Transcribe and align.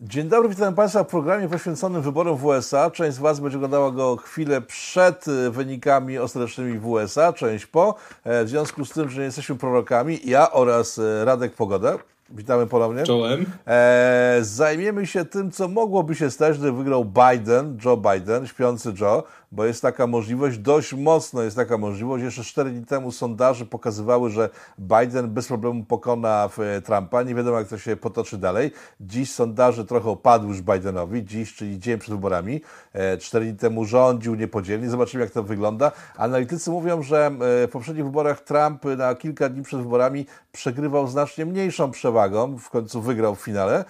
Dzień 0.00 0.28
dobry, 0.28 0.48
witam 0.48 0.74
Państwa 0.74 1.04
w 1.04 1.06
programie 1.06 1.48
poświęconym 1.48 2.02
wyborom 2.02 2.36
w 2.36 2.44
USA. 2.44 2.90
Część 2.90 3.16
z 3.16 3.18
Was 3.18 3.40
będzie 3.40 3.58
oglądała 3.58 3.90
go 3.90 4.16
chwilę 4.16 4.60
przed 4.60 5.24
wynikami 5.50 6.18
ostatecznymi 6.18 6.78
w 6.78 6.86
USA, 6.86 7.32
część 7.32 7.66
po. 7.66 7.94
E, 8.24 8.44
w 8.44 8.48
związku 8.48 8.84
z 8.84 8.90
tym, 8.90 9.10
że 9.10 9.20
nie 9.20 9.24
jesteśmy 9.24 9.56
prorokami, 9.56 10.20
ja 10.24 10.52
oraz 10.52 10.98
e, 10.98 11.24
Radek 11.24 11.54
Pogoda, 11.54 11.98
Witamy 12.30 12.66
ponownie. 12.66 13.02
Czołem. 13.02 13.46
E, 13.66 14.38
zajmiemy 14.42 15.06
się 15.06 15.24
tym, 15.24 15.50
co 15.50 15.68
mogłoby 15.68 16.14
się 16.14 16.30
stać, 16.30 16.58
gdyby 16.58 16.78
wygrał 16.78 17.04
Biden, 17.04 17.78
Joe 17.84 17.96
Biden, 17.96 18.46
śpiący 18.46 18.92
Joe 19.00 19.22
bo 19.52 19.64
jest 19.64 19.82
taka 19.82 20.06
możliwość, 20.06 20.58
dość 20.58 20.94
mocno 20.94 21.42
jest 21.42 21.56
taka 21.56 21.78
możliwość. 21.78 22.24
Jeszcze 22.24 22.44
4 22.44 22.70
dni 22.70 22.86
temu 22.86 23.12
sondaże 23.12 23.66
pokazywały, 23.66 24.30
że 24.30 24.50
Biden 24.78 25.30
bez 25.30 25.46
problemu 25.46 25.84
pokona 25.84 26.48
e, 26.58 26.80
Trumpa. 26.80 27.22
Nie 27.22 27.34
wiadomo, 27.34 27.58
jak 27.58 27.68
to 27.68 27.78
się 27.78 27.96
potoczy 27.96 28.38
dalej. 28.38 28.70
Dziś 29.00 29.32
sondaże 29.32 29.84
trochę 29.84 30.10
opadły 30.10 30.48
już 30.48 30.62
Bidenowi, 30.62 31.24
dziś, 31.24 31.54
czyli 31.54 31.78
dzień 31.78 31.98
przed 31.98 32.14
wyborami. 32.14 32.60
4 33.20 33.44
e, 33.44 33.48
dni 33.48 33.58
temu 33.58 33.84
rządził 33.84 34.34
niepodzielnie. 34.34 34.90
Zobaczymy, 34.90 35.24
jak 35.24 35.32
to 35.32 35.42
wygląda. 35.42 35.92
Analitycy 36.16 36.70
mówią, 36.70 37.02
że 37.02 37.26
e, 37.26 37.30
w 37.66 37.70
poprzednich 37.72 38.04
wyborach 38.04 38.40
Trump 38.40 38.84
na 38.84 39.14
kilka 39.14 39.48
dni 39.48 39.62
przed 39.62 39.80
wyborami 39.80 40.26
przegrywał 40.52 41.08
znacznie 41.08 41.46
mniejszą 41.46 41.90
przewagą. 41.90 42.58
W 42.58 42.70
końcu 42.70 43.02
wygrał 43.02 43.34
w 43.34 43.40
finale. 43.40 43.84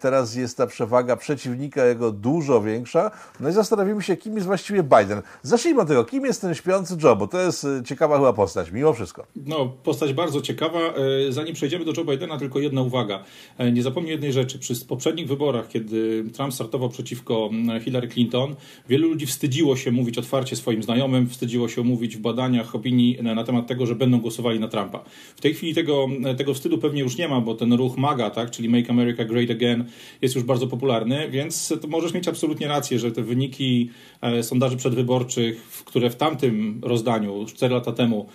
Teraz 0.00 0.34
jest 0.34 0.56
ta 0.56 0.66
przewaga 0.66 1.16
przeciwnika 1.16 1.84
jego 1.84 2.10
dużo 2.10 2.62
większa. 2.62 3.10
No 3.40 3.48
i 3.48 3.52
zastanowimy 3.52 4.02
się, 4.02 4.16
kim 4.16 4.34
jest 4.34 4.46
właściwie 4.46 4.83
Biden. 4.84 5.22
Zacznijmy 5.42 5.80
od 5.80 5.88
tego, 5.88 6.04
kim 6.04 6.24
jest 6.24 6.40
ten 6.40 6.54
śpiący 6.54 6.96
Joe, 7.02 7.16
bo 7.16 7.26
to 7.26 7.40
jest 7.40 7.64
y, 7.64 7.82
ciekawa 7.86 8.16
chyba 8.16 8.32
postać, 8.32 8.70
mimo 8.72 8.92
wszystko. 8.92 9.26
No, 9.36 9.66
postać 9.66 10.12
bardzo 10.12 10.40
ciekawa. 10.40 10.78
E, 10.78 11.32
zanim 11.32 11.54
przejdziemy 11.54 11.84
do 11.84 11.92
Joe 11.96 12.04
Bidena, 12.04 12.38
tylko 12.38 12.60
jedna 12.60 12.82
uwaga. 12.82 13.24
E, 13.58 13.72
nie 13.72 13.82
zapomnij 13.82 14.12
jednej 14.12 14.32
rzeczy. 14.32 14.58
Przy 14.58 14.74
poprzednich 14.86 15.28
wyborach, 15.28 15.68
kiedy 15.68 16.24
Trump 16.32 16.54
startował 16.54 16.88
przeciwko 16.88 17.50
Hillary 17.84 18.08
Clinton, 18.08 18.54
wielu 18.88 19.08
ludzi 19.08 19.26
wstydziło 19.26 19.76
się 19.76 19.90
mówić 19.90 20.18
otwarcie 20.18 20.56
swoim 20.56 20.82
znajomym, 20.82 21.28
wstydziło 21.28 21.68
się 21.68 21.82
mówić 21.82 22.16
w 22.16 22.20
badaniach 22.20 22.74
opinii 22.74 23.18
na 23.22 23.44
temat 23.44 23.66
tego, 23.66 23.86
że 23.86 23.94
będą 23.94 24.20
głosowali 24.20 24.60
na 24.60 24.68
Trumpa. 24.68 25.04
W 25.36 25.40
tej 25.40 25.54
chwili 25.54 25.74
tego, 25.74 26.06
tego 26.36 26.54
wstydu 26.54 26.78
pewnie 26.78 27.00
już 27.00 27.18
nie 27.18 27.28
ma, 27.28 27.40
bo 27.40 27.54
ten 27.54 27.72
ruch 27.72 27.96
MAGA, 27.96 28.30
tak, 28.30 28.50
czyli 28.50 28.68
Make 28.68 28.90
America 28.90 29.24
Great 29.24 29.50
Again, 29.50 29.84
jest 30.22 30.34
już 30.34 30.44
bardzo 30.44 30.66
popularny, 30.66 31.30
więc 31.30 31.74
możesz 31.88 32.14
mieć 32.14 32.28
absolutnie 32.28 32.68
rację, 32.68 32.98
że 32.98 33.12
te 33.12 33.22
wyniki 33.22 33.90
e, 34.20 34.42
sondaży 34.74 34.76
przedwyborczych, 34.76 35.62
które 35.84 36.10
w 36.10 36.16
tamtym 36.16 36.80
rozdaniu, 36.82 37.46
4 37.46 37.74
lata 37.74 37.92
temu, 37.92 38.28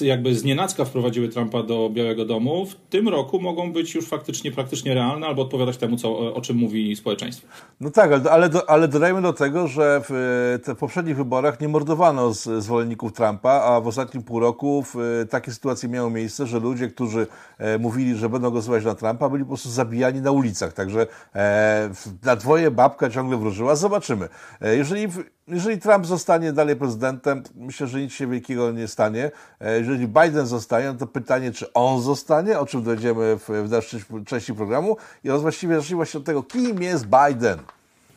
jakby 0.00 0.34
z 0.34 0.44
nienacka 0.44 0.84
wprowadziły 0.84 1.28
Trumpa 1.28 1.62
do 1.62 1.90
Białego 1.90 2.24
Domu, 2.24 2.66
w 2.66 2.74
tym 2.74 3.08
roku 3.08 3.40
mogą 3.40 3.72
być 3.72 3.94
już 3.94 4.06
faktycznie 4.06 4.52
praktycznie 4.52 4.94
realne 4.94 5.26
albo 5.26 5.42
odpowiadać 5.42 5.76
temu, 5.76 5.96
co, 5.96 6.34
o 6.34 6.40
czym 6.40 6.56
mówi 6.56 6.96
społeczeństwo. 6.96 7.46
No 7.80 7.90
tak, 7.90 8.12
ale, 8.12 8.30
ale, 8.30 8.50
ale 8.66 8.88
dodajmy 8.88 9.22
do 9.22 9.32
tego, 9.32 9.68
że 9.68 10.00
w, 10.08 10.60
w 10.66 10.76
poprzednich 10.76 11.16
wyborach 11.16 11.60
nie 11.60 11.68
mordowano 11.68 12.34
z, 12.34 12.64
zwolenników 12.64 13.12
Trumpa, 13.12 13.50
a 13.50 13.80
w 13.80 13.86
ostatnim 13.86 14.22
pół 14.22 14.40
roku 14.40 14.82
w, 14.82 15.26
takie 15.30 15.52
sytuacje 15.52 15.88
miały 15.88 16.10
miejsce, 16.10 16.46
że 16.46 16.60
ludzie, 16.60 16.88
którzy 16.88 17.26
e, 17.58 17.78
mówili, 17.78 18.16
że 18.16 18.28
będą 18.28 18.50
głosować 18.50 18.84
na 18.84 18.94
Trumpa, 18.94 19.28
byli 19.28 19.44
po 19.44 19.48
prostu 19.48 19.70
zabijani 19.70 20.20
na 20.20 20.30
ulicach. 20.30 20.72
Także 20.72 21.06
e, 21.34 21.90
na 22.22 22.36
dwoje 22.36 22.70
babka 22.70 23.10
ciągle 23.10 23.36
wróżyła. 23.36 23.76
Zobaczymy. 23.76 24.28
E, 24.60 24.76
jeżeli 24.76 25.08
jeżeli 25.48 25.78
Trump 25.78 26.06
zostanie 26.06 26.52
dalej 26.52 26.76
prezydentem, 26.76 27.42
myślę, 27.54 27.86
że 27.86 28.00
nic 28.00 28.12
się 28.12 28.26
wielkiego 28.26 28.72
nie 28.72 28.88
stanie. 28.88 29.30
E, 29.60 29.78
jeżeli 29.78 30.08
Biden 30.08 30.46
zostanie, 30.46 30.94
to 30.98 31.06
pytanie, 31.06 31.52
czy 31.52 31.72
on 31.72 32.02
zostanie, 32.02 32.58
o 32.58 32.66
czym 32.66 32.82
dojdziemy 32.82 33.38
w, 33.38 33.48
w 33.48 33.68
dalszej 33.68 34.00
części 34.26 34.54
programu. 34.54 34.96
I 35.24 35.30
właściwie 35.30 35.76
zacznijmy 35.76 36.06
się 36.06 36.18
od 36.18 36.24
tego, 36.24 36.42
kim 36.42 36.82
jest 36.82 37.06
Biden. 37.06 37.58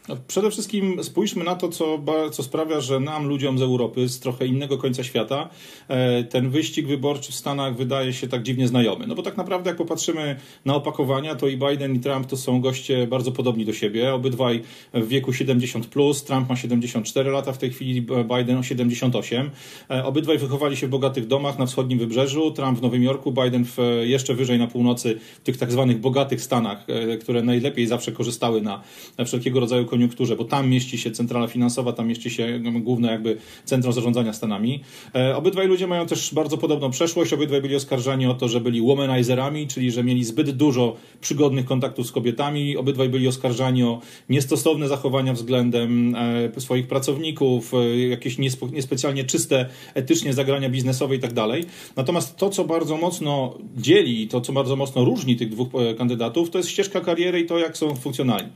No, 0.10 0.18
przede 0.28 0.52
wszystkim 0.52 1.04
spójrzmy 1.04 1.44
na 1.44 1.56
to, 1.56 1.70
co, 1.70 2.00
co 2.32 2.44
sprawia, 2.44 2.82
że 2.82 3.00
nam, 3.00 3.28
ludziom 3.28 3.58
z 3.58 3.62
Europy, 3.62 4.10
z 4.10 4.20
trochę 4.20 4.46
innego 4.46 4.78
końca 4.78 5.04
świata, 5.04 5.50
e, 5.88 6.24
ten 6.24 6.50
wyścig 6.50 6.88
wyborczy 6.88 7.32
w 7.32 7.36
Stanach 7.36 7.76
wydaje 7.76 8.14
się 8.14 8.28
tak 8.28 8.44
dziwnie 8.44 8.68
znajomy. 8.68 9.08
No 9.08 9.16
bo 9.16 9.24
tak 9.24 9.38
naprawdę, 9.38 9.70
jak 9.70 9.78
popatrzymy 9.78 10.36
na 10.66 10.76
opakowania, 10.76 11.36
to 11.36 11.48
i 11.48 11.58
Biden, 11.58 11.96
i 11.96 12.00
Trump 12.00 12.28
to 12.28 12.38
są 12.38 12.62
goście 12.62 13.08
bardzo 13.08 13.32
podobni 13.32 13.66
do 13.66 13.74
siebie. 13.74 14.14
Obydwaj 14.14 14.62
w 14.94 15.08
wieku 15.08 15.34
70, 15.34 15.88
plus. 15.88 16.24
Trump 16.24 16.50
ma 16.50 16.56
74 16.56 17.32
lata, 17.32 17.54
w 17.54 17.58
tej 17.58 17.70
chwili 17.70 18.02
Biden 18.02 18.58
o 18.58 18.64
78. 18.64 19.52
E, 19.90 20.06
obydwaj 20.06 20.38
wychowali 20.38 20.78
się 20.78 20.88
w 20.88 20.90
bogatych 20.90 21.28
domach 21.28 21.60
na 21.60 21.66
wschodnim 21.66 22.00
wybrzeżu. 22.00 22.52
Trump 22.52 22.80
w 22.80 22.82
Nowym 22.82 23.04
Jorku, 23.04 23.32
Biden 23.32 23.66
w, 23.66 23.78
jeszcze 24.04 24.34
wyżej 24.34 24.60
na 24.60 24.68
północy, 24.68 25.20
w 25.36 25.40
tych 25.40 25.58
tak 25.58 25.72
zwanych 25.72 26.00
bogatych 26.00 26.42
Stanach, 26.42 26.86
e, 26.88 27.18
które 27.18 27.44
najlepiej 27.44 27.88
zawsze 27.88 28.12
korzystały 28.12 28.62
na 28.62 28.82
wszelkiego 29.26 29.60
rodzaju 29.60 29.91
koniunkturze, 29.92 30.36
bo 30.36 30.46
tam 30.46 30.70
mieści 30.70 30.98
się 30.98 31.12
centrala 31.12 31.48
finansowa, 31.48 31.94
tam 31.94 32.08
mieści 32.08 32.30
się 32.30 32.60
no, 32.64 32.80
główne 32.80 33.12
jakby 33.12 33.38
centrum 33.66 33.94
zarządzania 33.94 34.34
Stanami. 34.34 34.80
E, 35.16 35.36
obydwaj 35.36 35.68
ludzie 35.68 35.88
mają 35.88 36.06
też 36.06 36.34
bardzo 36.34 36.58
podobną 36.58 36.92
przeszłość, 36.92 37.34
obydwaj 37.34 37.62
byli 37.62 37.76
oskarżani 37.76 38.28
o 38.28 38.34
to, 38.34 38.48
że 38.48 38.62
byli 38.62 38.82
womanizerami, 38.82 39.68
czyli 39.68 39.92
że 39.92 40.04
mieli 40.04 40.24
zbyt 40.24 40.52
dużo 40.52 40.96
przygodnych 41.22 41.66
kontaktów 41.66 42.08
z 42.08 42.12
kobietami, 42.12 42.78
obydwaj 42.78 43.10
byli 43.10 43.28
oskarżani 43.28 43.84
o 43.84 44.02
niestosowne 44.30 44.88
zachowania 44.88 45.34
względem 45.34 46.16
e, 46.16 46.62
swoich 46.62 46.88
pracowników, 46.88 47.74
e, 47.74 47.98
jakieś 48.08 48.38
niespecjalnie 48.72 49.24
czyste 49.24 49.66
etycznie 49.94 50.34
zagrania 50.34 50.70
biznesowe 50.70 51.16
i 51.16 51.20
tak 51.20 51.34
dalej. 51.34 51.66
Natomiast 51.96 52.36
to, 52.36 52.50
co 52.50 52.66
bardzo 52.66 52.98
mocno 52.98 53.58
dzieli, 53.78 54.28
to, 54.28 54.42
co 54.42 54.54
bardzo 54.54 54.76
mocno 54.76 55.06
różni 55.06 55.36
tych 55.36 55.50
dwóch 55.50 55.68
kandydatów, 55.98 56.50
to 56.50 56.58
jest 56.58 56.70
ścieżka 56.70 57.02
kariery 57.02 57.40
i 57.40 57.46
to, 57.46 57.60
jak 57.60 57.78
są 57.78 57.96
funkcjonalni. 57.96 58.50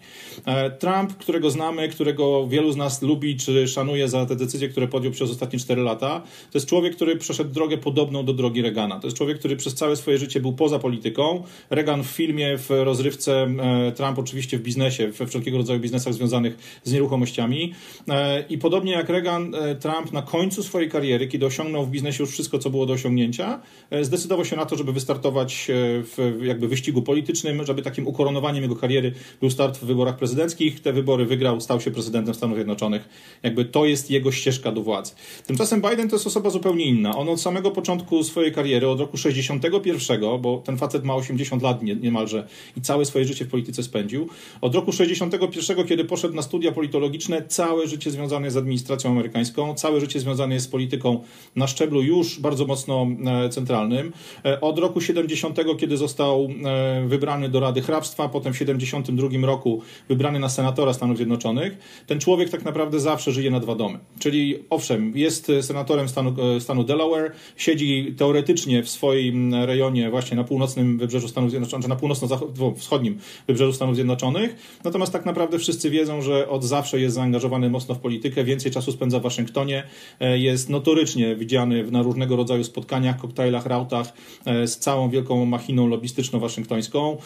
Trump, 0.79 1.13
którego 1.25 1.52
znamy, 1.52 1.90
którego 1.90 2.47
wielu 2.47 2.72
z 2.72 2.75
nas 2.75 3.02
lubi 3.02 3.36
czy 3.36 3.68
szanuje 3.68 4.09
za 4.09 4.25
te 4.25 4.36
decyzje, 4.36 4.69
które 4.69 4.88
podjął 4.88 5.13
przez 5.13 5.31
ostatnie 5.31 5.59
4 5.59 5.81
lata, 5.81 6.22
to 6.52 6.58
jest 6.58 6.68
człowiek, 6.68 6.96
który 6.96 7.16
przeszedł 7.16 7.50
drogę 7.53 7.78
podobną 7.78 8.25
do 8.25 8.34
drogi 8.34 8.62
Reagana. 8.62 9.00
To 9.00 9.08
jest 9.08 9.18
człowiek, 9.18 9.40
który 9.40 9.56
przez 9.56 9.75
całe 9.75 9.96
swoje 9.96 10.18
życie 10.18 10.40
był 10.40 10.53
poza 10.53 10.80
polityką. 10.80 11.44
Reagan 11.69 12.03
w 12.03 12.08
filmie, 12.08 12.58
w 12.58 12.69
rozrywce, 12.69 13.44
e, 13.44 13.91
Trump 13.91 14.19
oczywiście 14.19 14.58
w 14.58 14.62
biznesie, 14.62 15.08
we 15.08 15.28
wszelkiego 15.28 15.58
rodzaju 15.58 15.80
biznesach 15.80 16.14
związanych 16.14 16.81
z 16.84 16.91
nieruchomościami. 16.91 17.74
E, 18.09 18.46
I 18.50 18.58
podobnie 18.58 18.91
jak 18.91 19.09
Reagan, 19.09 19.56
e, 19.56 19.75
Trump 19.75 20.14
na 20.14 20.22
końcu 20.22 20.64
swojej 20.64 20.90
kariery, 20.90 21.28
kiedy 21.28 21.46
osiągnął 21.46 21.85
w 21.85 21.90
biznesie 21.90 22.24
już 22.24 22.31
wszystko, 22.31 22.59
co 22.59 22.69
było 22.69 22.85
do 22.85 22.94
osiągnięcia, 22.94 23.62
zdecydował 24.02 24.46
się 24.46 24.56
na 24.56 24.66
to, 24.66 24.75
żeby 24.75 24.94
wystartować 24.94 25.68
w 25.69 26.40
jakby 26.44 26.68
wyścigu 26.68 27.02
politycznym, 27.02 27.66
żeby 27.66 27.81
takim 27.81 28.08
ukoronowaniem 28.08 28.64
jego 28.64 28.75
kariery 28.75 29.14
był 29.41 29.50
start 29.50 29.78
w 29.78 29.85
wyborach 29.85 30.18
prezydenckich. 30.18 30.80
Te 30.80 30.94
wybory 30.94 31.15
wybory 31.16 31.26
wygrał, 31.26 31.62
stał 31.62 31.81
się 31.81 31.92
prezydentem 31.92 32.34
Stanów 32.34 32.56
Zjednoczonych. 32.56 33.09
Jakby 33.44 33.66
to 33.66 33.86
jest 33.86 34.12
jego 34.12 34.31
ścieżka 34.31 34.72
do 34.72 34.81
władzy. 34.81 35.14
Tymczasem 35.46 35.81
Biden 35.81 36.09
to 36.09 36.16
jest 36.16 36.28
osoba 36.28 36.50
zupełnie 36.50 36.86
inna. 36.86 37.18
On 37.18 37.30
od 37.30 37.42
samego 37.42 37.72
początku 37.72 38.24
swojej 38.24 38.52
kariery, 38.52 38.88
od 38.88 39.00
roku 39.00 39.18
61, 39.18 40.42
bo 40.42 40.62
ten 40.66 40.78
facet 40.78 41.03
ma 41.03 41.16
80 41.16 41.64
lat 41.64 41.84
niemalże 41.84 42.48
i 42.78 42.81
całe 42.81 43.06
swoje 43.06 43.26
życie 43.26 43.46
w 43.46 43.48
polityce 43.48 43.84
spędził. 43.84 44.28
Od 44.62 44.76
roku 44.76 44.92
61, 44.92 45.88
kiedy 45.88 46.06
poszedł 46.06 46.36
na 46.36 46.42
studia 46.42 46.72
politologiczne, 46.72 47.42
całe 47.47 47.88
życie 47.88 48.12
związane 48.12 48.52
z 48.52 48.58
administracją 48.58 49.12
amerykańską, 49.12 49.74
całe 49.74 50.00
życie 50.00 50.20
związane 50.20 50.53
jest 50.53 50.66
z 50.66 50.70
polityką 50.70 51.20
na 51.56 51.68
szczeblu 51.68 52.02
już 52.02 52.40
bardzo 52.40 52.66
mocno 52.66 53.08
e, 53.46 53.50
centralnym. 53.50 54.14
E, 54.46 54.62
od 54.62 54.80
roku 54.80 55.02
70, 55.02 55.59
kiedy 55.80 55.97
został 55.97 56.47
e, 56.66 57.08
wybrany 57.08 57.50
do 57.50 57.59
Rady 57.59 57.82
Hrabstwa, 57.82 58.30
potem 58.30 58.53
w 58.53 58.58
72 58.58 59.47
roku 59.47 59.82
wybrany 60.09 60.40
na 60.40 60.50
senatora 60.50 60.94
Stanów 60.94 61.05
Stanów 61.06 61.18
Zjednoczonych, 61.18 61.78
ten 62.08 62.20
człowiek 62.20 62.50
tak 62.50 62.66
naprawdę 62.66 63.00
zawsze 63.00 63.32
żyje 63.32 63.52
na 63.52 63.60
dwa 63.60 63.76
domy. 63.76 64.00
Czyli 64.20 64.56
owszem, 64.70 65.12
jest 65.16 65.52
senatorem 65.62 66.10
stanu, 66.10 66.36
e, 66.58 66.62
stanu 66.62 66.84
Delaware, 66.84 67.32
siedzi 67.58 68.16
teoretycznie 68.18 68.84
w 68.84 68.90
swoim 68.90 69.56
rejonie 69.56 70.10
właśnie 70.10 70.38
na 70.38 70.44
północnym 70.44 70.98
wybrzeżu 70.98 71.28
Stanów 71.28 71.50
Zjednoczonych, 71.50 71.84
czy 71.84 71.90
na 71.90 71.96
północno-wschodnim 71.96 73.18
wybrzeżu 73.47 73.74
Stanów 73.74 73.96
Zjednoczonych, 73.96 74.79
natomiast 74.84 75.14
tak 75.14 75.26
naprawdę 75.26 75.59
wszyscy 75.59 75.90
wiedzą, 75.90 76.22
że 76.22 76.50
od 76.50 76.64
zawsze 76.64 77.00
jest 77.00 77.16
zaangażowany 77.16 77.70
mocno 77.70 77.96
w 77.96 78.00
politykę, 78.00 78.44
więcej 78.44 78.72
czasu 78.72 78.91
spędza 78.91 79.20
w 79.20 79.22
Waszyngtonie, 79.22 79.84
e, 80.20 80.40
jest 80.40 80.70
notorycznie 80.70 81.35
widziany 81.35 81.91
na 81.91 82.02
różnego 82.02 82.35
rodzaju 82.35 82.64
spotkaniach, 82.64 83.18
koktajlach, 83.18 83.66
rautach 83.66 84.14
e, 84.46 84.68
z 84.68 84.78
całą 84.78 85.09
wielką 85.09 85.46
machiną 85.46 85.88
lobbystyczną 85.88 86.40
waszyngtońską. 86.40 87.18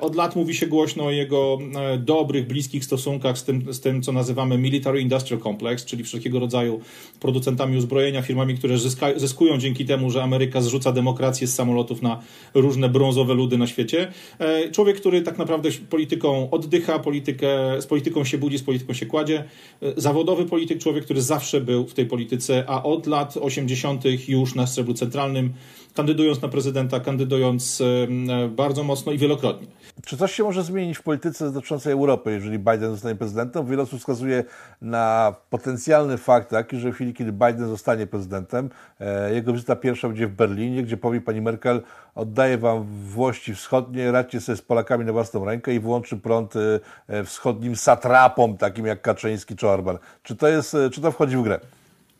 Od 0.00 0.14
lat 0.14 0.36
mówi 0.36 0.54
się 0.54 0.66
głośno 0.66 1.04
o 1.04 1.10
jego 1.10 1.58
dobrych, 1.98 2.46
bliskich 2.46 2.84
stosunkach 2.84 3.23
z 3.34 3.44
tym, 3.44 3.74
z 3.74 3.80
tym, 3.80 4.02
co 4.02 4.12
nazywamy 4.12 4.58
Military 4.58 5.00
Industrial 5.00 5.42
Complex, 5.42 5.84
czyli 5.84 6.04
wszelkiego 6.04 6.38
rodzaju 6.38 6.80
producentami 7.20 7.76
uzbrojenia, 7.76 8.22
firmami, 8.22 8.54
które 8.58 8.78
zyska, 8.78 9.06
zyskują 9.16 9.58
dzięki 9.58 9.84
temu, 9.84 10.10
że 10.10 10.22
Ameryka 10.22 10.60
zrzuca 10.60 10.92
demokrację 10.92 11.46
z 11.46 11.54
samolotów 11.54 12.02
na 12.02 12.20
różne 12.54 12.88
brązowe 12.88 13.34
ludy 13.34 13.58
na 13.58 13.66
świecie. 13.66 14.12
E, 14.38 14.70
człowiek, 14.70 14.96
który 14.96 15.22
tak 15.22 15.38
naprawdę 15.38 15.70
polityką 15.90 16.50
oddycha, 16.50 16.98
politykę, 16.98 17.82
z 17.82 17.86
polityką 17.86 18.24
się 18.24 18.38
budzi, 18.38 18.58
z 18.58 18.62
polityką 18.62 18.92
się 18.92 19.06
kładzie. 19.06 19.44
E, 19.82 19.92
zawodowy 19.96 20.46
polityk, 20.46 20.78
człowiek, 20.78 21.04
który 21.04 21.22
zawsze 21.22 21.60
był 21.60 21.86
w 21.86 21.94
tej 21.94 22.06
polityce, 22.06 22.64
a 22.66 22.82
od 22.82 23.06
lat 23.06 23.36
80. 23.36 24.04
już 24.28 24.54
na 24.54 24.66
szczeblu 24.66 24.94
centralnym 24.94 25.52
kandydując 25.94 26.42
na 26.42 26.48
prezydenta, 26.48 27.00
kandydując 27.00 27.82
bardzo 28.56 28.84
mocno 28.84 29.12
i 29.12 29.18
wielokrotnie. 29.18 29.66
Czy 30.02 30.16
coś 30.16 30.32
się 30.32 30.42
może 30.42 30.62
zmienić 30.62 30.98
w 30.98 31.02
polityce 31.02 31.50
dotyczącej 31.50 31.92
Europy, 31.92 32.32
jeżeli 32.32 32.58
Biden 32.58 32.90
zostanie 32.90 33.14
prezydentem? 33.14 33.66
Wiele 33.66 33.82
osób 33.82 33.98
wskazuje 34.00 34.44
na 34.82 35.34
potencjalny 35.50 36.18
fakt 36.18 36.50
taki, 36.50 36.76
że 36.76 36.90
w 36.90 36.94
chwili, 36.94 37.14
kiedy 37.14 37.32
Biden 37.32 37.68
zostanie 37.68 38.06
prezydentem, 38.06 38.70
e, 39.00 39.34
jego 39.34 39.52
wizyta 39.52 39.76
pierwsza 39.76 40.08
będzie 40.08 40.26
w 40.26 40.32
Berlinie, 40.32 40.82
gdzie 40.82 40.96
powie 40.96 41.20
pani 41.20 41.40
Merkel, 41.40 41.82
oddaję 42.14 42.58
wam 42.58 42.84
Włości 42.84 43.54
wschodnie, 43.54 44.12
radźcie 44.12 44.40
sobie 44.40 44.56
z 44.56 44.62
Polakami 44.62 45.04
na 45.04 45.12
własną 45.12 45.44
rękę 45.44 45.74
i 45.74 45.80
włączy 45.80 46.16
prąd 46.16 46.54
e, 47.08 47.24
wschodnim 47.24 47.76
satrapom, 47.76 48.56
takim 48.56 48.86
jak 48.86 49.02
Kaczyński 49.02 49.56
czy 49.56 49.68
Orban. 49.68 49.98
Czy 50.22 50.36
to, 50.36 50.48
jest, 50.48 50.74
e, 50.74 50.90
czy 50.90 51.00
to 51.00 51.12
wchodzi 51.12 51.36
w 51.36 51.42
grę? 51.42 51.60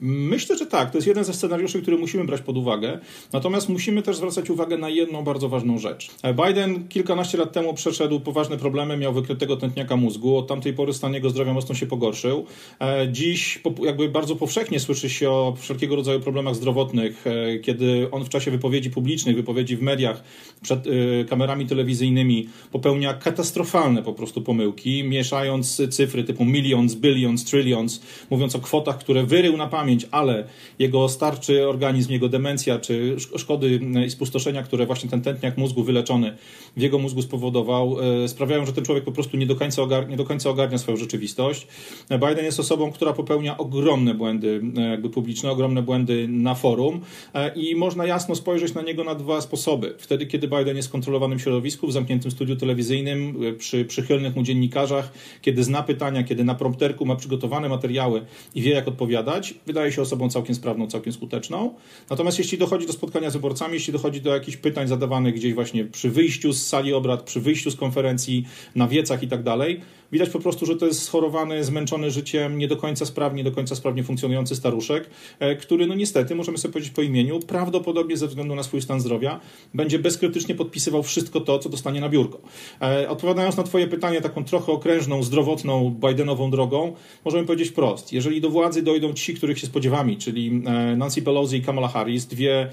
Myślę, 0.00 0.58
że 0.58 0.66
tak. 0.66 0.90
To 0.90 0.98
jest 0.98 1.06
jeden 1.06 1.24
ze 1.24 1.34
scenariuszy, 1.34 1.82
który 1.82 1.98
musimy 1.98 2.24
brać 2.24 2.40
pod 2.40 2.56
uwagę. 2.56 2.98
Natomiast 3.32 3.68
musimy 3.68 4.02
też 4.02 4.16
zwracać 4.16 4.50
uwagę 4.50 4.78
na 4.78 4.88
jedną 4.88 5.24
bardzo 5.24 5.48
ważną 5.48 5.78
rzecz. 5.78 6.10
Biden 6.46 6.88
kilkanaście 6.88 7.38
lat 7.38 7.52
temu 7.52 7.74
przeszedł 7.74 8.20
poważne 8.20 8.56
problemy, 8.56 8.96
miał 8.96 9.12
wykrytego 9.12 9.56
tętniaka 9.56 9.96
mózgu. 9.96 10.36
Od 10.36 10.46
tamtej 10.46 10.72
pory 10.72 10.94
stan 10.94 11.14
jego 11.14 11.30
zdrowia 11.30 11.52
mocno 11.52 11.74
się 11.74 11.86
pogorszył. 11.86 12.46
E, 12.80 13.08
dziś 13.12 13.62
jakby 13.84 14.08
bardzo 14.08 14.36
powszechnie 14.36 14.80
słyszy 14.80 15.10
się 15.10 15.30
o 15.30 15.54
wszelkiego 15.58 15.96
rodzaju 15.96 16.20
problemach 16.20 16.54
zdrowotnych, 16.54 17.24
e, 17.26 17.58
kiedy 17.58 18.08
on 18.10 18.24
w 18.24 18.28
czasie 18.28 18.50
wypowiedzi 18.50 18.90
publicznych, 18.90 19.36
wypowiedzi 19.36 19.76
w 19.76 19.82
mediach, 19.82 20.24
przed 20.62 20.86
e, 20.86 21.24
kamerami 21.24 21.66
telewizyjnymi 21.66 22.48
popełnia 22.72 23.14
katastrofalne 23.14 24.02
po 24.02 24.12
prostu 24.12 24.42
pomyłki, 24.42 25.04
mieszając 25.04 25.82
cyfry 25.90 26.24
typu 26.24 26.44
millions, 26.44 26.94
billions, 26.94 27.44
trillions, 27.44 28.02
mówiąc 28.30 28.56
o 28.56 28.60
kwotach, 28.60 28.98
które 28.98 29.22
wyrył 29.22 29.56
na 29.56 29.66
pamięć 29.66 29.83
pamięć, 29.84 30.06
ale 30.10 30.44
jego 30.78 31.08
starczy 31.08 31.68
organizm, 31.68 32.12
jego 32.12 32.28
demencja 32.28 32.78
czy 32.78 33.16
szkody 33.36 33.80
i 34.06 34.10
spustoszenia, 34.10 34.62
które 34.62 34.86
właśnie 34.86 35.10
ten 35.10 35.22
tętniak 35.22 35.58
mózgu 35.58 35.82
wyleczony 35.82 36.36
w 36.76 36.80
jego 36.80 36.98
mózgu 36.98 37.22
spowodował, 37.22 37.96
e, 38.24 38.28
sprawiają, 38.28 38.66
że 38.66 38.72
ten 38.72 38.84
człowiek 38.84 39.04
po 39.04 39.12
prostu 39.12 39.36
nie 39.36 39.46
do 39.46 39.56
końca 39.56 39.82
ogarnia, 39.82 40.10
nie 40.10 40.16
do 40.16 40.24
końca 40.24 40.50
ogarnia 40.50 40.78
swoją 40.78 40.96
rzeczywistość. 40.96 41.66
Biden 42.10 42.44
jest 42.44 42.60
osobą, 42.60 42.92
która 42.92 43.12
popełnia 43.12 43.58
ogromne 43.58 44.14
błędy 44.14 44.62
e, 44.76 44.80
jakby 44.80 45.10
publiczne, 45.10 45.50
ogromne 45.50 45.82
błędy 45.82 46.28
na 46.28 46.54
forum 46.54 47.00
e, 47.34 47.54
i 47.54 47.76
można 47.76 48.06
jasno 48.06 48.34
spojrzeć 48.34 48.74
na 48.74 48.82
niego 48.82 49.04
na 49.04 49.14
dwa 49.14 49.40
sposoby. 49.40 49.94
Wtedy, 49.98 50.26
kiedy 50.26 50.48
Biden 50.48 50.76
jest 50.76 50.88
w 50.88 50.92
kontrolowanym 50.92 51.38
środowisku, 51.38 51.86
w 51.86 51.92
zamkniętym 51.92 52.30
studiu 52.30 52.56
telewizyjnym, 52.56 53.36
przy 53.58 53.84
przychylnych 53.84 54.36
mu 54.36 54.42
dziennikarzach, 54.42 55.12
kiedy 55.42 55.64
zna 55.64 55.82
pytania, 55.82 56.22
kiedy 56.24 56.44
na 56.44 56.54
prompterku 56.54 57.06
ma 57.06 57.16
przygotowane 57.16 57.68
materiały 57.68 58.24
i 58.54 58.62
wie, 58.62 58.70
jak 58.70 58.88
odpowiadać, 58.88 59.54
wydaje 59.74 59.92
się 59.92 60.02
osobą 60.02 60.30
całkiem 60.30 60.54
sprawną, 60.54 60.86
całkiem 60.86 61.12
skuteczną. 61.12 61.74
Natomiast 62.10 62.38
jeśli 62.38 62.58
dochodzi 62.58 62.86
do 62.86 62.92
spotkania 62.92 63.30
z 63.30 63.32
wyborcami, 63.32 63.74
jeśli 63.74 63.92
dochodzi 63.92 64.20
do 64.20 64.34
jakichś 64.34 64.56
pytań 64.56 64.88
zadawanych 64.88 65.34
gdzieś 65.34 65.54
właśnie 65.54 65.84
przy 65.84 66.10
wyjściu 66.10 66.52
z 66.52 66.66
sali 66.66 66.92
obrad, 66.92 67.22
przy 67.22 67.40
wyjściu 67.40 67.70
z 67.70 67.76
konferencji, 67.76 68.44
na 68.74 68.88
wiecach 68.88 69.22
i 69.22 69.28
tak 69.28 69.42
dalej, 69.42 69.80
Widać 70.12 70.30
po 70.30 70.38
prostu, 70.38 70.66
że 70.66 70.76
to 70.76 70.86
jest 70.86 71.02
schorowany, 71.02 71.64
zmęczony 71.64 72.10
życiem, 72.10 72.58
nie 72.58 72.68
do 72.68 72.76
końca 72.76 73.06
sprawnie, 73.06 73.34
nie 73.34 73.50
do 73.50 73.56
końca 73.56 73.74
sprawnie 73.74 74.04
funkcjonujący 74.04 74.56
staruszek, 74.56 75.10
e, 75.38 75.56
który 75.56 75.86
no 75.86 75.94
niestety, 75.94 76.34
możemy 76.34 76.58
sobie 76.58 76.72
powiedzieć 76.72 76.92
po 76.92 77.02
imieniu, 77.02 77.40
prawdopodobnie 77.40 78.16
ze 78.16 78.28
względu 78.28 78.54
na 78.54 78.62
swój 78.62 78.82
stan 78.82 79.00
zdrowia 79.00 79.40
będzie 79.74 79.98
bezkrytycznie 79.98 80.54
podpisywał 80.54 81.02
wszystko 81.02 81.40
to, 81.40 81.58
co 81.58 81.68
dostanie 81.68 82.00
na 82.00 82.08
biurko. 82.08 82.40
E, 82.82 83.08
odpowiadając 83.08 83.56
na 83.56 83.62
twoje 83.62 83.86
pytanie 83.86 84.20
taką 84.20 84.44
trochę 84.44 84.72
okrężną, 84.72 85.22
zdrowotną, 85.22 85.96
Bidenową 86.08 86.50
drogą, 86.50 86.92
możemy 87.24 87.46
powiedzieć 87.46 87.68
wprost. 87.68 88.12
Jeżeli 88.12 88.40
do 88.40 88.50
władzy 88.50 88.82
dojdą 88.82 89.12
ci, 89.12 89.34
których 89.34 89.58
się 89.58 89.66
spodziewamy, 89.66 90.16
czyli 90.16 90.62
e, 90.66 90.96
Nancy 90.96 91.22
Pelosi 91.22 91.56
i 91.56 91.62
Kamala 91.62 91.88
Harris, 91.88 92.26
dwie 92.26 92.70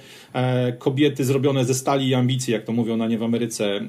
kobiety 0.79 1.25
zrobione 1.25 1.65
ze 1.65 1.73
stali 1.73 2.07
i 2.07 2.13
ambicji, 2.13 2.53
jak 2.53 2.63
to 2.63 2.71
mówią 2.71 2.97
na 2.97 3.07
nie 3.07 3.17
w 3.17 3.23
Ameryce, 3.23 3.81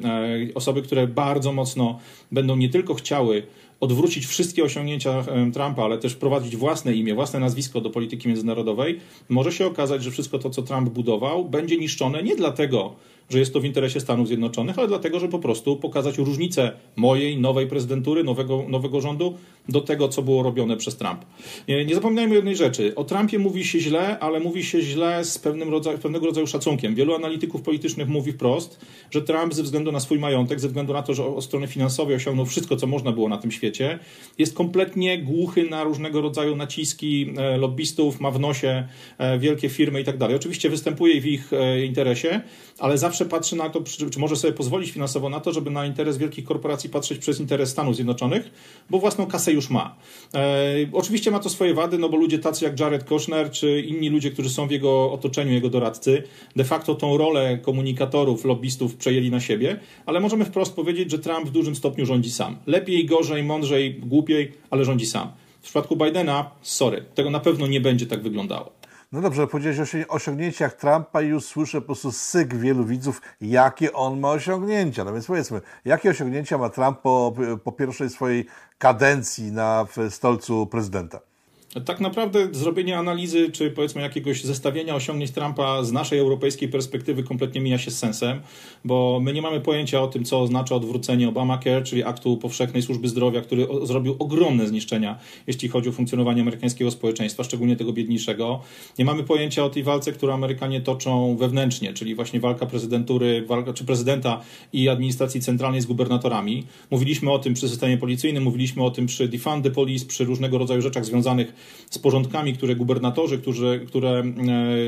osoby, 0.55 0.83
które 0.83 1.07
bardzo 1.07 1.53
mocno 1.53 1.99
będą 2.33 2.57
nie 2.57 2.69
tylko 2.69 2.95
chciały 2.95 3.32
odwrócić 3.81 4.27
wszystkie 4.27 4.65
osiągnięcia 4.65 5.25
Trumpa, 5.53 5.83
ale 5.85 5.99
też 5.99 6.13
wprowadzić 6.13 6.57
własne 6.57 6.95
imię, 6.95 7.15
własne 7.15 7.41
nazwisko 7.41 7.81
do 7.81 7.91
polityki 7.91 8.29
międzynarodowej, 8.29 9.01
może 9.29 9.53
się 9.53 9.67
okazać, 9.67 10.03
że 10.03 10.11
wszystko 10.11 10.39
to, 10.39 10.51
co 10.51 10.63
Trump 10.63 10.91
budował, 10.91 11.45
będzie 11.45 11.77
niszczone 11.79 12.23
nie 12.23 12.37
dlatego, 12.37 12.95
że 13.33 13.39
jest 13.39 13.53
to 13.53 13.61
w 13.61 13.65
interesie 13.65 14.01
Stanów 14.01 14.29
Zjednoczonych, 14.29 14.79
ale 14.79 14.89
dlatego, 14.89 15.21
że 15.21 15.29
po 15.29 15.39
prostu 15.39 15.77
pokazać 15.77 16.19
różnicę 16.19 16.73
mojej 16.97 17.39
nowej 17.39 17.67
prezydentury, 17.67 18.25
nowego, 18.25 18.65
nowego 18.69 19.01
rządu 19.01 19.35
do 19.69 19.81
tego, 19.81 20.09
co 20.09 20.23
było 20.23 20.43
robione 20.43 20.77
przez 20.77 20.97
Trump. 20.97 21.25
Nie, 21.69 21.85
nie 21.85 21.95
zapominajmy 21.95 22.35
jednej 22.35 22.57
rzeczy. 22.57 22.95
O 22.95 23.05
Trumpie 23.05 23.39
mówi 23.39 23.65
się 23.65 23.81
źle, 23.81 24.19
ale 24.19 24.41
mówi 24.41 24.65
się 24.65 24.81
źle 24.81 25.25
z 25.25 25.39
pewnym 25.39 25.71
rodzaju, 25.71 25.99
pewnego 25.99 26.27
rodzaju 26.27 26.47
szacunkiem. 26.47 26.95
Wielu 26.95 27.15
analityków 27.15 27.63
politycznych 27.63 28.09
mówi 28.09 28.33
wprost, 28.33 28.81
że 29.11 29.23
Trump 29.23 29.55
ze 29.55 29.63
względu 29.63 29.93
na 29.93 30.01
swój 30.01 30.19
majątek, 30.19 30.61
ze 30.61 30.69
względu 30.69 30.93
na 30.93 31.03
to, 31.03 31.15
że 31.15 31.27
od 31.27 31.45
strony 31.45 31.67
finansowej 31.67 32.17
osiągnął 32.17 32.47
wszystko, 32.47 32.77
co 32.77 32.87
można 32.87 33.13
było 33.13 33.29
na 33.29 33.39
tym 33.39 33.51
świecie, 33.51 33.99
jest 34.39 34.55
kompletnie 34.55 35.19
głuchy 35.19 35.71
na 35.71 35.85
różnego 35.85 36.21
rodzaju 36.21 36.57
naciski 36.57 37.35
e, 37.37 37.57
lobbystów, 37.57 38.21
ma 38.21 38.31
w 38.31 38.41
nosie 38.41 38.89
e, 39.19 39.39
wielkie 39.39 39.69
firmy 39.69 40.01
i 40.01 40.05
tak 40.05 40.19
dalej. 40.19 40.37
Oczywiście 40.37 40.71
występuje 40.71 41.21
w 41.21 41.27
ich 41.27 41.53
e, 41.53 41.85
interesie, 41.85 42.41
ale 42.79 42.99
zawsze 42.99 43.22
patrzy 43.25 43.57
na 43.57 43.71
to, 43.71 43.83
czy 44.11 44.19
może 44.19 44.37
sobie 44.37 44.53
pozwolić 44.53 44.91
finansowo 44.91 45.29
na 45.29 45.41
to, 45.41 45.53
żeby 45.53 45.71
na 45.71 45.87
interes 45.87 46.19
wielkich 46.19 46.45
korporacji 46.45 46.91
patrzeć 46.91 47.19
przez 47.19 47.41
interes 47.41 47.71
Stanów 47.71 47.95
Zjednoczonych, 47.95 48.51
bo 48.91 48.99
własną 48.99 49.27
kasę 49.27 49.53
już 49.53 49.71
ma. 49.71 49.97
E, 50.35 50.75
oczywiście 50.93 51.31
ma 51.31 51.39
to 51.39 51.49
swoje 51.49 51.75
wady, 51.75 51.99
no 51.99 52.09
bo 52.09 52.17
ludzie 52.17 52.39
tacy 52.39 52.65
jak 52.65 52.81
Jared 52.81 53.05
Kushner, 53.05 53.51
czy 53.51 53.81
inni 53.81 54.09
ludzie, 54.09 54.31
którzy 54.31 54.51
są 54.51 54.67
w 54.67 54.71
jego 54.71 55.13
otoczeniu, 55.13 55.53
jego 55.53 55.71
doradcy, 55.71 56.23
de 56.57 56.65
facto 56.65 56.95
tą 56.95 57.17
rolę 57.17 57.59
komunikatorów, 57.59 58.45
lobbystów 58.45 58.97
przejęli 58.97 59.31
na 59.31 59.41
siebie, 59.41 59.81
ale 60.07 60.21
możemy 60.21 60.45
wprost 60.45 60.75
powiedzieć, 60.75 61.11
że 61.11 61.19
Trump 61.19 61.47
w 61.47 61.51
dużym 61.51 61.77
stopniu 61.77 62.07
rządzi 62.07 62.31
sam. 62.31 62.57
Lepiej, 62.67 63.07
gorzej, 63.07 63.43
mądrzej, 63.43 63.95
głupiej, 63.95 64.53
ale 64.71 64.85
rządzi 64.85 65.07
sam. 65.07 65.33
W 65.61 65.65
przypadku 65.65 65.97
Bidena, 65.97 66.51
sorry, 66.63 67.05
tego 67.15 67.31
na 67.31 67.41
pewno 67.41 67.67
nie 67.67 67.81
będzie 67.81 68.07
tak 68.07 68.23
wyglądało. 68.23 68.82
No 69.13 69.21
dobrze, 69.21 69.47
powiedziałeś 69.47 69.79
o 69.79 70.15
osiągnięciach 70.15 70.75
Trumpa 70.75 71.23
i 71.23 71.29
już 71.29 71.45
słyszę 71.45 71.81
po 71.81 71.87
prostu 71.87 72.13
syk 72.13 72.55
wielu 72.55 72.85
widzów, 72.85 73.23
jakie 73.41 73.93
on 73.93 74.21
ma 74.21 74.31
osiągnięcia. 74.31 75.05
No 75.05 75.13
więc 75.13 75.27
powiedzmy, 75.27 75.61
jakie 75.85 76.11
osiągnięcia 76.11 76.59
ma 76.59 76.69
Trump 76.69 77.01
po, 77.01 77.35
po 77.65 77.73
pierwszej 77.73 78.11
swojej 78.11 78.47
kadencji 78.79 79.53
na 79.53 79.87
stolcu 80.11 80.67
prezydenta? 80.67 81.32
Tak 81.81 82.01
naprawdę 82.01 82.49
zrobienie 82.53 82.99
analizy, 82.99 83.51
czy 83.51 83.71
powiedzmy 83.71 84.03
jakiegoś 84.03 84.45
zestawienia 84.45 84.95
osiągnięć 84.95 85.31
Trumpa 85.31 85.85
z 85.85 85.93
naszej 85.93 86.19
europejskiej 86.19 86.69
perspektywy 86.69 87.23
kompletnie 87.23 87.61
mija 87.61 87.79
się 87.79 87.91
z 87.91 87.99
sensem, 87.99 88.41
bo 88.85 89.21
my 89.23 89.33
nie 89.33 89.43
mamy 89.43 89.61
pojęcia 89.61 90.03
o 90.03 90.09
tym, 90.09 90.25
co 90.25 90.41
oznacza 90.41 90.75
odwrócenie 90.75 91.29
Obamacare, 91.29 91.83
czyli 91.83 92.05
aktu 92.05 92.37
powszechnej 92.37 92.83
służby 92.83 93.09
zdrowia, 93.09 93.41
który 93.41 93.67
zrobił 93.83 94.17
ogromne 94.19 94.67
zniszczenia, 94.67 95.19
jeśli 95.47 95.69
chodzi 95.69 95.89
o 95.89 95.93
funkcjonowanie 95.93 96.43
amerykańskiego 96.43 96.91
społeczeństwa, 96.91 97.45
szczególnie 97.45 97.77
tego 97.77 97.93
biedniejszego. 97.93 98.61
Nie 98.99 99.05
mamy 99.05 99.23
pojęcia 99.23 99.65
o 99.65 99.71
tej 99.71 99.83
walce, 99.83 100.13
którą 100.13 100.35
Amerykanie 100.35 100.81
toczą 100.81 101.37
wewnętrznie, 101.37 101.93
czyli 101.93 102.15
właśnie 102.15 102.41
walka 102.41 102.67
prezydentury, 102.67 103.47
walka, 103.47 103.73
czy 103.73 103.85
prezydenta 103.85 104.41
i 104.73 104.89
administracji 104.89 105.41
centralnej 105.41 105.81
z 105.81 105.87
gubernatorami. 105.87 106.67
Mówiliśmy 106.91 107.33
o 107.33 107.39
tym 107.39 107.55
przy 107.55 107.69
systemie 107.69 107.99
policyjnym, 107.99 108.43
mówiliśmy 108.43 108.83
o 108.85 108.91
tym 108.91 109.07
przy 109.07 109.29
defund 109.29 109.65
the 109.65 109.71
police, 109.71 110.07
przy 110.07 110.25
różnego 110.25 110.59
rodzaju 110.59 110.83
rzeczach 110.83 111.05
związanych 111.05 111.62
z 111.91 111.99
porządkami, 111.99 112.53
które 112.53 112.77
gubernatorzy, 112.77 113.39
którzy, 113.39 113.85
które 113.87 114.11
e, 114.11 114.25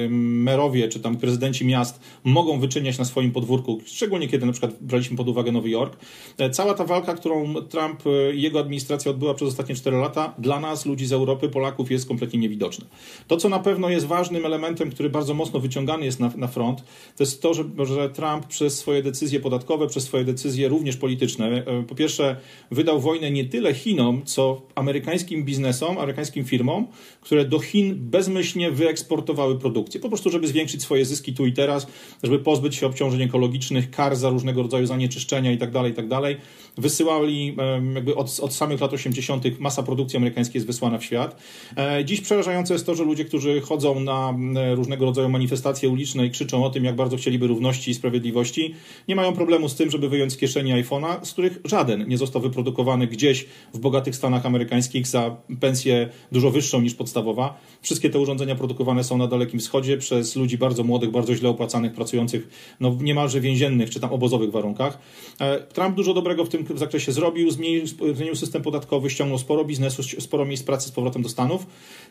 merowie 0.08 0.88
czy 0.88 1.00
tam 1.00 1.16
prezydenci 1.16 1.66
miast 1.66 2.00
mogą 2.24 2.60
wyczyniać 2.60 2.98
na 2.98 3.04
swoim 3.04 3.32
podwórku, 3.32 3.80
szczególnie 3.86 4.28
kiedy 4.28 4.46
na 4.46 4.52
przykład 4.52 4.72
braliśmy 4.80 5.16
pod 5.16 5.28
uwagę 5.28 5.52
Nowy 5.52 5.70
Jork. 5.70 5.96
E, 6.38 6.50
cała 6.50 6.74
ta 6.74 6.84
walka, 6.84 7.14
którą 7.14 7.54
Trump 7.54 8.02
i 8.34 8.42
jego 8.42 8.60
administracja 8.60 9.10
odbyła 9.10 9.34
przez 9.34 9.48
ostatnie 9.48 9.74
4 9.74 9.96
lata, 9.96 10.34
dla 10.38 10.60
nas, 10.60 10.86
ludzi 10.86 11.06
z 11.06 11.12
Europy, 11.12 11.48
Polaków, 11.48 11.90
jest 11.90 12.08
kompletnie 12.08 12.38
niewidoczna. 12.38 12.86
To, 13.28 13.36
co 13.36 13.48
na 13.48 13.58
pewno 13.58 13.88
jest 13.88 14.06
ważnym 14.06 14.46
elementem, 14.46 14.90
który 14.90 15.10
bardzo 15.10 15.34
mocno 15.34 15.60
wyciągany 15.60 16.04
jest 16.04 16.20
na, 16.20 16.32
na 16.36 16.48
front, 16.48 16.80
to 17.16 17.22
jest 17.22 17.42
to, 17.42 17.54
że, 17.54 17.64
że 17.82 18.10
Trump 18.10 18.46
przez 18.46 18.78
swoje 18.78 19.02
decyzje 19.02 19.40
podatkowe, 19.40 19.86
przez 19.86 20.04
swoje 20.04 20.24
decyzje 20.24 20.68
również 20.68 20.96
polityczne, 20.96 21.46
e, 21.46 21.82
po 21.82 21.94
pierwsze 21.94 22.36
wydał 22.70 23.00
wojnę 23.00 23.30
nie 23.30 23.44
tyle 23.44 23.74
Chinom, 23.74 24.22
co 24.24 24.62
amerykańskim 24.74 25.44
biznesom, 25.44 25.98
amerykańskim 25.98 26.44
firmom, 26.44 26.63
firmom, 26.64 26.86
które 27.20 27.44
do 27.44 27.58
Chin 27.58 27.94
bezmyślnie 27.98 28.70
wyeksportowały 28.70 29.58
produkcję. 29.58 30.00
Po 30.00 30.08
prostu, 30.08 30.30
żeby 30.30 30.48
zwiększyć 30.48 30.82
swoje 30.82 31.04
zyski 31.04 31.34
tu 31.34 31.46
i 31.46 31.52
teraz, 31.52 31.86
żeby 32.22 32.38
pozbyć 32.38 32.74
się 32.74 32.86
obciążeń 32.86 33.22
ekologicznych, 33.22 33.90
kar 33.90 34.16
za 34.16 34.30
różnego 34.30 34.62
rodzaju 34.62 34.86
zanieczyszczenia 34.86 35.50
itd., 35.50 35.72
tak 35.72 35.86
itd. 35.86 36.08
Tak 36.08 36.36
Wysyłali 36.78 37.56
jakby 37.94 38.14
od, 38.14 38.40
od 38.40 38.54
samych 38.54 38.80
lat 38.80 38.92
80. 38.92 39.60
masa 39.60 39.82
produkcji 39.82 40.16
amerykańskiej 40.16 40.58
jest 40.58 40.66
wysłana 40.66 40.98
w 40.98 41.04
świat. 41.04 41.36
E, 41.76 42.04
dziś 42.04 42.20
przerażające 42.20 42.72
jest 42.74 42.86
to, 42.86 42.94
że 42.94 43.04
ludzie, 43.04 43.24
którzy 43.24 43.60
chodzą 43.60 44.00
na 44.00 44.34
różnego 44.74 45.04
rodzaju 45.04 45.28
manifestacje 45.28 45.88
uliczne 45.88 46.26
i 46.26 46.30
krzyczą 46.30 46.64
o 46.64 46.70
tym, 46.70 46.84
jak 46.84 46.96
bardzo 46.96 47.16
chcieliby 47.16 47.46
równości 47.46 47.90
i 47.90 47.94
sprawiedliwości, 47.94 48.74
nie 49.08 49.16
mają 49.16 49.32
problemu 49.32 49.68
z 49.68 49.74
tym, 49.74 49.90
żeby 49.90 50.08
wyjąć 50.08 50.32
z 50.32 50.36
kieszeni 50.36 50.72
iPhone'a, 50.72 51.24
z 51.24 51.32
których 51.32 51.60
żaden 51.64 52.08
nie 52.08 52.18
został 52.18 52.42
wyprodukowany 52.42 53.06
gdzieś 53.06 53.46
w 53.74 53.78
bogatych 53.78 54.16
Stanach 54.16 54.46
amerykańskich 54.46 55.06
za 55.06 55.36
pensję 55.60 56.08
dużo 56.32 56.50
wyższą 56.54 56.80
niż 56.80 56.94
podstawowa. 56.94 57.58
Wszystkie 57.82 58.10
te 58.10 58.18
urządzenia 58.18 58.54
produkowane 58.54 59.04
są 59.04 59.18
na 59.18 59.26
Dalekim 59.26 59.60
Wschodzie 59.60 59.98
przez 59.98 60.36
ludzi 60.36 60.58
bardzo 60.58 60.84
młodych, 60.84 61.10
bardzo 61.10 61.34
źle 61.34 61.48
opłacanych, 61.48 61.92
pracujących 61.92 62.48
no, 62.80 62.96
niemalże 63.00 63.40
więziennych 63.40 63.90
czy 63.90 64.00
tam 64.00 64.12
obozowych 64.12 64.50
warunkach. 64.50 64.98
E, 65.40 65.60
Trump 65.60 65.96
dużo 65.96 66.14
dobrego 66.14 66.44
w 66.44 66.48
tym 66.48 66.66
zakresie 66.74 67.12
zrobił, 67.12 67.50
zmienił, 67.50 67.86
zmienił 68.14 68.34
system 68.34 68.62
podatkowy, 68.62 69.10
ściągnął 69.10 69.38
sporo 69.38 69.64
biznesu, 69.64 70.02
sporo 70.02 70.44
miejsc 70.44 70.62
pracy 70.62 70.88
z 70.88 70.92
powrotem 70.92 71.22
do 71.22 71.28
Stanów. 71.28 71.66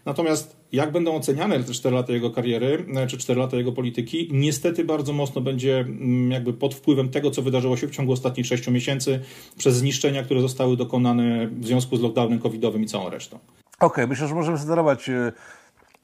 Natomiast 0.05 0.55
jak 0.71 0.91
będą 0.91 1.15
oceniane 1.15 1.63
te 1.63 1.73
4 1.73 1.95
lata 1.95 2.13
jego 2.13 2.31
kariery, 2.31 2.85
e, 2.95 3.07
czy 3.07 3.17
4 3.17 3.39
lata 3.39 3.57
jego 3.57 3.71
polityki, 3.71 4.29
niestety 4.31 4.85
bardzo 4.85 5.13
mocno 5.13 5.41
będzie 5.41 5.79
mm, 5.79 6.31
jakby 6.31 6.53
pod 6.53 6.75
wpływem 6.75 7.09
tego, 7.09 7.31
co 7.31 7.41
wydarzyło 7.41 7.77
się 7.77 7.87
w 7.87 7.91
ciągu 7.91 8.11
ostatnich 8.11 8.45
6 8.47 8.67
miesięcy, 8.67 9.19
przez 9.57 9.75
zniszczenia, 9.75 10.23
które 10.23 10.41
zostały 10.41 10.77
dokonane 10.77 11.47
w 11.47 11.65
związku 11.65 11.97
z 11.97 12.01
lockdownem 12.01 12.39
covidowym 12.39 12.83
i 12.83 12.85
całą 12.85 13.09
resztą. 13.09 13.39
Okej, 13.79 13.87
okay, 13.87 14.07
myślę, 14.07 14.27
że 14.27 14.35
możemy 14.35 14.57
zdarować 14.57 15.09
e, 15.09 15.31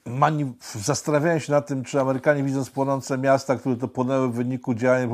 mani- 0.05 0.53
zastanawiają 0.75 1.39
się 1.39 1.51
nad 1.51 1.67
tym, 1.67 1.83
czy 1.83 2.01
Amerykanie 2.01 2.43
widząc 2.43 2.69
płonące 2.69 3.17
miasta, 3.17 3.55
które 3.55 3.75
to 3.75 3.87
płonęły 3.87 4.29
w 4.29 4.33
wyniku 4.33 4.73
działań 4.73 5.09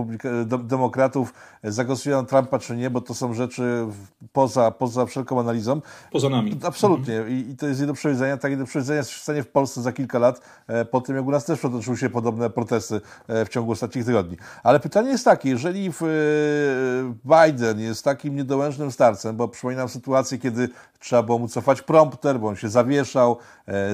demokratów, 0.63 1.33
zagłosują 1.63 2.21
na 2.21 2.27
Trumpa, 2.27 2.59
czy 2.59 2.75
nie, 2.75 2.89
bo 2.89 3.01
to 3.01 3.13
są 3.13 3.33
rzeczy 3.33 3.87
poza, 4.33 4.71
poza 4.71 5.05
wszelką 5.05 5.39
analizą. 5.39 5.81
Poza 6.11 6.29
nami. 6.29 6.59
Absolutnie. 6.63 7.17
Mhm. 7.17 7.37
I, 7.37 7.49
I, 7.49 7.57
to 7.57 7.67
jest 7.67 7.81
nie 7.81 7.87
do 7.87 7.93
przewidzenia. 7.93 8.37
Tak 8.37 8.51
nie 8.51 8.57
do 8.57 8.65
przewidzenia 8.65 8.97
jest 8.97 9.11
w 9.11 9.21
stanie 9.21 9.43
w 9.43 9.47
Polsce 9.47 9.81
za 9.81 9.91
kilka 9.91 10.19
lat, 10.19 10.41
e, 10.67 10.85
po 10.85 11.01
tym 11.01 11.15
jak 11.15 11.25
u 11.25 11.31
nas 11.31 11.45
też 11.45 11.59
potoczyły 11.59 11.97
się 11.97 12.09
podobne 12.09 12.49
protesty 12.49 13.01
e, 13.27 13.45
w 13.45 13.49
ciągu 13.49 13.71
ostatnich 13.71 14.05
tygodni. 14.05 14.37
Ale 14.63 14.79
pytanie 14.79 15.09
jest 15.09 15.25
takie, 15.25 15.49
jeżeli 15.49 15.91
w, 15.91 16.01
e, 16.03 17.45
Biden 17.45 17.79
jest 17.79 18.03
takim 18.03 18.35
niedołężnym 18.35 18.91
starcem, 18.91 19.35
bo 19.35 19.47
przypominam 19.47 19.89
sytuację, 19.89 20.37
kiedy 20.37 20.69
trzeba 20.99 21.23
było 21.23 21.39
mu 21.39 21.47
cofać 21.47 21.81
prompter, 21.81 22.39
bo 22.39 22.47
on 22.47 22.55
się 22.55 22.69
zawieszał, 22.69 23.37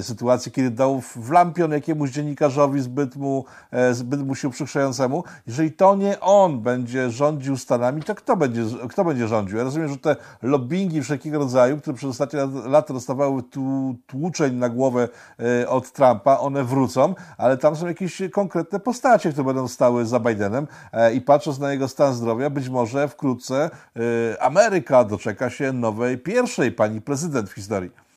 sytuację, 0.02 0.52
kiedy 0.52 0.72
dał 0.82 1.02
w 1.02 1.32
lampion 1.32 1.72
jakiemuś 1.72 2.10
dziennikarzowi 2.10 2.82
zbyt 2.82 3.16
mu, 3.16 3.46
e, 3.72 3.94
zbyt 3.94 4.28
mu 4.28 4.36
się 4.36 4.48
uprzykrzającemu. 4.48 5.24
Jeżeli 5.48 5.72
to 5.72 5.96
nie 5.96 6.20
on 6.20 6.62
będzie 6.62 7.10
rządził 7.10 7.58
Stanami, 7.58 8.04
to 8.04 8.16
kto 8.16 8.38
będzie, 8.38 8.62
kto 8.90 9.06
będzie 9.06 9.28
rządził? 9.28 9.58
Ja 9.58 9.64
rozumiem, 9.64 9.90
że 9.90 9.98
te 9.98 10.16
lobbingi 10.42 11.02
wszelkiego 11.02 11.40
rodzaju, 11.40 11.78
które 11.78 11.96
przez 11.96 12.10
ostatnie 12.10 12.40
lata 12.66 12.94
dostawały 12.94 13.44
tu, 13.44 13.96
tłuczeń 14.08 14.56
na 14.56 14.70
głowę 14.70 15.10
e, 15.40 15.70
od 15.70 15.92
Trumpa, 15.92 16.38
one 16.40 16.64
wrócą, 16.64 17.16
ale 17.38 17.58
tam 17.58 17.76
są 17.76 17.88
jakieś 17.88 18.22
konkretne 18.32 18.80
postacie, 18.80 19.32
które 19.32 19.46
będą 19.46 19.68
stały 19.68 20.06
za 20.06 20.20
Bidenem 20.20 20.68
e, 20.92 21.14
i 21.14 21.22
patrząc 21.22 21.60
na 21.60 21.72
jego 21.72 21.88
stan 21.88 22.14
zdrowia, 22.14 22.50
być 22.50 22.70
może 22.70 23.08
wkrótce 23.08 23.70
Ameryka 24.40 25.04
doczeka 25.04 25.50
się 25.50 25.74
nowej, 25.74 26.18
pierwszej 26.18 26.72
pani 26.72 27.02
prezydent 27.02 27.50
w 27.50 27.54
historii. 27.54 28.11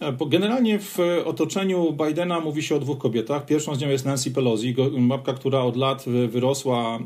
E, 0.00 0.16
generalnie 0.26 0.78
w 0.78 0.98
otoczeniu 1.24 1.96
Bidena 2.06 2.40
mówi 2.40 2.62
się 2.62 2.76
o 2.76 2.78
dwóch 2.78 2.98
kobietach. 2.98 3.46
Pierwszą 3.46 3.74
z 3.74 3.80
nią 3.80 3.88
jest 3.88 4.04
Nancy 4.04 4.30
Pelosi, 4.30 4.74
babka, 5.00 5.32
która 5.32 5.60
od 5.60 5.76
lat 5.76 6.04
wyrosła 6.28 6.96
e, 6.96 7.00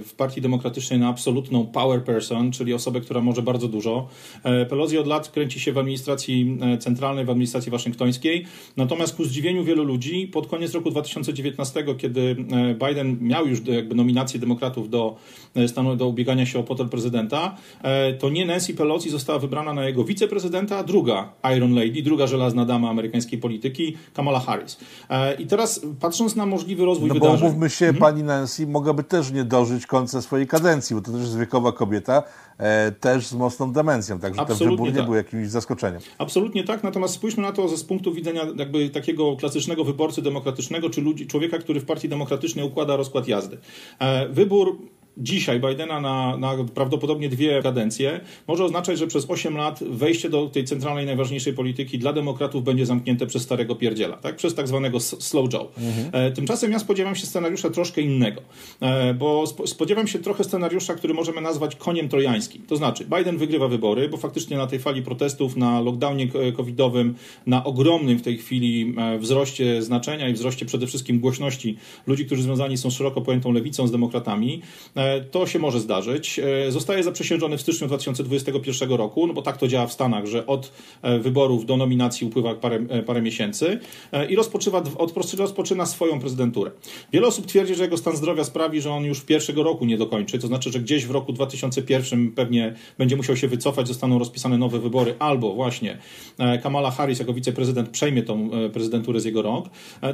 w 0.00 0.14
Partii 0.16 0.40
Demokratycznej 0.40 0.98
na 0.98 1.08
absolutną 1.08 1.66
power 1.66 2.04
person, 2.04 2.52
czyli 2.52 2.74
osobę, 2.74 3.00
która 3.00 3.20
może 3.20 3.42
bardzo 3.42 3.68
dużo. 3.68 4.08
E, 4.42 4.66
Pelosi 4.66 4.98
od 4.98 5.06
lat 5.06 5.28
kręci 5.28 5.60
się 5.60 5.72
w 5.72 5.78
administracji 5.78 6.58
centralnej, 6.80 7.24
w 7.24 7.30
administracji 7.30 7.72
waszyngtońskiej. 7.72 8.46
Natomiast 8.76 9.16
ku 9.16 9.24
zdziwieniu 9.24 9.64
wielu 9.64 9.84
ludzi, 9.84 10.26
pod 10.26 10.46
koniec 10.46 10.74
roku 10.74 10.90
2019, 10.90 11.84
kiedy 11.98 12.36
Biden 12.86 13.18
miał 13.20 13.46
już 13.46 13.66
jakby 13.66 13.94
nominację 13.94 14.40
demokratów 14.40 14.90
do 14.90 15.16
stanu 15.66 15.96
do 15.96 16.06
ubiegania 16.06 16.46
się 16.46 16.58
o 16.58 16.62
potel 16.62 16.88
prezydenta, 16.88 17.56
to 18.18 18.30
nie 18.30 18.46
Nancy 18.46 18.74
Pelosi 18.74 19.10
została 19.10 19.38
wybrana 19.38 19.74
na 19.74 19.86
jego 19.86 20.04
wiceprezydenta, 20.04 20.78
a 20.78 20.84
druga 20.84 21.32
Iron 21.56 21.74
Lady, 21.74 22.02
druga 22.02 22.25
żelazna 22.26 22.64
dama 22.64 22.90
amerykańskiej 22.90 23.38
polityki, 23.38 23.96
Kamala 24.14 24.40
Harris. 24.40 24.78
E, 25.10 25.34
I 25.34 25.46
teraz 25.46 25.80
patrząc 26.00 26.36
na 26.36 26.46
możliwy 26.46 26.84
rozwój 26.84 27.08
no 27.08 27.14
wydarzeń... 27.14 27.40
bo 27.40 27.46
mówmy 27.46 27.70
się, 27.70 27.84
hmm? 27.84 28.00
pani 28.00 28.22
Nancy 28.22 28.66
mogłaby 28.66 29.02
też 29.02 29.32
nie 29.32 29.44
dożyć 29.44 29.86
końca 29.86 30.22
swojej 30.22 30.46
kadencji, 30.46 30.96
bo 30.96 31.02
to 31.02 31.12
też 31.12 31.20
jest 31.20 31.38
wiekowa 31.38 31.72
kobieta, 31.72 32.22
e, 32.58 32.92
też 32.92 33.26
z 33.26 33.34
mocną 33.34 33.72
demencją, 33.72 34.18
także 34.18 34.40
Absolutnie 34.40 34.66
ten 34.66 34.76
wybór 34.76 34.88
nie 34.88 34.96
tak. 34.96 35.04
był 35.04 35.14
jakimś 35.14 35.48
zaskoczeniem. 35.48 36.00
Absolutnie 36.18 36.64
tak, 36.64 36.82
natomiast 36.82 37.14
spójrzmy 37.14 37.42
na 37.42 37.52
to 37.52 37.68
ze 37.68 37.76
z 37.76 37.84
punktu 37.84 38.12
widzenia 38.12 38.42
jakby 38.56 38.90
takiego 38.90 39.36
klasycznego 39.36 39.84
wyborcy 39.84 40.22
demokratycznego, 40.22 40.90
czy 40.90 41.00
ludzi, 41.00 41.26
człowieka, 41.26 41.58
który 41.58 41.80
w 41.80 41.84
partii 41.84 42.08
demokratycznej 42.08 42.64
układa 42.64 42.96
rozkład 42.96 43.28
jazdy. 43.28 43.58
E, 43.98 44.28
wybór 44.28 44.78
dzisiaj 45.16 45.60
Bidena 45.60 46.00
na, 46.00 46.36
na 46.36 46.54
prawdopodobnie 46.74 47.28
dwie 47.28 47.62
kadencje 47.62 48.20
może 48.48 48.64
oznaczać, 48.64 48.98
że 48.98 49.06
przez 49.06 49.30
8 49.30 49.56
lat 49.56 49.80
wejście 49.90 50.30
do 50.30 50.46
tej 50.46 50.64
centralnej, 50.64 51.06
najważniejszej 51.06 51.52
polityki 51.52 51.98
dla 51.98 52.12
demokratów 52.12 52.64
będzie 52.64 52.86
zamknięte 52.86 53.26
przez 53.26 53.42
starego 53.42 53.76
pierdziela, 53.76 54.16
tak? 54.16 54.36
przez 54.36 54.54
tak 54.54 54.68
zwanego 54.68 55.00
slow 55.00 55.52
joe. 55.52 55.68
Mhm. 55.78 56.26
E, 56.26 56.30
tymczasem 56.30 56.72
ja 56.72 56.78
spodziewam 56.78 57.14
się 57.14 57.26
scenariusza 57.26 57.70
troszkę 57.70 58.00
innego, 58.00 58.42
e, 58.80 59.14
bo 59.14 59.44
spodziewam 59.46 60.06
się 60.06 60.18
trochę 60.18 60.44
scenariusza, 60.44 60.94
który 60.94 61.14
możemy 61.14 61.40
nazwać 61.40 61.76
koniem 61.76 62.08
trojańskim. 62.08 62.62
To 62.66 62.76
znaczy, 62.76 63.06
Biden 63.16 63.38
wygrywa 63.38 63.68
wybory, 63.68 64.08
bo 64.08 64.16
faktycznie 64.16 64.56
na 64.56 64.66
tej 64.66 64.78
fali 64.78 65.02
protestów, 65.02 65.56
na 65.56 65.80
lockdownie 65.80 66.28
covidowym, 66.56 67.14
na 67.46 67.64
ogromnym 67.64 68.18
w 68.18 68.22
tej 68.22 68.38
chwili 68.38 68.94
e, 68.98 69.18
wzroście 69.18 69.82
znaczenia 69.82 70.28
i 70.28 70.32
wzroście 70.32 70.66
przede 70.66 70.86
wszystkim 70.86 71.20
głośności 71.20 71.76
ludzi, 72.06 72.26
którzy 72.26 72.42
związani 72.42 72.76
są 72.76 72.90
z 72.90 72.94
szeroko 72.94 73.20
pojętą 73.20 73.52
lewicą, 73.52 73.86
z 73.86 73.92
demokratami, 73.92 74.62
to 75.30 75.46
się 75.46 75.58
może 75.58 75.80
zdarzyć. 75.80 76.38
E, 76.38 76.72
zostaje 76.72 77.02
zaprzysiężony 77.02 77.56
w 77.56 77.60
styczniu 77.60 77.86
2021 77.86 78.92
roku, 78.92 79.26
no 79.26 79.34
bo 79.34 79.42
tak 79.42 79.56
to 79.56 79.68
działa 79.68 79.86
w 79.86 79.92
Stanach, 79.92 80.26
że 80.26 80.46
od 80.46 80.72
e, 81.02 81.18
wyborów 81.18 81.66
do 81.66 81.76
nominacji 81.76 82.26
upływa 82.26 82.54
parę, 82.54 82.86
e, 82.88 83.02
parę 83.02 83.22
miesięcy 83.22 83.78
i 84.28 84.36
rozpoczyna, 84.36 84.82
rozpoczyna 85.38 85.86
swoją 85.86 86.20
prezydenturę. 86.20 86.70
Wiele 87.12 87.26
osób 87.26 87.46
twierdzi, 87.46 87.74
że 87.74 87.82
jego 87.82 87.96
stan 87.96 88.16
zdrowia 88.16 88.44
sprawi, 88.44 88.80
że 88.80 88.92
on 88.92 89.04
już 89.04 89.20
pierwszego 89.20 89.62
roku 89.62 89.84
nie 89.84 89.98
dokończy, 89.98 90.38
to 90.38 90.46
znaczy, 90.46 90.72
że 90.72 90.80
gdzieś 90.80 91.06
w 91.06 91.10
roku 91.10 91.32
2001 91.32 92.32
pewnie 92.32 92.74
będzie 92.98 93.16
musiał 93.16 93.36
się 93.36 93.48
wycofać, 93.48 93.88
zostaną 93.88 94.18
rozpisane 94.18 94.58
nowe 94.58 94.78
wybory, 94.78 95.14
albo 95.18 95.54
właśnie 95.54 95.98
Kamala 96.62 96.90
Harris 96.90 97.18
jako 97.18 97.32
wiceprezydent 97.32 97.88
przejmie 97.88 98.22
tą 98.22 98.50
prezydenturę 98.72 99.20
z 99.20 99.24
jego 99.24 99.42
rąk. 99.42 99.66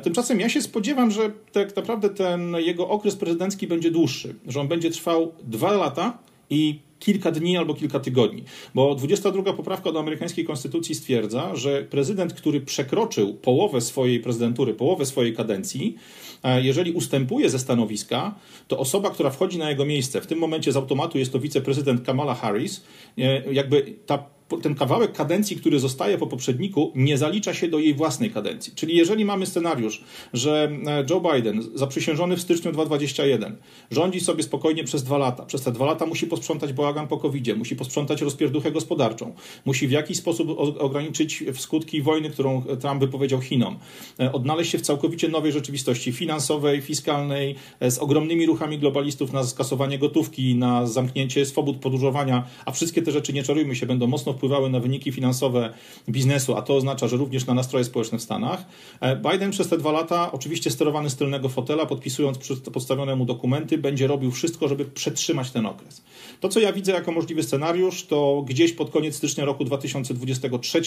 Tymczasem 0.02 0.40
ja 0.40 0.48
się 0.48 0.62
spodziewam, 0.62 1.10
że 1.10 1.30
tak 1.52 1.76
naprawdę 1.76 2.10
ten 2.10 2.56
jego 2.58 2.88
okres 2.88 3.16
prezydencki 3.16 3.66
będzie 3.66 3.90
dłuższy, 3.90 4.34
że 4.46 4.60
on 4.60 4.68
będzie 4.68 4.81
będzie 4.82 4.98
trwał 4.98 5.32
dwa 5.44 5.72
lata 5.72 6.18
i 6.50 6.80
kilka 6.98 7.30
dni 7.30 7.56
albo 7.56 7.74
kilka 7.74 8.00
tygodni. 8.00 8.44
Bo 8.74 8.94
22 8.94 9.52
poprawka 9.52 9.92
do 9.92 10.00
amerykańskiej 10.00 10.44
konstytucji 10.44 10.94
stwierdza, 10.94 11.56
że 11.56 11.82
prezydent, 11.82 12.34
który 12.34 12.60
przekroczył 12.60 13.34
połowę 13.34 13.80
swojej 13.80 14.20
prezydentury, 14.20 14.74
połowę 14.74 15.06
swojej 15.06 15.36
kadencji, 15.36 15.96
e, 16.42 16.62
jeżeli 16.62 16.92
ustępuje 16.92 17.50
ze 17.50 17.58
stanowiska, 17.58 18.34
to 18.68 18.78
osoba, 18.78 19.10
która 19.10 19.30
wchodzi 19.30 19.58
na 19.58 19.70
jego 19.70 19.84
miejsce, 19.84 20.20
w 20.20 20.26
tym 20.26 20.38
momencie 20.38 20.72
z 20.72 20.76
automatu 20.76 21.18
jest 21.18 21.32
to 21.32 21.38
wiceprezydent 21.38 22.02
Kamala 22.06 22.34
Harris, 22.34 22.84
e, 23.18 23.52
jakby 23.52 23.94
ta 24.06 24.18
ten 24.56 24.74
kawałek 24.74 25.12
kadencji, 25.12 25.56
który 25.56 25.80
zostaje 25.80 26.18
po 26.18 26.26
poprzedniku, 26.26 26.92
nie 26.94 27.18
zalicza 27.18 27.54
się 27.54 27.68
do 27.68 27.78
jej 27.78 27.94
własnej 27.94 28.30
kadencji. 28.30 28.72
Czyli 28.74 28.96
jeżeli 28.96 29.24
mamy 29.24 29.46
scenariusz, 29.46 30.02
że 30.32 30.72
e, 30.86 31.04
Joe 31.10 31.20
Biden, 31.20 31.62
zaprzysiężony 31.74 32.36
w 32.36 32.40
styczniu 32.40 32.72
2021, 32.72 33.56
rządzi 33.90 34.20
sobie 34.20 34.42
spokojnie 34.42 34.84
przez 34.84 35.02
dwa 35.02 35.18
lata, 35.18 35.46
przez 35.46 35.62
te 35.62 35.72
dwa 35.72 35.86
lata 35.86 36.06
musi 36.06 36.26
posprzątać 36.26 36.72
bałagan 36.72 37.08
po 37.08 37.18
covid 37.18 37.42
musi 37.56 37.76
posprzątać 37.76 38.22
rozpierduchę 38.22 38.72
gospodarczą, 38.72 39.34
musi 39.64 39.88
w 39.88 39.90
jakiś 39.90 40.16
sposób 40.16 40.48
ograniczyć 40.78 41.44
skutki 41.58 42.02
wojny, 42.02 42.30
którą 42.30 42.62
Trump 42.80 43.00
wypowiedział 43.00 43.40
Chinom, 43.40 43.78
e, 44.20 44.32
odnaleźć 44.32 44.70
się 44.70 44.78
w 44.78 44.82
całkowicie 44.82 45.28
nowej 45.28 45.52
rzeczywistości 45.52 46.12
finansowej, 46.12 46.80
fiskalnej, 46.80 47.54
e, 47.80 47.90
z 47.90 47.98
ogromnymi 47.98 48.46
ruchami 48.46 48.78
globalistów 48.78 49.32
na 49.32 49.44
skasowanie 49.44 49.98
gotówki, 49.98 50.54
na 50.54 50.86
zamknięcie 50.86 51.46
swobód 51.46 51.76
podróżowania, 51.76 52.46
a 52.66 52.72
wszystkie 52.72 53.02
te 53.02 53.12
rzeczy, 53.12 53.32
nie 53.32 53.42
czarujmy 53.42 53.76
się, 53.76 53.86
będą 53.86 54.06
mocno 54.06 54.34
wpływały 54.42 54.70
na 54.70 54.80
wyniki 54.80 55.12
finansowe 55.12 55.72
biznesu, 56.08 56.56
a 56.56 56.62
to 56.62 56.76
oznacza, 56.76 57.08
że 57.08 57.16
również 57.16 57.46
na 57.46 57.54
nastroje 57.54 57.84
społeczne 57.84 58.18
w 58.18 58.22
Stanach. 58.22 58.64
E, 59.00 59.16
Biden 59.16 59.50
przez 59.50 59.68
te 59.68 59.78
dwa 59.78 59.92
lata, 59.92 60.32
oczywiście 60.32 60.70
sterowany 60.70 61.10
z 61.10 61.16
tylnego 61.16 61.48
fotela, 61.48 61.86
podpisując 61.86 62.38
podstawione 62.72 63.16
mu 63.16 63.24
dokumenty, 63.24 63.78
będzie 63.78 64.06
robił 64.06 64.30
wszystko, 64.30 64.68
żeby 64.68 64.84
przetrzymać 64.84 65.50
ten 65.50 65.66
okres. 65.66 66.02
To, 66.40 66.48
co 66.48 66.60
ja 66.60 66.72
widzę 66.72 66.92
jako 66.92 67.12
możliwy 67.12 67.42
scenariusz, 67.42 68.06
to 68.06 68.44
gdzieś 68.46 68.72
pod 68.72 68.90
koniec 68.90 69.16
stycznia 69.16 69.44
roku 69.44 69.64
2023, 69.64 70.82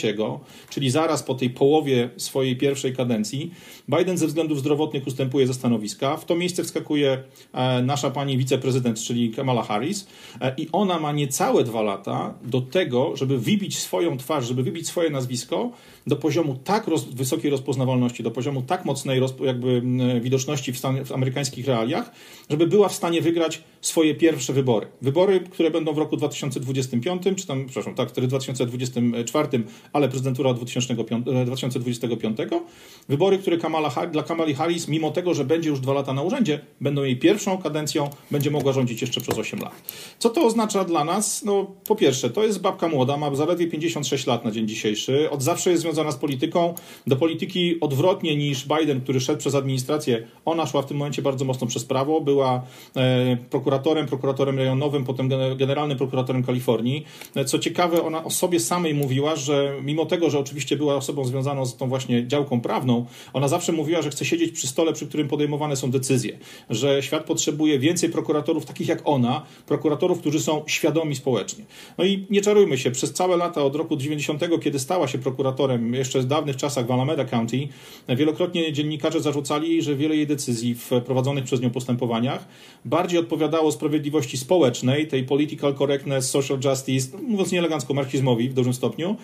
czyli 0.70 0.90
zaraz 0.90 1.24
po 1.24 1.36
tej 1.36 1.50
połowie 1.50 2.10
swojej 2.18 2.58
pierwszej 2.58 2.96
kadencji, 2.96 3.52
Biden 3.90 4.18
ze 4.18 4.28
względów 4.28 4.60
zdrowotnych 4.60 5.08
ustępuje 5.08 5.48
ze 5.48 5.54
stanowiska. 5.54 6.18
W 6.18 6.26
to 6.26 6.36
miejsce 6.36 6.64
wskakuje 6.64 7.24
e, 7.54 7.82
nasza 7.82 8.12
pani 8.12 8.38
wiceprezydent, 8.38 9.00
czyli 9.00 9.32
Kamala 9.32 9.64
Harris, 9.64 10.08
e, 10.42 10.56
i 10.58 10.68
ona 10.72 11.00
ma 11.00 11.12
niecałe 11.12 11.64
dwa 11.64 11.82
lata 11.82 12.34
do 12.44 12.62
tego, 12.62 13.16
żeby 13.16 13.45
wybić 13.46 13.78
swoją 13.80 14.18
twarz, 14.18 14.48
żeby 14.48 14.64
wybić 14.64 14.88
swoje 14.88 15.10
nazwisko 15.10 15.72
do 16.08 16.16
poziomu 16.16 16.56
tak 16.64 16.88
roz, 16.88 17.04
wysokiej 17.04 17.52
rozpoznawalności, 17.52 18.24
do 18.24 18.32
poziomu 18.32 18.62
tak 18.62 18.86
mocnej 18.86 19.20
roz, 19.20 19.34
jakby 19.46 19.82
widoczności 20.22 20.74
w, 20.74 20.78
stan, 20.78 21.06
w 21.06 21.12
amerykańskich 21.12 21.68
realiach, 21.68 22.12
żeby 22.50 22.68
była 22.68 22.90
w 22.90 22.96
stanie 22.96 23.22
wygrać 23.22 23.64
swoje 23.82 24.16
pierwsze 24.16 24.54
wybory. 24.54 24.88
Wybory, 25.02 25.40
które 25.40 25.72
będą 25.72 25.94
w 25.94 25.98
roku 25.98 26.18
2025, 26.18 27.24
czy 27.36 27.48
tam, 27.48 27.66
przepraszam, 27.66 27.96
tak, 27.96 28.12
2024, 28.12 29.64
ale 29.94 30.10
prezydentura 30.10 30.54
2005, 30.54 31.26
2025. 31.46 32.38
Wybory, 33.10 33.38
które 33.38 33.58
Kamala, 33.58 33.92
dla 34.12 34.24
Kamali 34.24 34.54
Harris, 34.54 34.88
mimo 34.88 35.12
tego, 35.12 35.34
że 35.34 35.46
będzie 35.46 35.70
już 35.70 35.80
dwa 35.80 35.94
lata 35.94 36.14
na 36.14 36.22
urzędzie, 36.22 36.60
będą 36.82 37.04
jej 37.04 37.18
pierwszą 37.18 37.58
kadencją, 37.58 38.10
będzie 38.32 38.52
mogła 38.52 38.74
rządzić 38.74 39.02
jeszcze 39.02 39.22
przez 39.22 39.38
8 39.38 39.60
lat. 39.60 39.74
Co 40.20 40.30
to 40.30 40.46
oznacza 40.46 40.84
dla 40.84 41.06
nas? 41.06 41.44
No, 41.44 41.72
po 41.88 41.96
pierwsze, 41.96 42.30
to 42.30 42.44
jest 42.44 42.62
babka 42.62 42.88
młoda, 42.88 43.18
ma 43.18 43.36
zaledwie 43.36 43.68
56 43.68 44.28
lat 44.28 44.46
na 44.46 44.52
dzień 44.52 44.68
dzisiejszy, 44.68 45.30
od 45.30 45.44
zawsze 45.44 45.72
jest 45.72 45.82
związana 45.82 45.95
z 45.96 46.16
polityką, 46.16 46.74
do 47.08 47.16
polityki 47.16 47.80
odwrotnie 47.80 48.38
niż 48.38 48.68
Biden, 48.68 49.02
który 49.02 49.20
szedł 49.20 49.40
przez 49.40 49.56
administrację. 49.56 50.28
Ona 50.46 50.66
szła 50.66 50.82
w 50.82 50.86
tym 50.86 50.98
momencie 50.98 51.22
bardzo 51.22 51.46
mocno 51.46 51.68
przez 51.68 51.86
prawo, 51.86 52.22
była 52.22 52.64
e, 52.96 53.38
prokuratorem, 53.50 54.08
prokuratorem 54.08 54.58
rejonowym, 54.58 55.04
potem 55.04 55.30
generalnym 55.58 55.98
prokuratorem 55.98 56.44
Kalifornii. 56.44 57.06
E, 57.36 57.46
co 57.46 57.60
ciekawe, 57.60 58.04
ona 58.04 58.24
o 58.24 58.30
sobie 58.30 58.60
samej 58.60 58.94
mówiła, 58.94 59.36
że 59.36 59.74
mimo 59.84 60.06
tego, 60.06 60.30
że 60.30 60.40
oczywiście 60.40 60.78
była 60.78 60.96
osobą 60.96 61.26
związaną 61.26 61.66
z 61.66 61.78
tą 61.78 61.90
właśnie 61.90 62.28
działką 62.28 62.62
prawną, 62.62 63.06
ona 63.34 63.48
zawsze 63.48 63.72
mówiła, 63.72 64.02
że 64.02 64.10
chce 64.10 64.26
siedzieć 64.26 64.52
przy 64.52 64.68
stole, 64.68 64.94
przy 64.94 65.08
którym 65.08 65.28
podejmowane 65.28 65.76
są 65.76 65.92
decyzje, 65.92 66.38
że 66.70 67.04
świat 67.04 67.24
potrzebuje 67.24 67.80
więcej 67.80 68.10
prokuratorów 68.10 68.66
takich 68.66 68.88
jak 68.88 69.02
ona, 69.06 69.46
prokuratorów, 69.68 70.20
którzy 70.20 70.40
są 70.40 70.64
świadomi 70.68 71.16
społecznie. 71.16 71.66
No 71.98 72.06
i 72.06 72.26
nie 72.30 72.42
czarujmy 72.42 72.78
się, 72.78 72.92
przez 72.92 73.14
całe 73.14 73.38
lata 73.38 73.64
od 73.64 73.76
roku 73.76 73.98
90, 73.98 74.42
kiedy 74.62 74.80
stała 74.80 75.08
się 75.08 75.18
prokuratorem, 75.18 75.85
jeszcze 75.94 76.20
w 76.20 76.26
dawnych 76.26 76.56
czasach 76.56 76.88
w 76.88 76.92
Alameda 76.92 77.26
County, 77.26 77.68
wielokrotnie 78.10 78.74
dziennikarze 78.74 79.22
zarzucali, 79.22 79.82
że 79.82 79.96
wiele 79.96 80.16
jej 80.16 80.28
decyzji 80.28 80.76
w 80.76 80.90
prowadzonych 81.06 81.44
przez 81.44 81.62
nią 81.62 81.70
postępowaniach 81.70 82.48
bardziej 82.86 83.20
odpowiadało 83.20 83.72
sprawiedliwości 83.72 84.38
społecznej, 84.38 85.08
tej 85.08 85.24
political 85.24 85.76
correctness, 85.76 86.30
social 86.30 86.60
justice, 86.66 87.18
mówiąc 87.28 87.52
nieelegancko 87.52 87.94
marxizmowi 87.94 88.50
w 88.50 88.54
dużym 88.54 88.74
stopniu, 88.74 89.16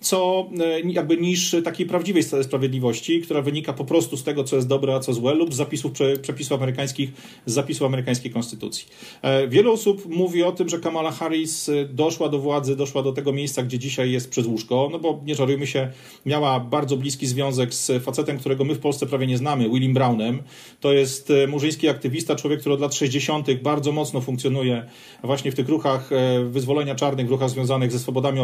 co 0.00 0.48
e, 0.60 0.80
jakby 0.80 1.16
niż 1.16 1.56
takiej 1.64 1.86
prawdziwej 1.86 2.22
sprawiedliwości, 2.22 3.20
która 3.20 3.42
wynika 3.42 3.72
po 3.72 3.84
prostu 3.84 4.16
z 4.16 4.24
tego, 4.24 4.44
co 4.44 4.56
jest 4.56 4.68
dobre, 4.68 4.94
a 4.94 5.00
co 5.00 5.12
złe, 5.12 5.34
lub 5.34 5.54
z 5.54 5.56
zapisów, 5.56 5.92
przepisów 6.22 6.52
amerykańskich, 6.52 7.10
z 7.46 7.52
zapisów 7.52 7.86
amerykańskiej 7.86 8.30
konstytucji. 8.30 8.86
E, 9.22 9.48
wiele 9.48 9.70
osób 9.70 10.06
mówi 10.06 10.42
o 10.42 10.52
tym, 10.52 10.68
że 10.68 10.78
Kamala 10.78 11.10
Harris 11.10 11.68
e, 11.68 11.84
doszła 11.84 12.28
do 12.28 12.38
władzy, 12.38 12.76
doszła 12.76 13.02
do 13.02 13.12
tego 13.12 13.32
miejsca, 13.32 13.62
gdzie 13.62 13.78
dzisiaj 13.78 14.10
jest 14.12 14.30
przez 14.30 14.46
łóżko, 14.46 14.88
no 14.92 14.98
bo 14.98 15.20
nie 15.26 15.34
żarujmy 15.34 15.66
się, 15.66 15.90
miała 16.26 16.60
bardzo 16.60 16.96
bliski 16.96 17.26
związek 17.26 17.74
z 17.74 18.04
facetem, 18.04 18.38
którego 18.38 18.64
my 18.64 18.74
w 18.74 18.78
Polsce 18.78 19.06
prawie 19.06 19.26
nie 19.26 19.38
znamy, 19.38 19.70
Willim 19.70 19.94
Brownem. 19.94 20.42
To 20.80 20.92
jest 20.92 21.32
murzyński 21.48 21.88
aktywista, 21.88 22.36
człowiek, 22.36 22.60
który 22.60 22.74
od 22.74 22.80
lat 22.80 22.94
60. 22.94 23.46
bardzo 23.62 23.92
mocno 23.92 24.20
funkcjonuje 24.20 24.86
właśnie 25.22 25.52
w 25.52 25.54
tych 25.54 25.68
ruchach 25.68 26.10
wyzwolenia 26.50 26.94
czarnych, 26.94 27.26
w 27.26 27.30
ruchach 27.30 27.50
związanych 27.50 27.92
ze 27.92 27.98
swobodami 27.98 28.40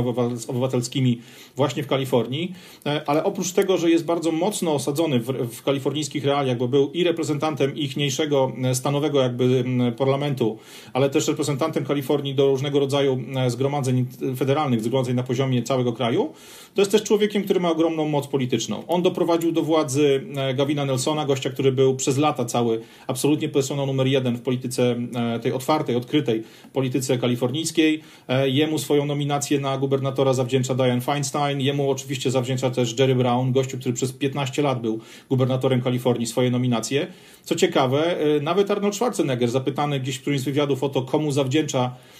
obywatelskimi 0.48 1.20
właśnie 1.56 1.82
w 1.82 1.86
Kalifornii, 1.86 2.52
e, 2.86 3.02
ale 3.06 3.24
oprócz 3.24 3.52
tego, 3.52 3.78
że 3.78 3.90
jest 3.90 4.04
bardzo 4.04 4.32
mocno 4.32 4.74
osadzony 4.74 5.20
w, 5.20 5.26
w 5.52 5.62
kalifornijskich 5.62 6.24
realiach, 6.24 6.58
bo 6.58 6.68
był 6.68 6.90
i 6.92 7.04
reprezentantem 7.04 7.76
ichniejszego 7.76 8.52
e, 8.64 8.74
stanowego 8.74 9.20
jakby 9.20 9.64
parlamentu, 9.98 10.58
ale 10.92 11.10
też 11.10 11.28
reprezentantem 11.28 11.84
Kalifornii 11.84 12.34
do 12.34 12.46
różnego 12.46 12.80
rodzaju 12.80 13.18
e, 13.36 13.50
zgromadzeń 13.50 14.06
federalnych, 14.36 14.82
zgromadzeń 14.82 15.16
na 15.16 15.22
poziomie 15.22 15.62
całego 15.62 15.92
kraju, 15.92 16.32
to 16.74 16.82
jest 16.82 16.92
też 16.92 17.02
człowiekiem, 17.02 17.44
który 17.44 17.55
ma 17.60 17.70
ogromną 17.70 18.08
moc 18.08 18.26
polityczną. 18.26 18.82
On 18.88 19.02
doprowadził 19.02 19.52
do 19.52 19.62
władzy 19.62 20.24
Gavina 20.54 20.84
Nelsona, 20.84 21.24
gościa, 21.24 21.50
który 21.50 21.72
był 21.72 21.96
przez 21.96 22.18
lata 22.18 22.44
cały 22.44 22.80
absolutnie 23.06 23.48
personą 23.48 23.86
numer 23.86 24.06
jeden 24.06 24.36
w 24.36 24.42
polityce 24.42 24.96
tej 25.42 25.52
otwartej, 25.52 25.96
odkrytej 25.96 26.42
polityce 26.72 27.18
kalifornijskiej. 27.18 28.02
Jemu 28.44 28.78
swoją 28.78 29.06
nominację 29.06 29.60
na 29.60 29.78
gubernatora 29.78 30.32
zawdzięcza 30.32 30.74
Diane 30.74 31.00
Feinstein, 31.00 31.60
Jemu 31.60 31.90
oczywiście 31.90 32.30
zawdzięcza 32.30 32.70
też 32.70 32.98
Jerry 32.98 33.14
Brown, 33.14 33.52
gościu, 33.52 33.78
który 33.78 33.94
przez 33.94 34.12
15 34.12 34.62
lat 34.62 34.80
był 34.80 35.00
gubernatorem 35.28 35.82
Kalifornii, 35.82 36.26
swoje 36.26 36.50
nominacje. 36.50 37.06
Co 37.44 37.54
ciekawe, 37.54 38.20
e, 38.20 38.40
nawet 38.40 38.70
Arnold 38.70 38.94
Schwarzenegger, 38.94 39.48
zapytany 39.48 40.00
gdzieś 40.00 40.16
w 40.16 40.20
którymś 40.20 40.42
z 40.42 40.44
wywiadów 40.44 40.82
o 40.82 40.88
to, 40.88 41.02
komu 41.02 41.32
zawdzięcza 41.32 41.84
e, 41.84 42.15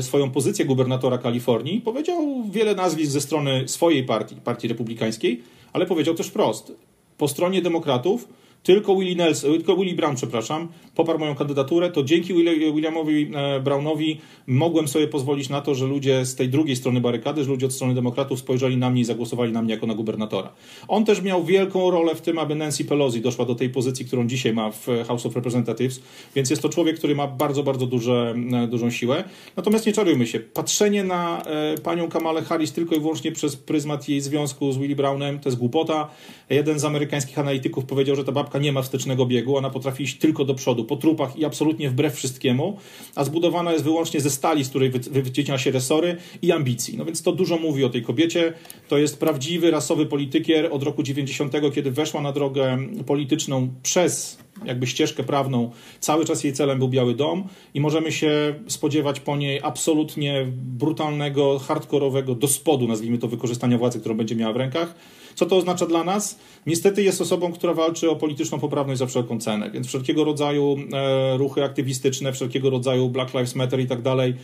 swoją 0.00 0.30
pozycję 0.30 0.64
gubernatora 0.64 1.18
Kalifornii, 1.18 1.80
powiedział 1.80 2.44
wiele 2.50 2.74
nazwisk 2.74 3.12
ze 3.12 3.20
strony 3.20 3.68
swojej 3.68 4.04
partii, 4.04 4.36
partii 4.36 4.68
republikańskiej, 4.68 5.42
ale 5.72 5.86
powiedział 5.86 6.14
też 6.14 6.26
wprost. 6.26 6.72
Po 7.18 7.28
stronie 7.28 7.62
demokratów 7.62 8.28
tylko 8.64 8.96
Willie, 8.96 9.16
Nelson, 9.16 9.52
tylko 9.52 9.76
Willie 9.76 9.94
Brown, 9.94 10.16
przepraszam, 10.16 10.68
poparł 10.94 11.18
moją 11.18 11.34
kandydaturę, 11.34 11.90
to 11.90 12.04
dzięki 12.04 12.34
Williamowi 12.74 13.30
e, 13.34 13.60
Brownowi 13.60 14.20
mogłem 14.46 14.88
sobie 14.88 15.08
pozwolić 15.08 15.48
na 15.48 15.60
to, 15.60 15.74
że 15.74 15.86
ludzie 15.86 16.24
z 16.24 16.34
tej 16.34 16.48
drugiej 16.48 16.76
strony 16.76 17.00
barykady, 17.00 17.44
że 17.44 17.50
ludzie 17.50 17.66
od 17.66 17.72
strony 17.72 17.94
demokratów 17.94 18.38
spojrzeli 18.38 18.76
na 18.76 18.90
mnie 18.90 19.00
i 19.00 19.04
zagłosowali 19.04 19.52
na 19.52 19.62
mnie 19.62 19.74
jako 19.74 19.86
na 19.86 19.94
gubernatora. 19.94 20.52
On 20.88 21.04
też 21.04 21.22
miał 21.22 21.44
wielką 21.44 21.90
rolę 21.90 22.14
w 22.14 22.20
tym, 22.20 22.38
aby 22.38 22.54
Nancy 22.54 22.84
Pelosi 22.84 23.20
doszła 23.20 23.44
do 23.44 23.54
tej 23.54 23.70
pozycji, 23.70 24.04
którą 24.04 24.26
dzisiaj 24.26 24.52
ma 24.52 24.70
w 24.70 24.86
House 25.06 25.26
of 25.26 25.34
Representatives, 25.34 26.00
więc 26.34 26.50
jest 26.50 26.62
to 26.62 26.68
człowiek, 26.68 26.98
który 26.98 27.14
ma 27.14 27.26
bardzo, 27.26 27.62
bardzo 27.62 27.86
duże, 27.86 28.34
e, 28.52 28.68
dużą 28.68 28.90
siłę. 28.90 29.24
Natomiast 29.56 29.86
nie 29.86 29.92
czarujmy 29.92 30.26
się, 30.26 30.40
patrzenie 30.40 31.04
na 31.04 31.42
e, 31.42 31.78
panią 31.78 32.08
Kamalę 32.08 32.42
Harris 32.42 32.72
tylko 32.72 32.94
i 32.94 33.00
wyłącznie 33.00 33.32
przez 33.32 33.56
pryzmat 33.56 34.08
jej 34.08 34.20
związku 34.20 34.72
z 34.72 34.78
Willie 34.78 34.96
Brownem 34.96 35.38
to 35.38 35.48
jest 35.48 35.58
głupota. 35.58 36.08
Jeden 36.50 36.78
z 36.78 36.84
amerykańskich 36.84 37.38
analityków 37.38 37.84
powiedział, 37.84 38.16
że 38.16 38.24
ta 38.24 38.32
babka 38.32 38.58
nie 38.58 38.72
ma 38.72 38.82
wstecznego 38.82 39.26
biegu, 39.26 39.56
ona 39.56 39.70
potrafi 39.70 40.04
iść 40.04 40.18
tylko 40.18 40.44
do 40.44 40.54
przodu, 40.54 40.84
po 40.84 40.96
trupach 40.96 41.36
i 41.36 41.44
absolutnie 41.44 41.90
wbrew 41.90 42.14
wszystkiemu, 42.14 42.78
a 43.14 43.24
zbudowana 43.24 43.72
jest 43.72 43.84
wyłącznie 43.84 44.20
ze 44.20 44.30
stali, 44.30 44.64
z 44.64 44.68
której 44.68 44.90
wycina 45.10 45.58
się 45.58 45.70
resory 45.70 46.16
i 46.42 46.52
ambicji. 46.52 46.96
No 46.96 47.04
więc 47.04 47.22
to 47.22 47.32
dużo 47.32 47.58
mówi 47.58 47.84
o 47.84 47.88
tej 47.88 48.02
kobiecie. 48.02 48.52
To 48.88 48.98
jest 48.98 49.20
prawdziwy 49.20 49.70
rasowy 49.70 50.06
politykier 50.06 50.68
od 50.72 50.82
roku 50.82 51.02
90, 51.02 51.52
kiedy 51.74 51.90
weszła 51.90 52.20
na 52.20 52.32
drogę 52.32 52.78
polityczną 53.06 53.68
przez 53.82 54.38
jakby 54.64 54.86
ścieżkę 54.86 55.22
prawną. 55.22 55.70
Cały 56.00 56.24
czas 56.24 56.44
jej 56.44 56.52
celem 56.52 56.78
był 56.78 56.88
Biały 56.88 57.14
Dom 57.14 57.44
i 57.74 57.80
możemy 57.80 58.12
się 58.12 58.54
spodziewać 58.66 59.20
po 59.20 59.36
niej 59.36 59.60
absolutnie 59.62 60.46
brutalnego, 60.52 61.58
hardkorowego 61.58 62.34
do 62.34 62.48
spodu, 62.48 62.88
nazwijmy 62.88 63.18
to, 63.18 63.28
wykorzystania 63.28 63.78
władzy, 63.78 64.00
którą 64.00 64.16
będzie 64.16 64.36
miała 64.36 64.52
w 64.52 64.56
rękach. 64.56 64.94
Co 65.34 65.46
to 65.46 65.56
oznacza 65.56 65.86
dla 65.86 66.04
nas? 66.04 66.38
Niestety 66.66 67.02
jest 67.02 67.20
osobą, 67.20 67.52
która 67.52 67.74
walczy 67.74 68.10
o 68.10 68.16
polityczną 68.16 68.60
poprawność 68.60 68.98
za 68.98 69.06
wszelką 69.06 69.40
cenę, 69.40 69.70
więc 69.70 69.86
wszelkiego 69.86 70.24
rodzaju 70.24 70.76
e, 70.92 71.36
ruchy 71.36 71.64
aktywistyczne, 71.64 72.32
wszelkiego 72.32 72.70
rodzaju 72.70 73.08
Black 73.08 73.34
Lives 73.34 73.54
Matter 73.54 73.80
i 73.80 73.86
tak 73.86 74.02
dalej, 74.02 74.34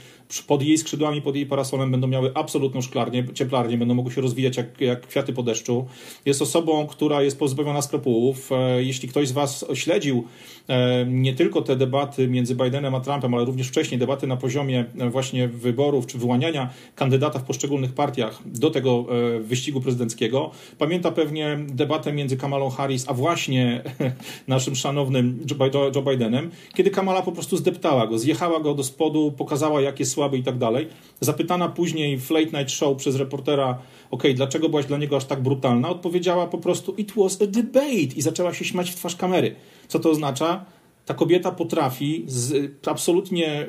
pod 0.47 0.63
jej 0.63 0.79
skrzydłami, 0.79 1.23
pod 1.23 1.37
jej 1.37 1.47
parasolem 1.47 1.91
będą 1.91 2.07
miały 2.07 2.31
absolutną 2.35 2.83
szklarnię, 2.83 3.25
cieplarnię, 3.35 3.79
będą 3.79 3.95
mogły 3.95 4.13
się 4.13 4.21
rozwijać 4.21 4.57
jak, 4.57 4.81
jak 4.81 5.07
kwiaty 5.07 5.33
po 5.33 5.43
deszczu. 5.43 5.87
Jest 6.25 6.43
osobą, 6.43 6.87
która 6.87 7.23
jest 7.23 7.39
pozbawiona 7.39 7.83
skrupułów. 7.83 8.53
E, 8.53 8.83
jeśli 8.83 9.09
ktoś 9.09 9.29
z 9.29 9.33
Was 9.33 9.65
śledził 9.75 10.25
e, 10.69 11.07
nie 11.07 11.35
tylko 11.35 11.63
te 11.63 11.77
debaty 11.77 12.29
między 12.29 12.55
Bidenem 12.55 12.95
a 12.95 13.01
Trumpem, 13.01 13.35
ale 13.35 13.45
również 13.45 13.69
wcześniej 13.69 13.99
debaty 13.99 14.27
na 14.27 14.37
poziomie 14.37 14.85
właśnie 15.11 15.49
wyborów 15.49 16.07
czy 16.07 16.19
wyłaniania 16.19 16.71
kandydata 16.95 17.39
w 17.39 17.45
poszczególnych 17.45 17.93
partiach 17.93 18.41
do 18.47 18.71
tego 18.71 19.07
wyścigu 19.41 19.81
prezydenckiego, 19.81 20.51
pamięta 20.81 21.11
pewnie 21.11 21.59
debatę 21.69 22.13
między 22.13 22.37
Kamalą 22.37 22.71
Harris 22.71 23.05
a 23.09 23.15
właśnie 23.15 23.83
naszym 24.49 24.77
szanownym 24.77 25.47
Joe 25.95 26.03
Bidenem, 26.03 26.51
kiedy 26.75 26.91
Kamala 26.91 27.23
po 27.23 27.33
prostu 27.33 27.57
zdeptała 27.57 28.07
go, 28.07 28.19
zjechała 28.19 28.61
go 28.61 28.75
do 28.75 28.85
spodu, 28.85 29.33
pokazała 29.33 29.81
jak 29.81 30.01
jest 30.01 30.13
słaby 30.13 30.39
i 30.39 30.43
tak 30.43 30.59
dalej. 30.59 30.89
Zapytana 31.21 31.69
później 31.69 32.19
w 32.19 32.31
Late 32.31 32.59
Night 32.59 32.71
Show 32.71 32.97
przez 32.97 33.17
reportera, 33.17 33.79
ok, 34.11 34.23
dlaczego 34.35 34.69
byłaś 34.69 34.87
dla 34.87 34.99
niego 34.99 35.17
aż 35.17 35.25
tak 35.25 35.43
brutalna, 35.43 35.89
odpowiedziała 35.89 36.47
po 36.47 36.59
prostu 36.59 36.95
it 36.95 37.13
was 37.17 37.43
a 37.43 37.47
debate 37.47 38.15
i 38.17 38.23
zaczęła 38.23 38.55
się 38.55 38.65
śmiać 38.65 38.91
w 38.91 38.95
twarz 38.95 39.17
kamery. 39.17 39.55
Co 39.89 39.99
to 39.99 40.11
oznacza? 40.11 40.65
Ta 41.07 41.15
kobieta 41.15 41.53
potrafi 41.53 42.25
z 42.27 42.73
absolutnie 42.87 43.67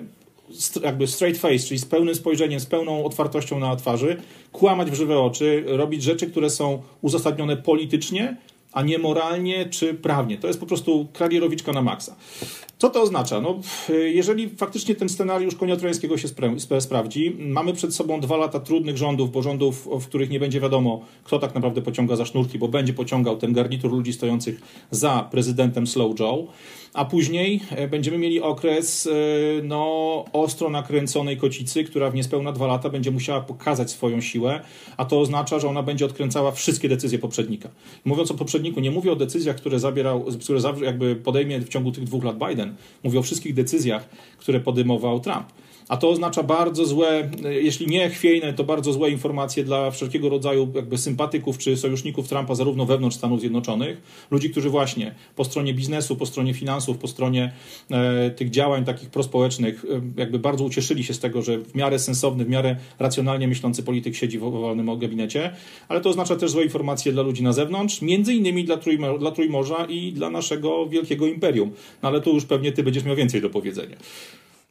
jakby 0.83 1.07
straight 1.07 1.41
face, 1.41 1.59
czyli 1.59 1.79
z 1.79 1.85
pełnym 1.85 2.15
spojrzeniem, 2.15 2.59
z 2.59 2.65
pełną 2.65 3.05
otwartością 3.05 3.59
na 3.59 3.75
twarzy, 3.75 4.21
kłamać 4.51 4.91
w 4.91 4.93
żywe 4.93 5.19
oczy, 5.19 5.63
robić 5.67 6.03
rzeczy, 6.03 6.27
które 6.27 6.49
są 6.49 6.81
uzasadnione 7.01 7.57
politycznie, 7.57 8.37
a 8.71 8.81
nie 8.81 8.97
moralnie 8.97 9.65
czy 9.65 9.93
prawnie. 9.93 10.37
To 10.37 10.47
jest 10.47 10.59
po 10.59 10.65
prostu 10.65 11.07
krawierowiczka 11.13 11.71
na 11.71 11.81
maksa. 11.81 12.15
Co 12.81 12.89
to 12.89 13.01
oznacza? 13.01 13.41
No, 13.41 13.59
jeżeli 14.05 14.49
faktycznie 14.49 14.95
ten 14.95 15.09
scenariusz 15.09 15.55
konia 15.55 15.75
trojańskiego 15.75 16.17
się 16.17 16.27
spra 16.27 16.79
sprawdzi, 16.79 17.35
mamy 17.39 17.73
przed 17.73 17.95
sobą 17.95 18.19
dwa 18.19 18.37
lata 18.37 18.59
trudnych 18.59 18.97
rządów, 18.97 19.31
bo 19.31 19.41
rządów, 19.41 19.87
w 20.01 20.05
których 20.05 20.29
nie 20.29 20.39
będzie 20.39 20.59
wiadomo, 20.59 21.05
kto 21.23 21.39
tak 21.39 21.55
naprawdę 21.55 21.81
pociąga 21.81 22.15
za 22.15 22.25
sznurki, 22.25 22.59
bo 22.59 22.67
będzie 22.67 22.93
pociągał 22.93 23.37
ten 23.37 23.53
garnitur 23.53 23.91
ludzi 23.91 24.13
stojących 24.13 24.61
za 24.91 25.27
prezydentem 25.31 25.87
Slow 25.87 26.19
Joe 26.19 26.47
a 26.93 27.05
później 27.05 27.61
e, 27.69 27.87
będziemy 27.87 28.17
mieli 28.17 28.41
okres 28.41 29.07
e, 29.07 29.11
no, 29.63 30.25
ostro 30.33 30.69
nakręconej 30.69 31.37
kocicy, 31.37 31.83
która 31.83 32.09
w 32.09 32.15
niespełna 32.15 32.51
dwa 32.51 32.67
lata 32.67 32.89
będzie 32.89 33.11
musiała 33.11 33.41
pokazać 33.41 33.91
swoją 33.91 34.21
siłę, 34.21 34.61
a 34.97 35.05
to 35.05 35.19
oznacza, 35.19 35.59
że 35.59 35.67
ona 35.67 35.83
będzie 35.83 36.05
odkręcała 36.05 36.51
wszystkie 36.51 36.89
decyzje 36.89 37.19
poprzednika. 37.19 37.69
Mówiąc 38.05 38.31
o 38.31 38.33
poprzedniku, 38.33 38.79
nie 38.79 38.91
mówię 38.91 39.11
o 39.11 39.15
decyzjach, 39.15 39.55
które 39.55 39.79
zabierał, 39.79 40.25
które 40.43 40.59
jakby 40.81 41.15
podejmie 41.15 41.59
w 41.59 41.69
ciągu 41.69 41.91
tych 41.91 42.03
dwóch 42.03 42.23
lat 42.23 42.37
Biden, 42.37 42.70
Biden. 42.71 42.85
Mówię 43.03 43.19
o 43.19 43.21
wszystkich 43.21 43.53
decyzjach, 43.53 44.09
które 44.37 44.59
podejmował 44.59 45.19
Trump. 45.19 45.47
A 45.91 45.97
to 45.97 46.09
oznacza 46.09 46.43
bardzo 46.43 46.85
złe, 46.85 47.29
jeśli 47.49 47.87
nie 47.87 48.09
chwiejne, 48.09 48.53
to 48.53 48.63
bardzo 48.63 48.93
złe 48.93 49.09
informacje 49.09 49.63
dla 49.63 49.91
wszelkiego 49.91 50.29
rodzaju 50.29 50.71
jakby 50.75 50.97
sympatyków 50.97 51.57
czy 51.57 51.77
sojuszników 51.77 52.27
Trumpa, 52.27 52.55
zarówno 52.55 52.85
wewnątrz 52.85 53.17
Stanów 53.17 53.39
Zjednoczonych, 53.39 54.01
ludzi, 54.31 54.49
którzy 54.49 54.69
właśnie 54.69 55.15
po 55.35 55.45
stronie 55.45 55.73
biznesu, 55.73 56.15
po 56.15 56.25
stronie 56.25 56.53
finansów, 56.53 56.97
po 56.97 57.07
stronie 57.07 57.51
e, 57.91 58.29
tych 58.29 58.49
działań 58.49 58.85
takich 58.85 59.09
prospołecznych, 59.09 59.85
e, 59.85 60.01
jakby 60.17 60.39
bardzo 60.39 60.63
ucieszyli 60.63 61.03
się 61.03 61.13
z 61.13 61.19
tego, 61.19 61.41
że 61.41 61.57
w 61.57 61.75
miarę 61.75 61.99
sensowny, 61.99 62.45
w 62.45 62.49
miarę 62.49 62.75
racjonalnie 62.99 63.47
myślący 63.47 63.83
polityk 63.83 64.15
siedzi 64.15 64.39
w 64.39 64.43
owalnym 64.43 64.99
gabinecie, 64.99 65.51
ale 65.87 66.01
to 66.01 66.09
oznacza 66.09 66.35
też 66.35 66.51
złe 66.51 66.63
informacje 66.63 67.11
dla 67.11 67.23
ludzi 67.23 67.43
na 67.43 67.53
zewnątrz, 67.53 68.01
między 68.01 68.33
innymi 68.33 68.63
dla, 68.63 68.77
Trójmo 68.77 69.17
dla 69.17 69.31
Trójmorza 69.31 69.85
i 69.85 70.13
dla 70.13 70.29
naszego 70.29 70.87
wielkiego 70.87 71.27
imperium. 71.27 71.71
No 72.03 72.09
ale 72.09 72.21
tu 72.21 72.33
już 72.33 72.45
pewnie 72.45 72.71
ty 72.71 72.83
będziesz 72.83 73.03
miał 73.03 73.15
więcej 73.15 73.41
do 73.41 73.49
powiedzenia. 73.49 73.95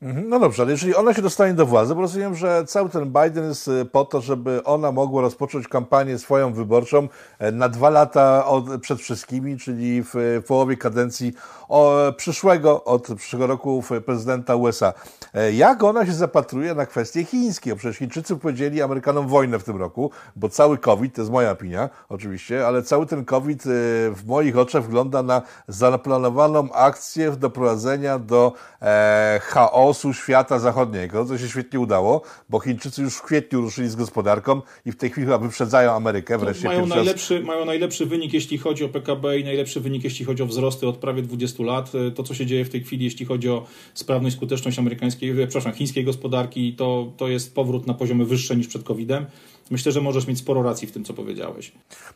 Mhm. 0.03 0.29
No 0.29 0.41
dobrze, 0.41 0.63
ale 0.63 0.73
jeżeli 0.73 0.95
ona 0.95 1.15
się 1.15 1.23
dostanie 1.23 1.55
do 1.55 1.67
władzy, 1.67 1.95
bo 1.95 2.01
rozumiem, 2.01 2.35
że 2.35 2.65
cały 2.67 2.89
ten 2.89 3.05
Biden 3.05 3.49
jest 3.49 3.69
y, 3.69 3.85
po 3.85 4.05
to, 4.05 4.21
żeby 4.21 4.65
ona 4.65 4.93
mogła 4.93 5.23
rozpocząć 5.23 5.69
kampanię 5.69 6.19
swoją 6.19 6.53
wyborczą 6.53 7.09
e, 7.39 7.53
na 7.53 7.69
dwa 7.69 7.91
lata 7.91 8.47
od, 8.47 8.81
przed 8.81 9.01
wszystkimi, 9.01 9.59
czyli 9.59 10.03
w 10.03 10.43
połowie 10.47 10.77
kadencji 10.77 11.33
o, 11.69 11.97
przyszłego, 12.17 12.85
od 12.85 13.09
przyszłego 13.17 13.47
roku 13.47 13.83
prezydenta 14.07 14.57
USA. 14.57 14.93
E, 15.35 15.53
jak 15.53 15.85
ona 15.85 16.07
się 16.07 16.13
zapatruje 16.13 16.75
na 16.75 16.87
kwestie 16.87 17.25
chińskie? 17.25 17.77
Przecież 17.77 17.97
Chińczycy 17.97 18.37
powiedzieli 18.37 18.83
Amerykanom 18.83 19.29
wojnę 19.29 19.59
w 19.59 19.65
tym 19.65 19.77
roku, 19.77 20.11
bo 20.37 20.49
cały 20.49 20.79
COVID, 20.79 21.15
to 21.15 21.21
jest 21.23 21.33
moja 21.33 21.51
opinia 21.51 21.89
oczywiście, 22.09 22.67
ale 22.67 22.83
cały 22.83 23.07
ten 23.07 23.25
COVID 23.25 23.67
y, 23.67 23.69
w 24.15 24.23
moich 24.27 24.59
oczach 24.59 24.85
wygląda 24.85 25.23
na 25.23 25.43
zaplanowaną 25.69 26.73
akcję 26.73 27.31
doprowadzenia 27.31 28.19
do 28.19 28.53
e, 28.83 29.41
chaosu 29.43 29.90
chaosu 29.91 30.15
świata 30.15 30.59
zachodniego, 30.59 31.25
co 31.27 31.39
się 31.39 31.49
świetnie 31.49 31.81
udało, 31.81 32.23
bo 32.49 32.61
Chińczycy 32.61 33.03
już 33.03 33.15
w 33.15 33.23
kwietniu 33.23 33.61
ruszyli 33.61 33.89
z 33.89 33.97
gospodarką 33.97 34.63
i 34.87 34.93
w 34.93 34.97
tej 34.97 35.11
chwili 35.11 35.27
chyba 35.27 35.39
wyprzedzają 35.39 35.93
Amerykę 35.93 36.39
wreszcie. 36.39 36.69
Mają 36.69 36.87
najlepszy, 36.87 37.41
mają 37.41 37.65
najlepszy 37.65 38.07
wynik, 38.07 38.33
jeśli 38.33 38.59
chodzi 38.59 38.85
o 38.85 38.89
PKB 38.89 39.39
i 39.39 39.45
najlepszy 39.45 39.81
wynik, 39.81 40.05
jeśli 40.05 40.25
chodzi 40.25 40.43
o 40.43 40.47
wzrosty 40.47 40.89
od 40.89 40.97
prawie 40.97 41.23
20 41.23 41.65
lat. 41.65 41.93
To, 42.15 42.23
co 42.23 42.35
się 42.35 42.47
dzieje 42.47 42.65
w 42.65 42.71
tej 42.71 42.85
chwili, 42.85 43.05
jeśli 43.05 43.27
chodzi 43.27 43.49
o 43.49 43.67
sprawność, 43.95 44.37
skuteczność 44.37 44.79
amerykańskiej, 44.79 45.35
przepraszam, 45.35 45.73
chińskiej 45.73 46.05
gospodarki, 46.05 46.75
to, 46.75 47.13
to 47.17 47.29
jest 47.29 47.55
powrót 47.55 47.87
na 47.87 47.95
poziomy 47.95 48.25
wyższe 48.25 48.57
niż 48.57 48.67
przed 48.67 48.83
COVID-em. 48.83 49.27
Myślę, 49.71 49.93
że 49.93 50.01
możesz 50.01 50.27
mieć 50.27 50.39
sporo 50.39 50.63
racji 50.63 50.89
w 50.89 50.93
tym, 50.93 51.05
co 51.05 51.15
powiedziałeś. 51.15 51.73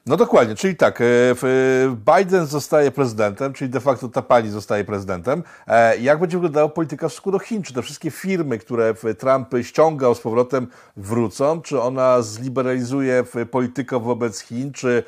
No 0.06 0.16
dokładnie, 0.16 0.54
czyli 0.54 0.76
tak, 0.76 1.00
e, 1.00 1.04
e, 1.04 2.16
Biden 2.16 2.46
zostaje 2.46 2.90
prezydentem, 2.90 3.52
czyli 3.52 3.70
de 3.70 3.80
facto 3.80 4.08
ta 4.08 4.22
pani 4.22 4.50
zostaje 4.50 4.84
prezydentem. 4.84 5.42
E, 5.66 5.98
jak 5.98 6.20
będzie 6.20 6.36
wyglądała 6.36 6.68
polityka 6.68 7.08
w 7.08 7.12
stosunku 7.12 7.30
do 7.30 7.38
Chin? 7.38 7.62
Czy 7.62 7.74
te 7.74 7.82
wszystkie 7.82 8.10
firmy, 8.10 8.58
które 8.58 8.94
Trump 9.18 9.48
ściągał 9.62 10.14
z 10.14 10.20
powrotem, 10.20 10.66
wrócą? 10.96 11.62
Czy 11.62 11.80
ona 11.80 12.22
zliberalizuje 12.22 13.24
politykę 13.50 14.00
wobec 14.00 14.40
Chin? 14.40 14.72
Czy 14.72 15.02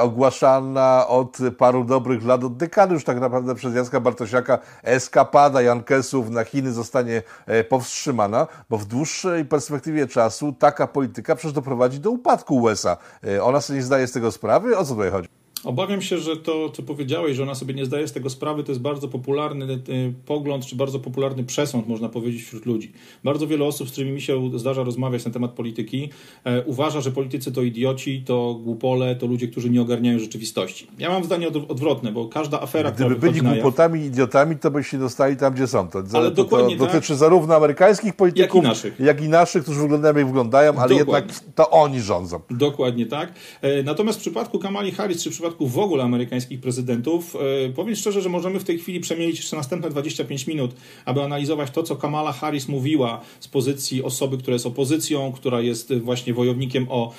ogłaszana 0.00 1.06
od 1.08 1.38
paru 1.58 1.84
dobrych 1.84 2.24
lat, 2.24 2.44
od 2.44 2.56
dekady 2.56 2.94
już 2.94 3.04
tak 3.04 3.20
naprawdę 3.20 3.54
przez 3.54 3.74
Jacka 3.74 4.00
Bartosiaka 4.00 4.58
eskapada 4.82 5.62
Jankesów 5.62 6.30
na 6.30 6.44
Chiny 6.44 6.72
zostanie 6.72 7.22
powstrzymana? 7.68 8.46
Bo 8.70 8.78
w 8.78 8.84
dłuższej 8.84 9.44
perspektywie 9.44 10.06
czasu 10.06 10.52
taka 10.58 10.86
polityka 10.86 11.36
przecież 11.36 11.52
do 11.52 11.62
doprowadzi 11.66 12.00
do 12.00 12.10
upadku 12.10 12.56
USA. 12.56 12.96
E, 13.24 13.42
ona 13.42 13.60
sobie 13.60 13.76
nie 13.76 13.82
zdaje 13.82 14.06
z 14.06 14.12
tego 14.12 14.32
sprawy? 14.32 14.78
O 14.78 14.84
co 14.84 14.94
tutaj 14.94 15.10
chodzi? 15.10 15.28
Obawiam 15.66 16.02
się, 16.02 16.18
że 16.18 16.36
to, 16.36 16.70
co 16.70 16.82
powiedziałeś, 16.82 17.36
że 17.36 17.42
ona 17.42 17.54
sobie 17.54 17.74
nie 17.74 17.84
zdaje 17.84 18.08
z 18.08 18.12
tego 18.12 18.30
sprawy, 18.30 18.64
to 18.64 18.72
jest 18.72 18.82
bardzo 18.82 19.08
popularny 19.08 19.74
e, 19.74 19.78
pogląd, 20.26 20.66
czy 20.66 20.76
bardzo 20.76 20.98
popularny 20.98 21.44
przesąd, 21.44 21.88
można 21.88 22.08
powiedzieć, 22.08 22.42
wśród 22.42 22.66
ludzi. 22.66 22.92
Bardzo 23.24 23.46
wiele 23.46 23.64
osób, 23.64 23.88
z 23.88 23.92
którymi 23.92 24.12
mi 24.12 24.20
się 24.20 24.50
zdarza 24.54 24.82
rozmawiać 24.84 25.24
na 25.24 25.30
temat 25.30 25.50
polityki, 25.50 26.10
e, 26.44 26.62
uważa, 26.62 27.00
że 27.00 27.10
politycy 27.10 27.52
to 27.52 27.62
idioci, 27.62 28.22
to 28.26 28.60
głupole, 28.62 29.16
to 29.16 29.26
ludzie, 29.26 29.48
którzy 29.48 29.70
nie 29.70 29.82
ogarniają 29.82 30.18
rzeczywistości. 30.18 30.86
Ja 30.98 31.10
mam 31.10 31.24
zdanie 31.24 31.48
odwrotne, 31.48 32.12
bo 32.12 32.28
każda 32.28 32.60
afera, 32.60 32.90
Gdyby 32.90 33.14
która 33.14 33.32
byli 33.32 33.42
głupotami 33.42 34.00
i 34.00 34.04
idiotami, 34.04 34.56
to 34.56 34.70
by 34.70 34.84
się 34.84 34.98
dostali 34.98 35.36
tam, 35.36 35.54
gdzie 35.54 35.66
są. 35.66 35.88
To, 35.88 35.98
ale 36.12 36.30
to, 36.30 36.36
dokładnie 36.36 36.76
to 36.76 36.86
dotyczy 36.86 37.08
tak. 37.08 37.16
zarówno 37.16 37.54
amerykańskich 37.54 38.14
polityków, 38.16 38.54
jak 38.54 38.64
i 38.64 38.68
naszych, 38.68 39.00
jak 39.00 39.22
i 39.22 39.28
naszych 39.28 39.62
którzy 39.62 39.80
wyglądają 39.80 40.16
jak 40.16 40.26
wyglądają, 40.26 40.72
ale 40.78 40.98
dokładnie. 40.98 41.32
jednak 41.32 41.54
to 41.54 41.70
oni 41.70 42.00
rządzą. 42.00 42.40
Dokładnie 42.50 43.06
tak. 43.06 43.32
E, 43.62 43.82
natomiast 43.82 44.18
w 44.18 44.20
przypadku 44.22 44.58
Kamali 44.58 44.92
Harris, 44.92 45.22
czy 45.22 45.30
w 45.30 45.32
przypadku 45.32 45.55
przypadku 45.56 45.68
w 45.68 45.78
ogóle 45.78 46.04
amerykańskich 46.04 46.60
prezydentów, 46.60 47.36
e, 47.66 47.72
powiem 47.72 47.96
szczerze, 47.96 48.20
że 48.20 48.28
możemy 48.28 48.60
w 48.60 48.64
tej 48.64 48.78
chwili 48.78 49.00
przemielić 49.00 49.36
jeszcze 49.36 49.56
następne 49.56 49.90
25 49.90 50.46
minut, 50.46 50.74
aby 51.04 51.22
analizować 51.22 51.70
to, 51.70 51.82
co 51.82 51.96
Kamala 51.96 52.32
Harris 52.32 52.68
mówiła 52.68 53.20
z 53.40 53.48
pozycji 53.48 54.02
osoby, 54.02 54.38
która 54.38 54.52
jest 54.52 54.66
opozycją, 54.66 55.32
która 55.32 55.60
jest 55.60 55.98
właśnie 55.98 56.34
wojownikiem 56.34 56.86
o 56.88 57.12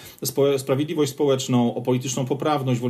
sprawiedliwość 0.57 1.11
społeczną, 1.11 1.75
o 1.75 1.81
polityczną 1.81 2.25
poprawność, 2.25 2.81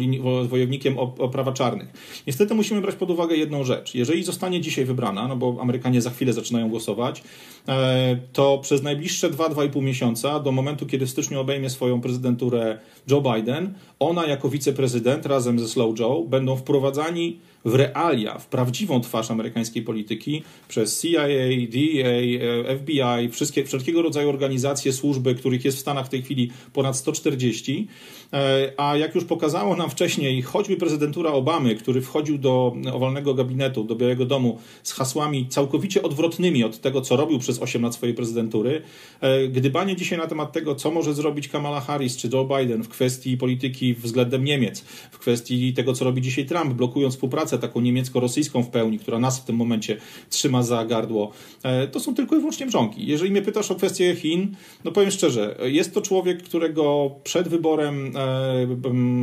wojownikiem 0.48 0.98
o, 0.98 1.02
o 1.20 1.30
prawa 1.30 1.52
czarnych. 1.52 1.88
Niestety 2.28 2.56
musimy 2.56 2.82
brać 2.82 2.96
pod 2.96 3.12
uwagę 3.12 3.36
jedną 3.36 3.64
rzecz. 3.64 3.96
Jeżeli 3.96 4.24
zostanie 4.24 4.62
dzisiaj 4.62 4.86
wybrana, 4.86 5.28
no 5.28 5.36
bo 5.36 5.58
Amerykanie 5.62 6.02
za 6.02 6.10
chwilę 6.10 6.34
zaczynają 6.34 6.70
głosować, 6.70 7.24
e, 7.68 8.18
to 8.34 8.58
przez 8.62 8.84
najbliższe 8.84 9.30
2-2,5 9.30 9.82
miesiąca, 9.82 10.40
do 10.40 10.52
momentu, 10.52 10.86
kiedy 10.86 11.06
w 11.06 11.10
styczniu 11.10 11.40
obejmie 11.40 11.70
swoją 11.70 12.02
prezydenturę 12.02 12.80
Joe 13.08 13.22
Biden, 13.22 13.74
ona 14.00 14.26
jako 14.26 14.50
wiceprezydent 14.50 15.26
razem 15.28 15.60
ze 15.60 15.68
Slow 15.68 16.00
Joe 16.00 16.24
będą 16.24 16.56
wprowadzani 16.56 17.40
w 17.66 17.76
realia, 17.76 18.38
w 18.38 18.48
prawdziwą 18.48 19.02
twarz 19.02 19.32
amerykańskiej 19.32 19.84
polityki 19.84 20.44
przez 20.68 21.02
CIA, 21.02 21.28
DEA, 21.70 22.40
e, 22.68 22.78
FBI, 22.78 23.30
wszystkie, 23.32 23.66
wszelkiego 23.66 24.02
rodzaju 24.02 24.30
organizacje, 24.30 24.94
służby, 24.94 25.36
których 25.36 25.66
jest 25.66 25.78
w 25.78 25.82
Stanach 25.82 26.06
w 26.06 26.10
tej 26.10 26.22
chwili 26.22 26.52
ponad 26.74 26.98
140. 26.98 27.88
E, 28.34 28.72
a 28.78 28.98
jak 28.98 29.16
już 29.16 29.26
pokazało 29.26 29.76
nam 29.76 29.90
wcześniej, 29.90 30.42
choćby 30.42 30.78
prezydentura 30.78 31.32
Obamy, 31.32 31.76
który 31.76 32.02
wchodził 32.02 32.38
do 32.38 32.76
owalnego 32.94 33.34
gabinetu, 33.34 33.84
do 33.84 33.96
Białego 33.96 34.26
Domu 34.26 34.60
z 34.84 34.94
hasłami 34.94 35.48
całkowicie 35.48 36.04
odwrotnymi 36.04 36.64
od 36.64 36.82
tego, 36.82 37.02
co 37.02 37.16
robił 37.16 37.40
przez 37.40 37.60
8 37.60 37.84
lat 37.84 37.96
swojej 37.96 38.16
prezydentury, 38.16 38.82
e, 39.22 39.48
gdybanie 39.48 39.96
dzisiaj 39.96 40.18
na 40.18 40.28
temat 40.28 40.52
tego, 40.52 40.76
co 40.76 40.92
może 40.92 41.14
zrobić 41.14 41.48
Kamala 41.48 41.82
Harris 41.82 42.18
czy 42.18 42.30
Joe 42.34 42.46
Biden 42.46 42.84
w 42.84 42.90
kwestii 42.90 43.38
polityki 43.38 43.94
względem 43.94 44.44
Niemiec, 44.44 44.82
w 45.12 45.20
kwestii 45.20 45.74
tego, 45.74 45.94
co 45.94 46.06
robi 46.06 46.22
dzisiaj 46.22 46.46
Trump, 46.46 46.74
blokując 46.74 47.14
współpracę 47.14 47.58
taką 47.58 47.82
niemiecko-rosyjską 47.82 48.64
w 48.64 48.70
pełni, 48.70 49.00
która 49.00 49.20
nas 49.20 49.40
w 49.40 49.46
tym 49.46 49.56
momencie 49.56 49.98
trzyma 50.30 50.64
za 50.64 50.86
gardło, 50.86 51.32
e, 51.64 51.88
to 51.88 52.00
są 52.00 52.16
tylko 52.16 52.36
i 52.36 52.40
wyłącznie 52.40 52.66
mrzonki. 52.66 53.08
Jeżeli 53.08 53.32
mnie 53.32 53.42
pytasz 53.42 53.72
o 53.72 53.76
kwestię 53.76 54.16
Chin, 54.16 54.56
no 54.84 54.92
powiem 54.92 55.12
szczerze, 55.12 55.58
jest 55.64 55.94
to 55.94 56.02
człowiek, 56.02 56.44
którego 56.44 57.12
przed 57.24 57.48
wyborem 57.48 58.17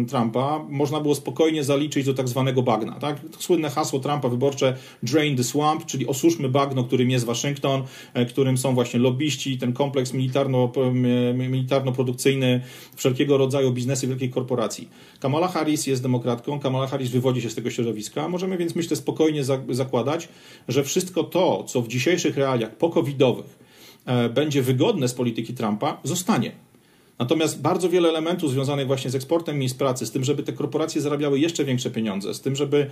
Trumpa 0.08 0.64
można 0.68 1.00
było 1.00 1.14
spokojnie 1.14 1.64
zaliczyć 1.64 2.06
do 2.06 2.14
tak 2.14 2.28
zwanego 2.28 2.62
bagna. 2.62 2.92
Tak? 2.92 3.20
Słynne 3.38 3.70
hasło 3.70 4.00
Trumpa 4.00 4.28
wyborcze 4.28 4.76
Drain 5.02 5.36
the 5.36 5.44
Swamp, 5.44 5.86
czyli 5.86 6.06
osuszmy 6.06 6.48
bagno, 6.48 6.84
którym 6.84 7.10
jest 7.10 7.24
Waszyngton, 7.24 7.82
e, 8.14 8.26
którym 8.26 8.58
są 8.58 8.74
właśnie 8.74 9.00
lobbyści, 9.00 9.58
ten 9.58 9.72
kompleks 9.72 10.12
militarno, 10.12 10.72
militarno-produkcyjny, 11.34 12.60
wszelkiego 12.96 13.38
rodzaju 13.38 13.72
biznesy 13.72 14.06
wielkiej 14.06 14.30
korporacji. 14.30 14.88
Kamala 15.20 15.48
Harris 15.48 15.86
jest 15.86 16.02
demokratką, 16.02 16.60
Kamala 16.60 16.86
Harris 16.86 17.10
wywodzi 17.10 17.42
się 17.42 17.50
z 17.50 17.54
tego 17.54 17.70
środowiska, 17.70 18.28
możemy 18.28 18.58
więc 18.58 18.74
myślę 18.74 18.96
spokojnie 18.96 19.44
zakładać, 19.68 20.28
że 20.68 20.84
wszystko 20.84 21.24
to, 21.24 21.64
co 21.64 21.82
w 21.82 21.88
dzisiejszych 21.88 22.36
realiach 22.36 22.76
pokowidowych 22.76 23.58
e, 24.06 24.28
będzie 24.28 24.62
wygodne 24.62 25.08
z 25.08 25.14
polityki 25.14 25.54
Trumpa, 25.54 26.00
zostanie. 26.04 26.63
Natomiast 27.18 27.62
bardzo 27.62 27.88
wiele 27.88 28.08
elementów 28.08 28.50
związanych 28.50 28.86
właśnie 28.86 29.10
z 29.10 29.14
eksportem 29.14 29.58
miejsc 29.58 29.74
pracy, 29.74 30.06
z 30.06 30.10
tym, 30.10 30.24
żeby 30.24 30.42
te 30.42 30.52
korporacje 30.52 31.00
zarabiały 31.00 31.38
jeszcze 31.38 31.64
większe 31.64 31.90
pieniądze, 31.90 32.34
z 32.34 32.40
tym, 32.40 32.56
żeby 32.56 32.90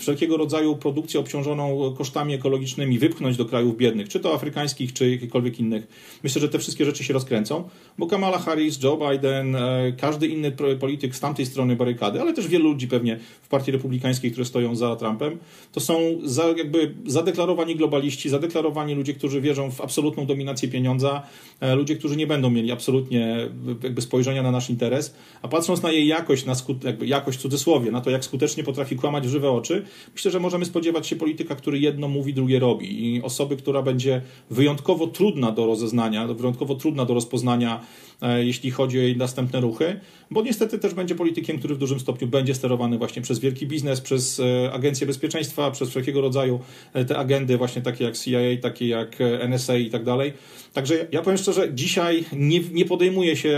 wszelkiego 0.00 0.36
rodzaju 0.36 0.76
produkcję 0.76 1.20
obciążoną 1.20 1.94
kosztami 1.98 2.34
ekologicznymi 2.34 2.98
wypchnąć 2.98 3.36
do 3.36 3.44
krajów 3.44 3.76
biednych, 3.76 4.08
czy 4.08 4.20
to 4.20 4.34
afrykańskich, 4.34 4.92
czy 4.92 5.10
jakichkolwiek 5.10 5.60
innych. 5.60 5.86
Myślę, 6.22 6.40
że 6.40 6.48
te 6.48 6.58
wszystkie 6.58 6.84
rzeczy 6.84 7.04
się 7.04 7.14
rozkręcą, 7.14 7.68
bo 7.98 8.06
Kamala 8.06 8.38
Harris, 8.38 8.82
Joe 8.82 9.10
Biden, 9.10 9.56
e, 9.56 9.92
każdy 10.00 10.26
inny 10.26 10.52
polityk 10.80 11.16
z 11.16 11.20
tamtej 11.20 11.46
strony 11.46 11.76
barykady, 11.76 12.20
ale 12.20 12.32
też 12.32 12.48
wielu 12.48 12.64
ludzi 12.68 12.88
pewnie 12.88 13.18
w 13.42 13.48
Partii 13.48 13.72
Republikańskiej, 13.72 14.30
które 14.30 14.44
stoją 14.44 14.76
za 14.76 14.96
Trumpem, 14.96 15.38
to 15.72 15.80
są 15.80 15.94
za, 16.24 16.44
jakby 16.44 16.94
zadeklarowani 17.06 17.76
globaliści, 17.76 18.28
zadeklarowani 18.28 18.94
ludzie, 18.94 19.14
którzy 19.14 19.40
wierzą 19.40 19.70
w 19.70 19.80
absolutną 19.80 20.26
dominację 20.26 20.68
pieniądza, 20.68 21.22
e, 21.60 21.74
ludzie, 21.74 21.96
którzy 21.96 22.16
nie 22.16 22.26
będą 22.26 22.50
mieli 22.50 22.72
absolutnie 22.72 23.48
jakby 23.82 24.02
spojrzenia 24.02 24.42
na 24.42 24.50
nasz 24.50 24.70
interes, 24.70 25.14
a 25.42 25.48
patrząc 25.48 25.82
na 25.82 25.90
jej 25.92 26.06
jakość, 26.06 26.44
na 26.44 26.54
skut, 26.54 26.84
jakby 26.84 27.06
jakość 27.06 27.38
w 27.38 27.42
cudzysłowie, 27.42 27.90
na 27.90 28.00
to, 28.00 28.10
jak 28.10 28.24
skutecznie 28.24 28.64
potrafi 28.64 28.96
kłamać 28.96 29.26
w 29.26 29.30
żywe 29.30 29.50
oczy, 29.50 29.82
myślę, 30.14 30.30
że 30.30 30.40
możemy 30.40 30.64
spodziewać 30.64 31.06
się 31.06 31.16
polityka, 31.16 31.54
który 31.54 31.78
jedno 31.78 32.08
mówi, 32.08 32.34
drugie 32.34 32.58
robi 32.58 33.14
i 33.14 33.22
osoby, 33.22 33.56
która 33.56 33.82
będzie 33.82 34.22
wyjątkowo 34.50 35.06
trudna 35.06 35.52
do 35.52 35.66
rozeznania, 35.66 36.26
wyjątkowo 36.26 36.74
trudna 36.74 37.04
do 37.04 37.14
rozpoznania 37.14 37.80
E, 38.22 38.44
jeśli 38.44 38.70
chodzi 38.70 38.98
o 38.98 39.02
jej 39.02 39.16
następne 39.16 39.60
ruchy, 39.60 40.00
bo 40.30 40.42
niestety 40.42 40.78
też 40.78 40.94
będzie 40.94 41.14
politykiem, 41.14 41.58
który 41.58 41.74
w 41.74 41.78
dużym 41.78 42.00
stopniu 42.00 42.28
będzie 42.28 42.54
sterowany 42.54 42.98
właśnie 42.98 43.22
przez 43.22 43.38
wielki 43.38 43.66
biznes, 43.66 44.00
przez 44.00 44.40
e, 44.40 44.72
agencje 44.72 45.06
bezpieczeństwa, 45.06 45.70
przez 45.70 45.90
wszelkiego 45.90 46.20
rodzaju 46.20 46.60
e, 46.92 47.04
te 47.04 47.18
agendy 47.18 47.58
właśnie 47.58 47.82
takie 47.82 48.04
jak 48.04 48.18
CIA, 48.18 48.38
takie 48.62 48.88
jak 48.88 49.18
NSA 49.48 49.76
i 49.76 49.90
tak 49.90 50.04
dalej. 50.04 50.32
Także 50.72 51.06
ja 51.12 51.22
powiem 51.22 51.38
szczerze, 51.38 51.74
dzisiaj 51.74 52.24
nie, 52.32 52.60
nie 52.60 52.84
podejmuje 52.84 53.36
się 53.36 53.53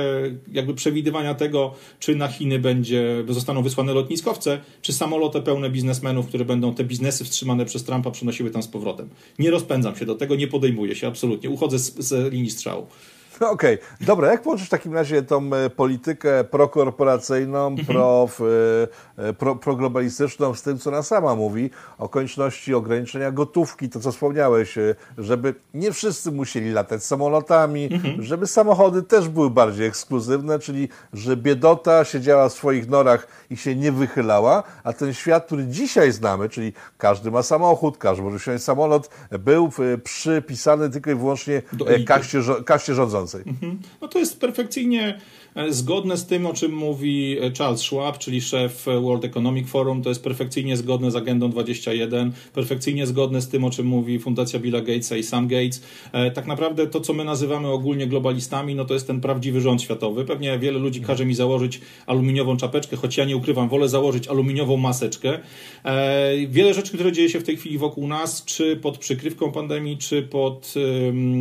jakby 0.52 0.74
przewidywania 0.74 1.34
tego, 1.34 1.74
czy 1.98 2.16
na 2.16 2.28
Chiny 2.28 2.58
będzie, 2.58 3.24
zostaną 3.28 3.62
wysłane 3.62 3.92
lotniskowce, 3.92 4.60
czy 4.82 4.92
samoloty 4.92 5.42
pełne 5.42 5.70
biznesmenów, 5.70 6.26
które 6.26 6.44
będą 6.44 6.74
te 6.74 6.84
biznesy 6.84 7.24
wstrzymane 7.24 7.64
przez 7.64 7.84
Trumpa 7.84 8.10
przenosiły 8.10 8.50
tam 8.50 8.62
z 8.62 8.68
powrotem. 8.68 9.08
Nie 9.38 9.50
rozpędzam 9.50 9.96
się 9.96 10.06
do 10.06 10.14
tego, 10.14 10.34
nie 10.34 10.48
podejmuję 10.48 10.94
się 10.94 11.06
absolutnie. 11.06 11.50
Uchodzę 11.50 11.78
z, 11.78 11.98
z 11.98 12.32
linii 12.32 12.50
strzału. 12.50 12.86
Okej, 13.40 13.74
okay. 13.74 14.06
dobra, 14.06 14.30
jak 14.30 14.42
połączysz 14.42 14.66
w 14.66 14.70
takim 14.70 14.94
razie 14.94 15.22
tą 15.22 15.54
e, 15.54 15.70
politykę 15.70 16.44
prokorporacyjną, 16.44 17.66
mhm. 17.66 17.86
pro, 17.86 18.28
e, 19.18 19.32
pro, 19.32 19.56
proglobalistyczną 19.56 20.54
z 20.54 20.62
tym, 20.62 20.78
co 20.78 20.90
ona 20.90 21.02
sama 21.02 21.34
mówi 21.34 21.70
o 21.98 22.08
konieczności 22.08 22.74
ograniczenia 22.74 23.30
gotówki, 23.30 23.88
to 23.88 24.00
co 24.00 24.12
wspomniałeś, 24.12 24.78
e, 24.78 24.94
żeby 25.18 25.54
nie 25.74 25.92
wszyscy 25.92 26.32
musieli 26.32 26.72
latać 26.72 27.04
samolotami, 27.04 27.88
mhm. 27.92 28.22
żeby 28.22 28.46
samochody 28.46 29.02
też 29.02 29.28
były 29.28 29.50
bardziej 29.50 29.86
ekskluzywne, 29.86 30.58
czyli 30.58 30.88
że 31.12 31.36
biedota 31.36 32.04
siedziała 32.04 32.48
w 32.48 32.52
swoich 32.52 32.88
norach 32.88 33.26
i 33.50 33.56
się 33.56 33.76
nie 33.76 33.92
wychylała, 33.92 34.62
a 34.84 34.92
ten 34.92 35.14
świat, 35.14 35.46
który 35.46 35.66
dzisiaj 35.66 36.12
znamy, 36.12 36.48
czyli 36.48 36.72
każdy 36.98 37.30
ma 37.30 37.42
samochód, 37.42 37.98
każdy 37.98 38.22
może 38.22 38.38
wsiąść 38.38 38.64
samolot, 38.64 39.10
był 39.30 39.70
przypisany 40.04 40.90
tylko 40.90 41.10
i 41.10 41.14
wyłącznie 41.14 41.62
kaście, 42.06 42.38
kaście 42.66 42.94
rządzącej. 42.94 43.25
Mhm. 43.34 43.78
No 44.00 44.08
to 44.08 44.18
jest 44.18 44.40
perfekcyjnie 44.40 45.20
zgodne 45.68 46.16
z 46.16 46.26
tym, 46.26 46.46
o 46.46 46.54
czym 46.54 46.72
mówi 46.72 47.36
e, 47.40 47.52
Charles 47.58 47.80
Schwab, 47.80 48.18
czyli 48.18 48.40
szef 48.40 48.88
e, 48.88 49.00
World 49.00 49.24
Economic 49.24 49.68
Forum, 49.68 50.02
to 50.02 50.08
jest 50.08 50.24
perfekcyjnie 50.24 50.76
zgodne 50.76 51.10
z 51.10 51.16
Agendą 51.16 51.50
21, 51.50 52.32
perfekcyjnie 52.54 53.06
zgodne 53.06 53.40
z 53.40 53.48
tym, 53.48 53.64
o 53.64 53.70
czym 53.70 53.86
mówi 53.86 54.18
Fundacja 54.18 54.60
Billa 54.60 54.80
Gatesa 54.80 55.16
i 55.16 55.22
Sam 55.22 55.48
Gates. 55.48 55.82
Tak 56.34 56.46
naprawdę 56.46 56.86
to, 56.86 57.00
co 57.00 57.12
my 57.12 57.24
nazywamy 57.24 57.68
ogólnie 57.68 58.06
globalistami, 58.06 58.74
no 58.74 58.84
to 58.84 58.94
jest 58.94 59.06
ten 59.06 59.20
prawdziwy 59.20 59.60
rząd 59.60 59.82
światowy. 59.82 60.24
Pewnie 60.24 60.58
wiele 60.58 60.78
ludzi 60.78 61.00
każe 61.00 61.26
mi 61.26 61.34
założyć 61.34 61.80
aluminiową 62.06 62.56
czapeczkę, 62.56 62.96
choć 62.96 63.16
ja 63.16 63.24
nie 63.24 63.36
ukrywam, 63.36 63.68
wolę 63.68 63.88
założyć 63.88 64.28
aluminiową 64.28 64.76
maseczkę. 64.76 65.38
Wiele 66.48 66.74
rzeczy, 66.74 66.92
które 66.92 67.12
dzieje 67.12 67.28
się 67.28 67.40
w 67.40 67.44
tej 67.44 67.56
chwili 67.56 67.78
wokół 67.78 68.08
nas, 68.08 68.44
czy 68.44 68.76
pod 68.76 68.98
przykrywką 68.98 69.52
pandemii, 69.52 69.98
czy 69.98 70.22
pod 70.22 70.74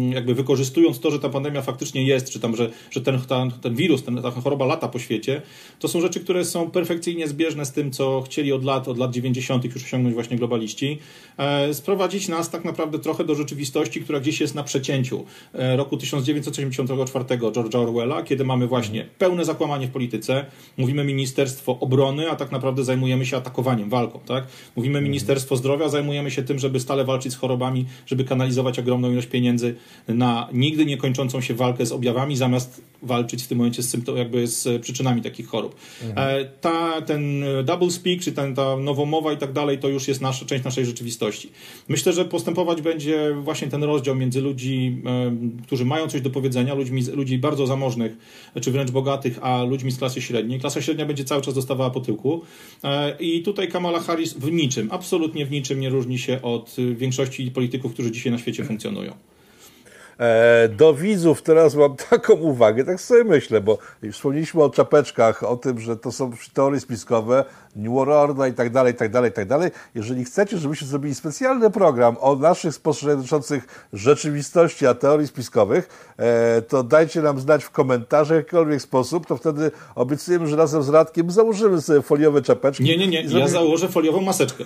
jakby 0.10 0.36
wykorzystując 0.36 1.00
to, 1.00 1.12
że 1.12 1.20
ta 1.20 1.30
pandemia 1.30 1.62
faktycznie 1.62 2.06
jest, 2.06 2.30
czy 2.30 2.40
tam, 2.40 2.56
że, 2.56 2.70
że 2.92 3.02
ten, 3.02 3.22
ten, 3.22 3.52
ten 3.52 3.76
wirus, 3.76 4.05
ten, 4.06 4.22
ta 4.22 4.32
choroba 4.32 4.66
lata 4.66 4.88
po 4.88 5.00
świecie, 5.00 5.42
to 5.80 5.88
są 5.88 6.02
rzeczy, 6.02 6.20
które 6.20 6.46
są 6.46 6.72
perfekcyjnie 6.72 7.28
zbieżne 7.28 7.66
z 7.66 7.72
tym, 7.72 7.92
co 7.92 8.22
chcieli 8.22 8.54
od 8.54 8.64
lat, 8.64 8.88
od 8.88 8.98
lat 8.98 9.12
90. 9.12 9.66
już 9.66 9.76
osiągnąć 9.76 10.14
właśnie 10.14 10.38
globaliści. 10.38 11.00
E, 11.38 11.74
sprowadzić 11.74 12.28
nas 12.28 12.50
tak 12.50 12.66
naprawdę 12.66 13.00
trochę 13.00 13.24
do 13.24 13.36
rzeczywistości, 13.36 14.02
która 14.02 14.20
gdzieś 14.20 14.42
jest 14.42 14.56
na 14.56 14.64
przecięciu 14.64 15.26
e, 15.54 15.78
roku 15.78 15.98
1984 15.98 17.26
George'a 17.26 17.78
Orwella, 17.78 18.24
kiedy 18.24 18.46
mamy 18.46 18.68
właśnie 18.68 19.06
pełne 19.18 19.46
zakłamanie 19.46 19.88
w 19.88 19.92
polityce, 19.92 20.46
mówimy 20.78 21.04
Ministerstwo 21.04 21.80
Obrony, 21.80 22.32
a 22.32 22.36
tak 22.36 22.52
naprawdę 22.52 22.84
zajmujemy 22.84 23.26
się 23.26 23.38
atakowaniem, 23.38 23.90
walką, 23.90 24.20
tak? 24.26 24.48
Mówimy 24.76 25.02
Ministerstwo 25.02 25.56
Zdrowia, 25.56 25.90
zajmujemy 25.90 26.32
się 26.32 26.44
tym, 26.44 26.60
żeby 26.60 26.80
stale 26.80 27.06
walczyć 27.06 27.34
z 27.34 27.36
chorobami, 27.36 27.86
żeby 28.06 28.24
kanalizować 28.24 28.80
ogromną 28.80 29.12
ilość 29.12 29.28
pieniędzy 29.28 29.76
na 30.08 30.50
nigdy 30.54 30.86
nie 30.86 30.98
kończącą 30.98 31.42
się 31.42 31.54
walkę 31.54 31.86
z 31.86 31.92
objawami, 31.92 32.36
zamiast 32.36 32.82
walczyć 33.02 33.44
w 33.44 33.48
tym 33.48 33.58
momencie 33.58 33.84
z 33.84 33.90
symptom, 33.96 34.18
jakby 34.18 34.48
z 34.48 34.82
przyczynami 34.82 35.22
takich 35.22 35.48
chorób. 35.48 35.76
Mhm. 36.04 36.46
Ta, 36.62 37.02
ten 37.02 37.44
double 37.64 37.92
speak, 37.92 38.22
czy 38.22 38.32
ten, 38.32 38.56
ta 38.56 38.78
nowomowa 38.78 39.34
i 39.34 39.38
tak 39.38 39.54
dalej, 39.54 39.78
to 39.78 39.88
już 39.88 40.08
jest 40.08 40.22
nasza, 40.22 40.46
część 40.46 40.64
naszej 40.64 40.86
rzeczywistości. 40.86 41.50
Myślę, 41.88 42.14
że 42.14 42.26
postępować 42.26 42.82
będzie 42.82 43.36
właśnie 43.42 43.68
ten 43.68 43.84
rozdział 43.84 44.16
między 44.16 44.42
ludzi, 44.42 45.02
którzy 45.64 45.86
mają 45.86 46.08
coś 46.08 46.22
do 46.22 46.30
powiedzenia, 46.30 46.74
ludźmi, 46.74 47.02
ludzi 47.14 47.38
bardzo 47.38 47.68
zamożnych, 47.68 48.18
czy 48.62 48.72
wręcz 48.72 48.92
bogatych, 48.92 49.40
a 49.42 49.64
ludźmi 49.64 49.92
z 49.92 49.98
klasy 49.98 50.22
średniej. 50.22 50.60
Klasa 50.60 50.82
średnia 50.82 51.06
będzie 51.06 51.24
cały 51.24 51.42
czas 51.42 51.54
dostawała 51.54 51.90
po 51.90 52.00
tyłku. 52.00 52.42
E, 52.84 53.18
I 53.20 53.44
tutaj 53.44 53.68
Kamala 53.68 54.00
Harris 54.00 54.34
w 54.34 54.52
niczym, 54.52 54.88
absolutnie 54.92 55.46
w 55.46 55.52
niczym 55.52 55.80
nie 55.80 55.90
różni 55.90 56.20
się 56.20 56.42
od 56.42 56.76
większości 56.96 57.52
polityków, 57.52 57.94
którzy 57.94 58.12
dzisiaj 58.12 58.32
na 58.32 58.38
świecie 58.38 58.64
funkcjonują. 58.64 59.14
E, 60.20 60.70
do 60.70 60.94
widzów 60.94 61.42
teraz 61.42 61.76
mam 61.76 61.96
taką 62.10 62.34
uwagę, 62.34 62.86
tak 62.86 63.02
sobie 63.02 63.24
myślę, 63.24 63.62
bo 63.62 63.78
wspomnieliśmy 64.12 64.64
o 64.64 64.70
czapeczkach, 64.70 65.44
o 65.44 65.58
tym, 65.58 65.80
że 65.80 65.98
to 65.98 66.12
są 66.12 66.32
teorie 66.54 66.80
spiskowe, 66.80 67.46
New 67.76 67.94
World 67.94 68.38
i 68.52 68.54
tak 68.54 68.70
dalej, 68.70 68.94
i 68.94 68.96
tak 68.96 69.12
dalej, 69.12 69.32
i 69.32 69.34
tak 69.34 69.48
dalej. 69.48 69.72
Jeżeli 69.96 70.26
chcecie, 70.26 70.58
żebyśmy 70.58 70.88
zrobili 70.88 71.16
specjalny 71.16 71.70
program 71.70 72.18
o 72.20 72.36
naszych 72.36 72.74
spostrzeżeniach 72.74 73.18
dotyczących 73.18 73.88
rzeczywistości, 73.94 74.88
a 74.88 74.94
teorii 74.94 75.28
spiskowych, 75.28 76.14
e, 76.18 76.62
to 76.62 76.84
dajcie 76.84 77.22
nam 77.22 77.40
znać 77.40 77.64
w 77.64 77.70
komentarzach 77.70 78.36
w 78.36 78.40
jakikolwiek 78.40 78.82
sposób, 78.82 79.28
to 79.28 79.38
wtedy 79.38 79.72
obiecujemy, 79.96 80.48
że 80.48 80.56
razem 80.56 80.84
z 80.84 80.90
Radkiem 80.90 81.32
założymy 81.32 81.82
sobie 81.82 82.02
foliowe 82.02 82.42
czapeczki. 82.42 82.84
Nie, 82.84 82.98
nie, 82.98 83.08
nie, 83.08 83.22
ja 83.22 83.48
założę 83.48 83.88
foliową 83.88 84.22
maseczkę. 84.22 84.64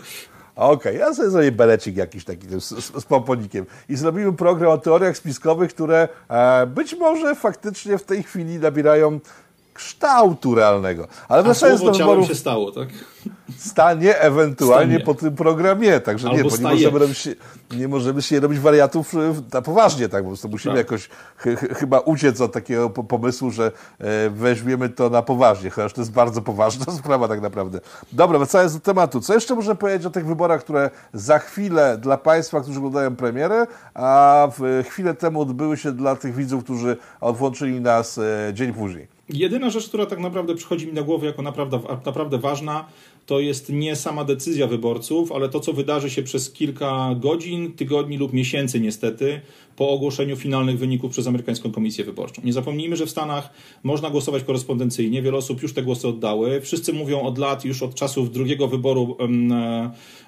Okej, 0.60 0.76
okay, 0.76 0.94
ja 0.94 1.14
sobie 1.14 1.30
zrobię 1.30 1.52
belecik 1.52 1.98
jakiś 1.98 2.26
taki 2.26 2.48
z, 2.48 2.70
z, 2.96 3.06
pomponikiem. 3.06 3.66
I 3.90 3.96
zrobimy 3.96 4.34
program 4.34 4.72
o 4.72 4.78
teoriach 4.78 5.18
spiskowych, 5.18 5.74
które 5.74 6.08
e, 6.30 6.66
być 6.68 6.96
może 6.96 7.36
faktycznie 7.36 7.98
w 7.98 8.04
tej 8.04 8.24
chwili 8.24 8.60
nabierają 8.60 9.20
kształtu 9.80 10.56
realnego. 10.56 11.08
Ale 11.28 11.44
wracając 11.44 11.82
do 11.82 11.92
wyborów... 11.92 12.28
się 12.28 12.36
stało, 12.36 12.72
tak? 12.72 12.90
Stanie 13.58 14.20
ewentualnie 14.20 14.94
Stanie. 14.94 15.06
po 15.06 15.14
tym 15.14 15.36
programie, 15.36 16.00
także 16.00 16.30
Albo 16.30 16.38
nie, 16.38 16.50
bo 16.50 16.58
nie 16.58 16.64
możemy, 16.64 17.00
robić, 17.00 17.30
nie 17.72 17.88
możemy 17.88 18.22
się 18.22 18.40
robić 18.40 18.60
wariatów 18.60 19.16
e, 19.16 19.18
na 19.54 19.62
poważnie, 19.62 20.10
tak, 20.10 20.24
po 20.24 20.28
prostu 20.28 20.50
musimy 20.50 20.76
tak. 20.76 20.86
jakoś 20.86 21.10
ch 21.38 21.78
chyba 21.78 22.00
uciec 22.00 22.42
od 22.42 22.52
takiego 22.52 22.90
pomysłu, 22.90 23.52
że 23.52 23.72
e, 24.00 24.30
weźmiemy 24.30 24.90
to 24.90 25.10
na 25.10 25.22
poważnie, 25.22 25.70
chociaż 25.70 25.94
to 25.94 26.02
jest 26.02 26.12
bardzo 26.12 26.42
poważna 26.42 26.94
sprawa 27.00 27.28
tak 27.28 27.42
naprawdę. 27.42 27.80
Dobra, 28.14 28.38
wracając 28.38 28.74
do 28.74 28.80
tematu, 28.80 29.22
co 29.22 29.34
jeszcze 29.34 29.56
można 29.56 29.76
powiedzieć 29.76 30.06
o 30.06 30.10
tych 30.10 30.26
wyborach, 30.26 30.62
które 30.62 30.90
za 31.14 31.40
chwilę 31.40 31.98
dla 31.98 32.18
Państwa, 32.18 32.62
którzy 32.62 32.78
oglądają 32.78 33.16
premierę, 33.16 33.68
a 33.94 34.48
w 34.58 34.84
chwilę 34.90 35.14
temu 35.14 35.42
odbyły 35.42 35.78
się 35.78 35.92
dla 35.92 36.16
tych 36.16 36.36
widzów, 36.36 36.64
którzy 36.64 36.98
włączyli 37.22 37.82
nas 37.82 38.18
e, 38.18 38.54
dzień 38.54 38.74
później. 38.74 39.19
Jedyna 39.30 39.70
rzecz, 39.70 39.88
która 39.88 40.06
tak 40.06 40.20
naprawdę 40.20 40.56
przychodzi 40.56 40.88
mi 40.88 40.94
na 40.94 41.02
głowę 41.02 41.28
jako 41.28 41.42
naprawdę, 41.42 41.80
naprawdę 42.06 42.38
ważna, 42.38 42.86
to 43.26 43.40
jest 43.40 43.70
nie 43.70 43.96
sama 43.96 44.24
decyzja 44.24 44.68
wyborców, 44.68 45.32
ale 45.32 45.50
to, 45.50 45.60
co 45.60 45.74
wydarzy 45.74 46.10
się 46.10 46.24
przez 46.24 46.52
kilka 46.52 47.16
godzin, 47.20 47.74
tygodni 47.74 48.18
lub 48.18 48.34
miesięcy 48.34 48.80
niestety 48.80 49.42
po 49.76 49.90
ogłoszeniu 49.90 50.36
finalnych 50.36 50.80
wyników 50.80 51.12
przez 51.12 51.28
amerykańską 51.28 51.72
komisję 51.72 52.06
wyborczą. 52.06 52.42
Nie 52.46 52.54
zapomnijmy, 52.54 52.96
że 52.96 53.06
w 53.06 53.10
Stanach 53.10 53.50
można 53.84 54.10
głosować 54.10 54.44
korespondencyjnie, 54.44 55.22
wiele 55.22 55.38
osób 55.38 55.62
już 55.62 55.74
te 55.74 55.84
głosy 55.84 56.08
oddały. 56.08 56.62
Wszyscy 56.62 56.94
mówią 56.94 57.22
od 57.22 57.38
lat, 57.38 57.66
już 57.66 57.84
od 57.84 57.96
czasów 57.96 58.32
drugiego 58.32 58.68
wyboru 58.68 59.18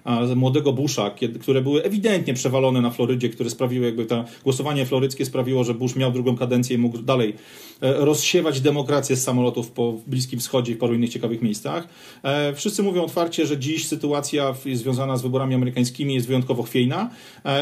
e, 0.06 0.36
młodego 0.36 0.74
Busha, 0.74 1.12
kiedy, 1.12 1.40
które 1.40 1.62
były 1.62 1.84
ewidentnie 1.84 2.34
przewalone 2.34 2.82
na 2.82 2.92
Florydzie, 2.92 3.30
które 3.30 3.50
sprawiły, 3.50 3.86
jakby 3.86 4.06
to 4.06 4.26
głosowanie 4.44 4.86
floryckie 4.86 5.26
sprawiło, 5.26 5.64
że 5.64 5.74
Bush 5.74 5.96
miał 5.96 6.12
drugą 6.12 6.38
kadencję 6.38 6.76
i 6.76 6.80
mógł 6.80 6.98
dalej 6.98 7.34
rozsiewać 7.82 8.62
demokrację 8.62 9.15
z 9.15 9.24
samolotów 9.24 9.72
po 9.72 9.94
Bliskim 10.08 10.39
Wschodzie 10.39 10.74
i 10.74 10.76
paru 10.76 10.94
innych 10.94 11.10
ciekawych 11.10 11.41
miejscach. 11.41 11.88
E, 12.24 12.54
wszyscy 12.54 12.84
mówią 12.84 13.04
otwarcie, 13.04 13.46
że 13.46 13.58
dziś 13.58 13.88
sytuacja 13.88 14.56
związana 14.74 15.17
z 15.17 15.22
wyborami 15.22 15.56
amerykańskimi 15.56 16.13
jest 16.13 16.28
wyjątkowo 16.28 16.63
chwiejna 16.63 17.10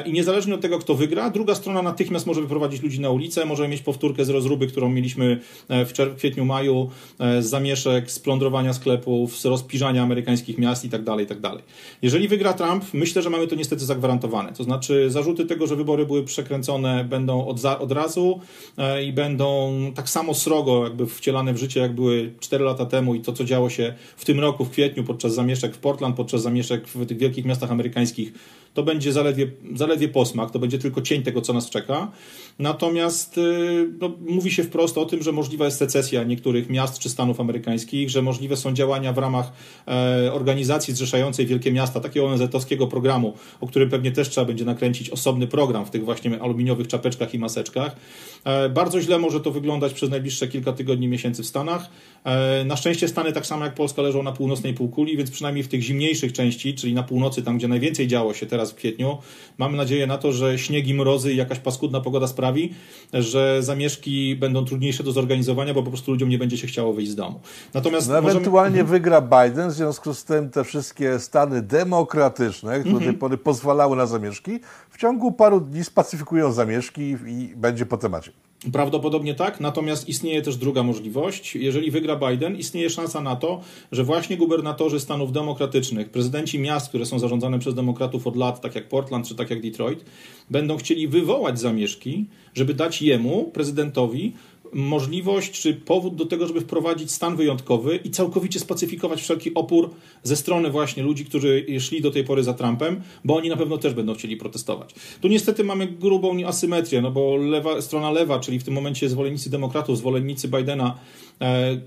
i 0.06 0.12
niezależnie 0.12 0.56
od 0.56 0.62
tego, 0.62 0.80
kto 0.80 0.96
wygra, 0.96 1.30
druga 1.30 1.56
strona 1.56 1.82
natychmiast 1.82 2.26
może 2.26 2.42
wyprowadzić 2.42 2.82
ludzi 2.82 3.00
na 3.00 3.10
ulicę, 3.10 3.46
możemy 3.46 3.70
mieć 3.70 3.82
powtórkę 3.82 4.26
z 4.26 4.30
rozruby, 4.30 4.68
którą 4.68 4.90
mieliśmy 4.90 5.40
w 5.70 6.16
kwietniu, 6.18 6.46
maju, 6.46 6.90
z 7.20 7.46
zamieszek, 7.46 8.12
z 8.12 8.20
plądrowania 8.20 8.74
sklepów, 8.74 9.38
z 9.38 9.46
rozpiżania 9.46 10.04
amerykańskich 10.04 10.58
miast 10.58 10.84
itd., 10.84 11.06
tak 11.06 11.20
itd. 11.20 11.42
Tak 11.42 11.64
Jeżeli 12.02 12.28
wygra 12.28 12.54
Trump, 12.54 12.86
myślę, 12.94 13.22
że 13.22 13.30
mamy 13.30 13.48
to 13.48 13.56
niestety 13.56 13.86
zagwarantowane. 13.86 14.54
To 14.54 14.64
znaczy 14.64 15.12
zarzuty 15.12 15.46
tego, 15.46 15.68
że 15.68 15.76
wybory 15.76 16.06
były 16.06 16.24
przekręcone 16.24 17.04
będą 17.04 17.48
od, 17.48 17.60
za, 17.60 17.80
od 17.80 17.92
razu 17.92 18.40
e, 18.78 19.04
i 19.04 19.14
będą 19.14 19.76
tak 19.96 20.09
samo 20.10 20.34
srogo 20.34 20.84
jakby 20.84 21.08
wcielane 21.08 21.54
w 21.54 21.58
życie, 21.58 21.80
jak 21.80 21.96
były 21.96 22.34
4 22.40 22.66
lata 22.66 22.86
temu 22.86 23.16
i 23.16 23.22
to, 23.22 23.34
co 23.34 23.44
działo 23.44 23.70
się 23.70 23.94
w 24.18 24.26
tym 24.26 24.40
roku 24.40 24.66
w 24.66 24.70
kwietniu 24.70 25.04
podczas 25.04 25.34
zamieszek 25.34 25.76
w 25.76 25.78
Portland, 25.78 26.16
podczas 26.16 26.42
zamieszek 26.42 26.88
w 26.88 27.06
tych 27.06 27.18
wielkich 27.18 27.46
miastach 27.46 27.72
amerykańskich 27.72 28.34
to 28.74 28.84
będzie 28.84 29.14
zaledwie, 29.14 29.52
zaledwie 29.76 30.08
posmak, 30.08 30.52
to 30.52 30.60
będzie 30.60 30.80
tylko 30.80 31.02
cień 31.02 31.24
tego, 31.24 31.42
co 31.42 31.54
nas 31.54 31.70
czeka. 31.70 32.12
Natomiast 32.60 33.38
y, 33.38 33.90
no, 34.02 34.12
mówi 34.28 34.52
się 34.52 34.64
wprost 34.64 34.98
o 34.98 35.06
tym, 35.06 35.24
że 35.24 35.32
możliwa 35.32 35.66
jest 35.66 35.78
secesja 35.78 36.24
niektórych 36.24 36.70
miast 36.70 37.00
czy 37.00 37.10
stanów 37.10 37.40
amerykańskich, 37.40 38.10
że 38.10 38.22
możliwe 38.22 38.58
są 38.58 38.74
działania 38.74 39.14
w 39.14 39.18
ramach 39.18 39.52
e, 39.88 40.34
organizacji 40.34 40.94
zrzeszającej 40.94 41.46
wielkie 41.46 41.72
miasta, 41.72 42.00
takiego 42.00 42.28
ONZ-owskiego 42.28 42.88
programu, 42.88 43.34
o 43.62 43.68
którym 43.68 43.90
pewnie 43.90 44.12
też 44.12 44.30
trzeba 44.30 44.46
będzie 44.46 44.66
nakręcić 44.66 45.10
osobny 45.10 45.48
program 45.48 45.86
w 45.86 45.90
tych 45.90 46.06
właśnie 46.06 46.42
aluminiowych 46.42 46.88
czapeczkach 46.88 47.34
i 47.34 47.40
maseczkach. 47.40 47.96
E, 48.44 48.70
bardzo 48.70 49.02
źle 49.02 49.20
może 49.20 49.40
to 49.40 49.52
wyglądać 49.52 49.94
przez 49.94 50.10
najbliższe 50.10 50.48
kilka 50.48 50.74
tygodni, 50.74 51.08
miesięcy 51.08 51.44
w 51.44 51.46
Stanach. 51.46 51.90
E, 52.24 52.64
na 52.66 52.76
szczęście 52.76 53.08
Stany, 53.08 53.34
tak 53.34 53.46
samo 53.46 53.66
jak 53.66 53.76
Polska, 53.76 54.02
leżą 54.02 54.24
na 54.24 54.32
północnej 54.32 54.74
półkuli, 54.74 55.18
więc 55.18 55.32
przynajmniej 55.32 55.64
w 55.64 55.68
tych 55.68 55.82
zimniejszych 55.82 56.34
części, 56.34 56.74
czyli 56.74 56.94
na 56.94 57.04
północy, 57.04 57.44
tam 57.44 57.58
gdzie 57.58 57.68
najwięcej 57.68 58.08
działo 58.08 58.34
się 58.34 58.46
teraz 58.46 58.59
w 58.66 58.76
kwietniu, 58.76 59.18
mamy 59.58 59.78
nadzieję 59.78 60.08
na 60.08 60.18
to, 60.18 60.32
że 60.32 60.60
śniegi, 60.60 60.94
mrozy 60.94 61.34
i 61.34 61.36
jakaś 61.36 61.60
paskudna 61.60 62.02
pogoda 62.02 62.28
sprawi, 62.28 62.74
że 63.14 63.64
zamieszki 63.64 64.36
będą 64.36 64.66
trudniejsze 64.66 65.04
do 65.04 65.12
zorganizowania, 65.12 65.74
bo 65.74 65.84
po 65.84 65.90
prostu 65.90 66.12
ludziom 66.12 66.30
nie 66.30 66.38
będzie 66.38 66.58
się 66.58 66.68
chciało 66.68 66.94
wyjść 66.94 67.12
z 67.12 67.16
domu. 67.16 67.40
Natomiast 67.74 68.10
no, 68.10 68.18
ewentualnie 68.18 68.84
możemy... 68.84 68.90
wygra 68.90 69.22
Biden, 69.22 69.70
w 69.70 69.74
związku 69.74 70.14
z 70.14 70.24
tym 70.24 70.50
te 70.50 70.64
wszystkie 70.64 71.20
stany 71.20 71.62
demokratyczne, 71.62 72.80
które 72.80 72.94
do 72.94 73.00
tej 73.00 73.14
pory 73.14 73.38
pozwalały 73.38 73.98
na 73.98 74.06
zamieszki, 74.06 74.60
w 74.90 74.98
ciągu 74.98 75.32
paru 75.32 75.60
dni 75.60 75.84
spacyfikują 75.84 76.52
zamieszki 76.52 77.02
i 77.28 77.54
będzie 77.56 77.86
po 77.86 77.98
temacie. 77.98 78.32
Prawdopodobnie 78.74 79.36
tak, 79.36 79.60
natomiast 79.60 80.10
istnieje 80.10 80.42
też 80.42 80.58
druga 80.58 80.84
możliwość. 80.84 81.56
Jeżeli 81.56 81.92
wygra 81.92 82.16
Biden, 82.16 82.58
istnieje 82.58 82.90
szansa 82.90 83.22
na 83.22 83.36
to, 83.36 83.62
że 83.92 84.04
właśnie 84.04 84.38
gubernatorzy 84.38 85.00
Stanów 85.00 85.32
Demokratycznych, 85.32 86.10
prezydenci 86.10 86.60
miast, 86.60 86.90
które 86.90 87.06
są 87.06 87.20
zarządzane 87.20 87.60
przez 87.60 87.76
demokratów 87.76 88.28
od 88.28 88.36
lat, 88.36 88.62
tak 88.62 88.76
jak 88.76 88.90
Portland 88.90 89.28
czy 89.28 89.36
tak 89.36 89.50
jak 89.50 89.62
Detroit, 89.62 90.06
będą 90.50 90.78
chcieli 90.78 91.08
wywołać 91.08 91.60
zamieszki, 91.60 92.26
żeby 92.54 92.74
dać 92.74 93.02
jemu, 93.02 93.52
prezydentowi, 93.54 94.34
możliwość 94.74 95.62
czy 95.62 95.74
powód 95.74 96.16
do 96.16 96.26
tego, 96.26 96.48
żeby 96.48 96.62
wprowadzić 96.62 97.12
stan 97.12 97.36
wyjątkowy 97.36 98.00
i 98.04 98.10
całkowicie 98.10 98.60
spacyfikować 98.60 99.22
wszelki 99.22 99.54
opór 99.54 99.90
ze 100.24 100.36
strony 100.36 100.70
właśnie 100.70 101.04
ludzi, 101.04 101.26
którzy 101.26 101.66
szli 101.80 102.02
do 102.02 102.12
tej 102.12 102.24
pory 102.24 102.44
za 102.44 102.54
Trumpem, 102.54 103.02
bo 103.26 103.36
oni 103.36 103.50
na 103.50 103.58
pewno 103.58 103.78
też 103.78 103.94
będą 103.94 104.14
chcieli 104.14 104.38
protestować. 104.38 104.96
Tu 105.22 105.28
niestety 105.28 105.64
mamy 105.64 105.88
grubą 105.88 106.46
asymetrię, 106.46 107.02
no 107.02 107.12
bo 107.12 107.38
lewa, 107.38 107.82
strona 107.82 108.12
lewa, 108.12 108.40
czyli 108.40 108.60
w 108.60 108.64
tym 108.64 108.74
momencie 108.74 109.10
zwolennicy 109.10 109.50
demokratów, 109.50 109.98
zwolennicy 109.98 110.48
Bidena, 110.48 110.98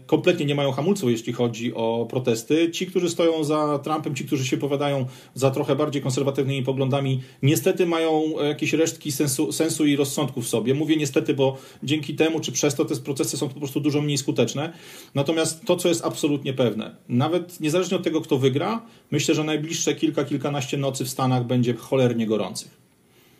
kompletnie 0.06 0.46
nie 0.46 0.54
mają 0.54 0.72
hamulców, 0.72 1.10
jeśli 1.10 1.32
chodzi 1.32 1.74
o 1.74 2.06
protesty. 2.10 2.70
Ci, 2.70 2.86
którzy 2.86 3.10
stoją 3.10 3.44
za 3.44 3.78
Trumpem, 3.78 4.14
ci, 4.14 4.24
którzy 4.24 4.46
się 4.46 4.56
opowiadają 4.56 5.06
za 5.34 5.50
trochę 5.50 5.76
bardziej 5.76 6.02
konserwatywnymi 6.02 6.62
poglądami, 6.62 7.20
niestety 7.42 7.86
mają 7.86 8.22
jakieś 8.48 8.72
resztki 8.72 9.12
sensu, 9.12 9.52
sensu 9.52 9.86
i 9.86 9.96
rozsądku 9.96 10.42
w 10.42 10.48
sobie. 10.48 10.74
Mówię 10.74 10.96
niestety, 10.96 11.34
bo 11.34 11.56
dzięki 11.82 12.14
temu 12.14 12.40
czy 12.40 12.52
przez 12.52 12.74
to 12.74 12.84
te 12.84 12.96
procesy 12.96 13.36
są 13.36 13.48
po 13.48 13.58
prostu 13.58 13.80
dużo 13.80 14.00
mniej 14.00 14.18
skuteczne. 14.18 14.72
Natomiast 15.14 15.64
to, 15.64 15.76
co 15.76 15.88
jest 15.88 16.04
absolutnie 16.04 16.52
pewne, 16.52 16.96
nawet 17.08 17.60
niezależnie 17.60 17.96
od 17.96 18.02
tego, 18.02 18.20
kto 18.20 18.38
wygra, 18.38 18.82
myślę, 19.10 19.34
że 19.34 19.44
najbliższe 19.44 19.94
kilka, 19.94 20.24
kilkanaście 20.24 20.76
nocy 20.76 21.04
w 21.04 21.08
Stanach 21.08 21.46
będzie 21.46 21.74
cholernie 21.74 22.26
gorących. 22.26 22.81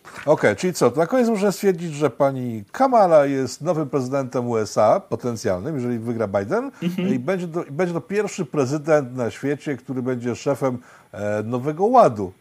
Okej, 0.05 0.33
okay, 0.33 0.57
czyli 0.57 0.73
co? 0.73 0.91
Na 0.97 1.07
koniec 1.07 1.29
muszę 1.29 1.53
stwierdzić, 1.53 1.95
że 1.95 2.11
pani 2.11 2.65
Kamala 2.73 3.27
jest 3.27 3.61
nowym 3.61 3.89
prezydentem 3.89 4.49
USA, 4.49 5.01
potencjalnym, 5.01 5.75
jeżeli 5.75 5.99
wygra 5.99 6.29
Biden, 6.29 6.71
mhm. 6.83 7.15
i 7.15 7.19
będzie 7.19 7.49
to, 7.49 7.65
będzie 7.71 7.95
to 7.95 8.01
pierwszy 8.01 8.45
prezydent 8.45 9.17
na 9.17 9.31
świecie, 9.31 9.77
który 9.77 10.03
będzie 10.03 10.37
szefem 10.37 10.79
e, 11.13 11.43
nowego 11.43 11.85
ładu. 11.85 12.33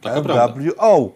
Taka 0.00 0.20
NWO. 0.20 1.10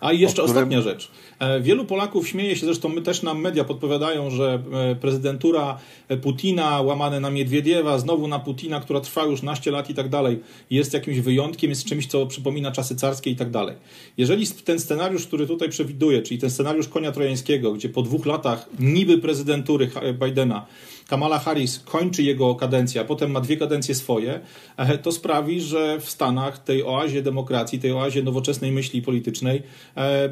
A 0.00 0.12
i 0.12 0.18
jeszcze 0.18 0.42
którym... 0.42 0.56
ostatnia 0.56 0.80
rzecz. 0.80 1.10
E, 1.38 1.60
wielu 1.60 1.84
Polaków 1.84 2.28
śmieje 2.28 2.56
się, 2.56 2.66
zresztą 2.66 2.88
my 2.88 3.02
też 3.02 3.22
nam 3.22 3.40
media 3.40 3.64
podpowiadają, 3.64 4.30
że 4.30 4.62
e, 4.72 4.94
prezydentura 4.94 5.78
Putina, 6.22 6.80
łamane 6.80 7.20
na 7.20 7.30
Miedwiediewa, 7.30 7.98
znowu 7.98 8.28
na 8.28 8.38
Putina, 8.38 8.80
która 8.80 9.00
trwa 9.00 9.24
już 9.24 9.42
naście 9.42 9.70
lat 9.70 9.90
i 9.90 9.94
tak 9.94 10.08
dalej, 10.08 10.40
jest 10.70 10.94
jakimś 10.94 11.18
wyjątkiem, 11.18 11.70
jest 11.70 11.84
czymś, 11.84 12.06
co 12.06 12.26
przypomina 12.26 12.72
czasy 12.72 12.96
carskie 12.96 13.30
i 13.30 13.36
tak 13.36 13.50
dalej. 13.50 13.76
Jeżeli 14.18 14.46
ten 14.46 14.80
scenariusz, 14.80 15.26
który 15.26 15.46
tutaj 15.46 15.68
przewiduje, 15.68 16.22
czyli 16.22 16.40
ten 16.40 16.50
scenariusz 16.50 16.88
konia 16.88 17.12
trojańskiego, 17.12 17.72
gdzie 17.72 17.88
po 17.88 18.02
dwóch 18.02 18.26
latach 18.26 18.68
niby 18.78 19.18
prezydentury 19.18 19.90
Bidena 20.24 20.66
Kamala 21.06 21.38
Harris 21.38 21.78
kończy 21.78 22.22
jego 22.22 22.54
kadencję, 22.54 23.00
a 23.00 23.04
potem 23.04 23.30
ma 23.30 23.40
dwie 23.40 23.56
kadencje 23.56 23.94
swoje, 23.94 24.40
e, 24.76 24.98
to 24.98 25.12
sprawi, 25.12 25.60
że 25.60 26.00
w 26.00 26.10
Stanach, 26.10 26.58
tej 26.58 26.84
oazie 26.84 27.22
demokracji, 27.22 27.78
tej 27.78 27.92
oazie 27.92 28.22
nowoczesnej 28.22 28.72
myśli 28.72 29.02
politycznej, 29.02 29.62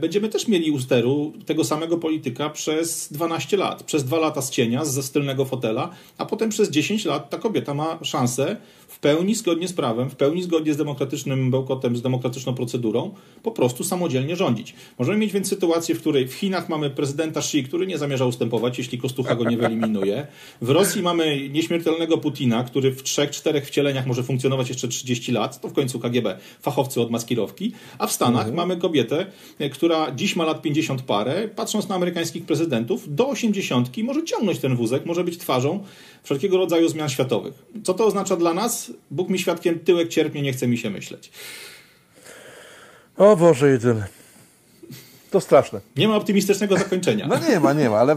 będziemy 0.01 0.29
też 0.29 0.49
mieli 0.49 0.71
u 0.71 0.79
steru 0.95 1.33
tego 1.47 1.65
samego 1.65 1.99
polityka 1.99 2.51
przez 2.51 3.13
12 3.13 3.57
lat. 3.57 3.83
Przez 3.83 4.05
dwa 4.05 4.19
lata 4.19 4.43
z 4.43 4.51
cienia, 4.51 4.85
ze 4.85 5.03
stylnego 5.03 5.45
fotela, 5.45 5.91
a 6.19 6.27
potem 6.27 6.51
przez 6.51 6.71
10 6.71 7.05
lat 7.05 7.31
ta 7.31 7.39
kobieta 7.39 7.75
ma 7.75 7.99
szansę 8.03 8.57
w 8.95 8.99
pełni 8.99 9.35
zgodnie 9.35 9.69
z 9.69 9.73
prawem, 9.73 10.11
w 10.11 10.17
pełni 10.17 10.43
zgodnie 10.43 10.75
z 10.75 10.77
demokratycznym 10.77 11.51
bełkotem, 11.51 11.97
z 11.97 12.03
demokratyczną 12.03 12.55
procedurą, 12.55 13.15
po 13.43 13.51
prostu 13.51 13.85
samodzielnie 13.85 14.37
rządzić. 14.37 14.75
Możemy 14.99 15.19
mieć 15.19 15.33
więc 15.33 15.49
sytuację, 15.49 15.95
w 15.95 16.01
której 16.01 16.29
w 16.29 16.35
Chinach 16.35 16.69
mamy 16.69 16.91
prezydenta 16.91 17.41
Xi, 17.41 17.65
który 17.65 17.87
nie 17.87 17.99
zamierza 17.99 18.27
ustępować, 18.27 18.79
jeśli 18.79 18.99
Kostucha 18.99 19.35
go 19.35 19.51
nie 19.51 19.57
wyeliminuje. 19.57 20.27
W 20.63 20.71
Rosji 20.71 21.03
mamy 21.03 21.49
nieśmiertelnego 21.49 22.19
Putina, 22.19 22.65
który 22.65 22.91
w 22.91 23.03
trzech, 23.03 23.31
czterech 23.31 23.67
wcieleniach 23.67 24.07
może 24.07 24.23
funkcjonować 24.23 24.69
jeszcze 24.69 24.89
30 24.89 25.33
lat, 25.33 25.61
to 25.61 25.69
w 25.69 25.73
końcu 25.73 25.99
KGB, 25.99 26.39
fachowcy 26.61 27.01
od 27.01 27.11
maskirowki, 27.11 27.73
a 27.99 28.07
w 28.07 28.13
Stanach 28.13 28.47
mhm. 28.47 28.57
mamy 28.57 28.77
kobietę, 28.77 29.27
która 29.73 30.13
dziś 30.15 30.37
ma 30.37 30.45
lat 30.45 30.63
50 30.63 30.84
parę, 31.07 31.49
patrząc 31.49 31.89
na 31.89 31.95
amerykańskich 31.95 32.47
prezydentów, 32.47 33.15
do 33.15 33.29
80 33.29 33.97
może 34.05 34.25
ciągnąć 34.25 34.59
ten 34.59 34.77
wózek, 34.77 35.07
może 35.07 35.25
być 35.25 35.39
twarzą 35.39 35.85
wszelkiego 36.23 36.57
rodzaju 36.57 36.89
zmian 36.89 37.09
światowych. 37.09 37.55
Co 37.85 37.95
to 37.95 38.07
oznacza 38.07 38.37
dla 38.37 38.55
nas? 38.55 38.93
Bóg 39.11 39.29
mi 39.29 39.39
świadkiem, 39.39 39.79
tyłek 39.79 40.09
cierpnie, 40.09 40.43
nie 40.43 40.53
chce 40.53 40.67
mi 40.67 40.79
się 40.79 40.91
myśleć. 40.91 41.31
O 43.17 43.37
Boże 43.37 43.71
jedyny. 43.71 44.05
To 45.31 45.41
straszne. 45.41 45.81
Nie 45.97 46.09
ma 46.09 46.17
optymistycznego 46.17 46.77
zakończenia. 46.77 47.27
No 47.27 47.39
nie 47.49 47.61
ma, 47.61 47.73
nie 47.73 47.91
ma, 47.91 47.97
ale 47.97 48.17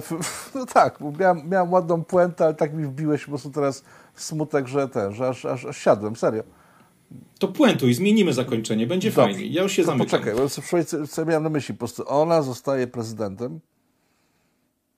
no 0.56 0.66
tak, 0.66 1.00
miałem, 1.20 1.50
miałem 1.50 1.72
ładną 1.72 2.04
puentę, 2.04 2.46
ale 2.46 2.54
tak 2.54 2.74
mi 2.74 2.86
wbiłeś 2.86 3.22
po 3.24 3.30
prostu 3.30 3.50
teraz 3.50 3.84
smutek, 4.16 4.68
że 4.68 4.88
ten, 4.88 5.14
że 5.14 5.28
aż, 5.28 5.46
aż, 5.46 5.66
aż 5.66 5.78
siadłem, 5.78 6.16
serio. 6.16 6.44
To 7.40 7.48
puentuj, 7.48 7.94
zmienimy 7.94 8.34
zakończenie, 8.34 8.88
będzie 8.88 9.12
Dobrze. 9.12 9.22
fajnie. 9.22 9.48
Ja 9.48 9.64
już 9.64 9.72
się 9.72 9.84
zamykam. 9.84 10.08
Poczekaj, 10.08 10.36
bo 10.36 10.50
co, 10.50 11.08
co 11.08 11.26
miałem 11.26 11.44
na 11.44 11.50
myśli, 11.50 11.74
po 11.74 11.80
prostu 11.80 12.04
ona 12.08 12.42
zostaje 12.42 12.88
prezydentem. 12.88 13.60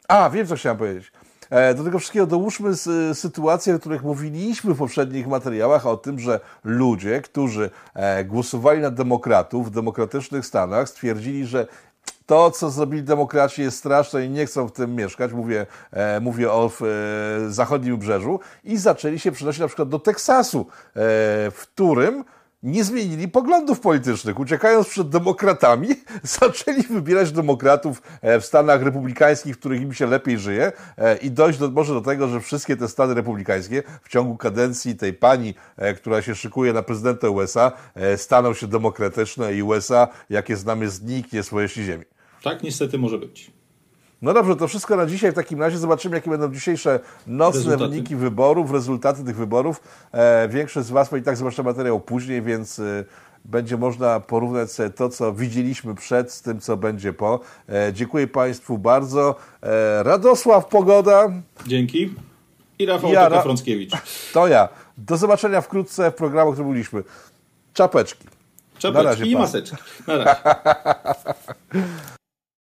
A, 0.08 0.30
wiem 0.30 0.48
co 0.48 0.56
chciałem 0.56 0.78
powiedzieć. 0.78 1.12
E, 1.50 1.74
do 1.74 1.84
tego 1.84 2.00
wszystkiego 2.00 2.28
dołóżmy 2.28 2.76
sytuacje, 3.14 3.76
o 3.76 3.80
których 3.80 4.04
mówiliśmy 4.04 4.74
w 4.74 4.78
poprzednich 4.78 5.28
materiałach, 5.28 5.88
o 5.88 5.98
tym, 5.98 6.20
że 6.20 6.40
ludzie, 6.64 7.22
którzy 7.22 7.70
e, 7.94 8.26
głosowali 8.26 8.82
na 8.82 8.92
demokratów 8.92 9.68
w 9.68 9.70
demokratycznych 9.70 10.46
Stanach, 10.46 10.90
stwierdzili, 10.90 11.46
że 11.46 11.68
to, 12.30 12.52
co 12.52 12.70
zrobili 12.70 13.04
demokraci 13.04 13.62
jest 13.62 13.78
straszne 13.78 14.26
i 14.26 14.30
nie 14.30 14.46
chcą 14.46 14.68
w 14.68 14.72
tym 14.72 14.96
mieszkać, 14.96 15.34
mówię, 15.34 15.66
e, 15.92 16.20
mówię 16.20 16.52
o 16.52 16.72
e, 17.46 17.50
zachodnim 17.50 17.98
brzeżu, 17.98 18.40
i 18.64 18.78
zaczęli 18.78 19.20
się 19.20 19.32
przenosić 19.32 19.62
na 19.62 19.68
przykład 19.68 19.90
do 19.90 20.00
Teksasu, 20.00 20.60
e, 20.60 20.94
w 21.52 21.60
którym 21.62 22.24
nie 22.64 22.84
zmienili 22.84 23.28
poglądów 23.28 23.80
politycznych. 23.80 24.40
Uciekając 24.40 24.88
przed 24.88 25.10
demokratami, 25.10 25.88
zaczęli 26.40 26.84
wybierać 26.84 27.32
demokratów 27.32 28.02
e, 28.22 28.40
w 28.40 28.46
Stanach 28.46 28.84
republikańskich, 28.84 29.56
w 29.56 29.60
których 29.60 29.82
im 29.82 29.94
się 29.94 30.08
lepiej 30.08 30.40
żyje 30.40 30.72
e, 30.98 31.18
i 31.18 31.32
dojść 31.32 31.60
do, 31.60 31.70
może 31.70 31.94
do 31.94 32.02
tego, 32.02 32.28
że 32.28 32.42
wszystkie 32.42 32.78
te 32.78 32.88
Stany 32.88 33.14
republikańskie 33.14 33.84
w 34.04 34.10
ciągu 34.10 34.38
kadencji 34.38 34.96
tej 34.96 35.14
pani, 35.14 35.54
e, 35.78 35.94
która 35.94 36.22
się 36.22 36.36
szykuje 36.36 36.74
na 36.74 36.84
prezydenta 36.84 37.30
USA, 37.30 37.72
staną 38.18 38.54
się 38.54 38.68
demokratyczne 38.68 39.54
i 39.54 39.64
USA, 39.64 40.08
jakie 40.30 40.58
znamy, 40.58 40.90
zniknie 40.90 41.44
z 41.44 41.50
powierzchni 41.50 41.84
ziemi. 41.84 42.06
Tak 42.44 42.64
niestety 42.64 42.98
może 42.98 43.18
być. 43.18 43.52
No 44.22 44.34
dobrze, 44.34 44.56
to 44.56 44.68
wszystko 44.68 44.96
na 44.96 45.06
dzisiaj. 45.06 45.32
W 45.32 45.36
takim 45.36 45.60
razie 45.60 45.78
zobaczymy, 45.78 46.16
jakie 46.16 46.30
będą 46.30 46.54
dzisiejsze 46.54 47.00
nocne 47.28 47.60
rezultaty. 47.60 47.90
wyniki 47.90 48.16
wyborów, 48.16 48.72
rezultaty 48.72 49.24
tych 49.24 49.36
wyborów. 49.36 49.82
E, 50.12 50.50
większość 50.50 50.88
z 50.88 50.92
Was 50.92 51.14
i 51.14 51.22
tak 51.22 51.38
zobaczy 51.38 51.64
materiał 51.64 52.00
później, 52.00 52.42
więc 52.42 52.80
e, 52.80 53.06
będzie 53.46 53.78
można 53.78 54.20
porównać 54.20 54.72
sobie 54.72 54.90
to, 54.90 55.10
co 55.10 55.34
widzieliśmy 55.34 55.96
przed, 55.96 56.32
z 56.32 56.42
tym, 56.42 56.60
co 56.60 56.78
będzie 56.78 57.14
po. 57.14 57.40
E, 57.70 57.94
dziękuję 57.94 58.28
Państwu 58.28 58.78
bardzo. 58.78 59.36
E, 59.64 60.04
Radosław 60.04 60.66
Pogoda. 60.66 61.32
Dzięki. 61.68 62.14
I 62.80 62.86
Rafał 62.86 63.14
ja, 63.14 63.30
Ra 63.30 63.42
Frąckiewicz. 63.42 63.92
To 64.34 64.48
ja. 64.48 64.70
Do 64.98 65.18
zobaczenia 65.18 65.62
wkrótce 65.62 66.12
w 66.12 66.16
programu, 66.16 66.52
który 66.52 66.66
mówiliśmy. 66.66 67.04
Czapeczki. 67.74 68.28
Czapeczki 68.78 69.06
razie, 69.06 69.26
i 69.26 69.36
maseczki. 69.36 69.78
Na 70.08 70.18
razie. 70.18 70.40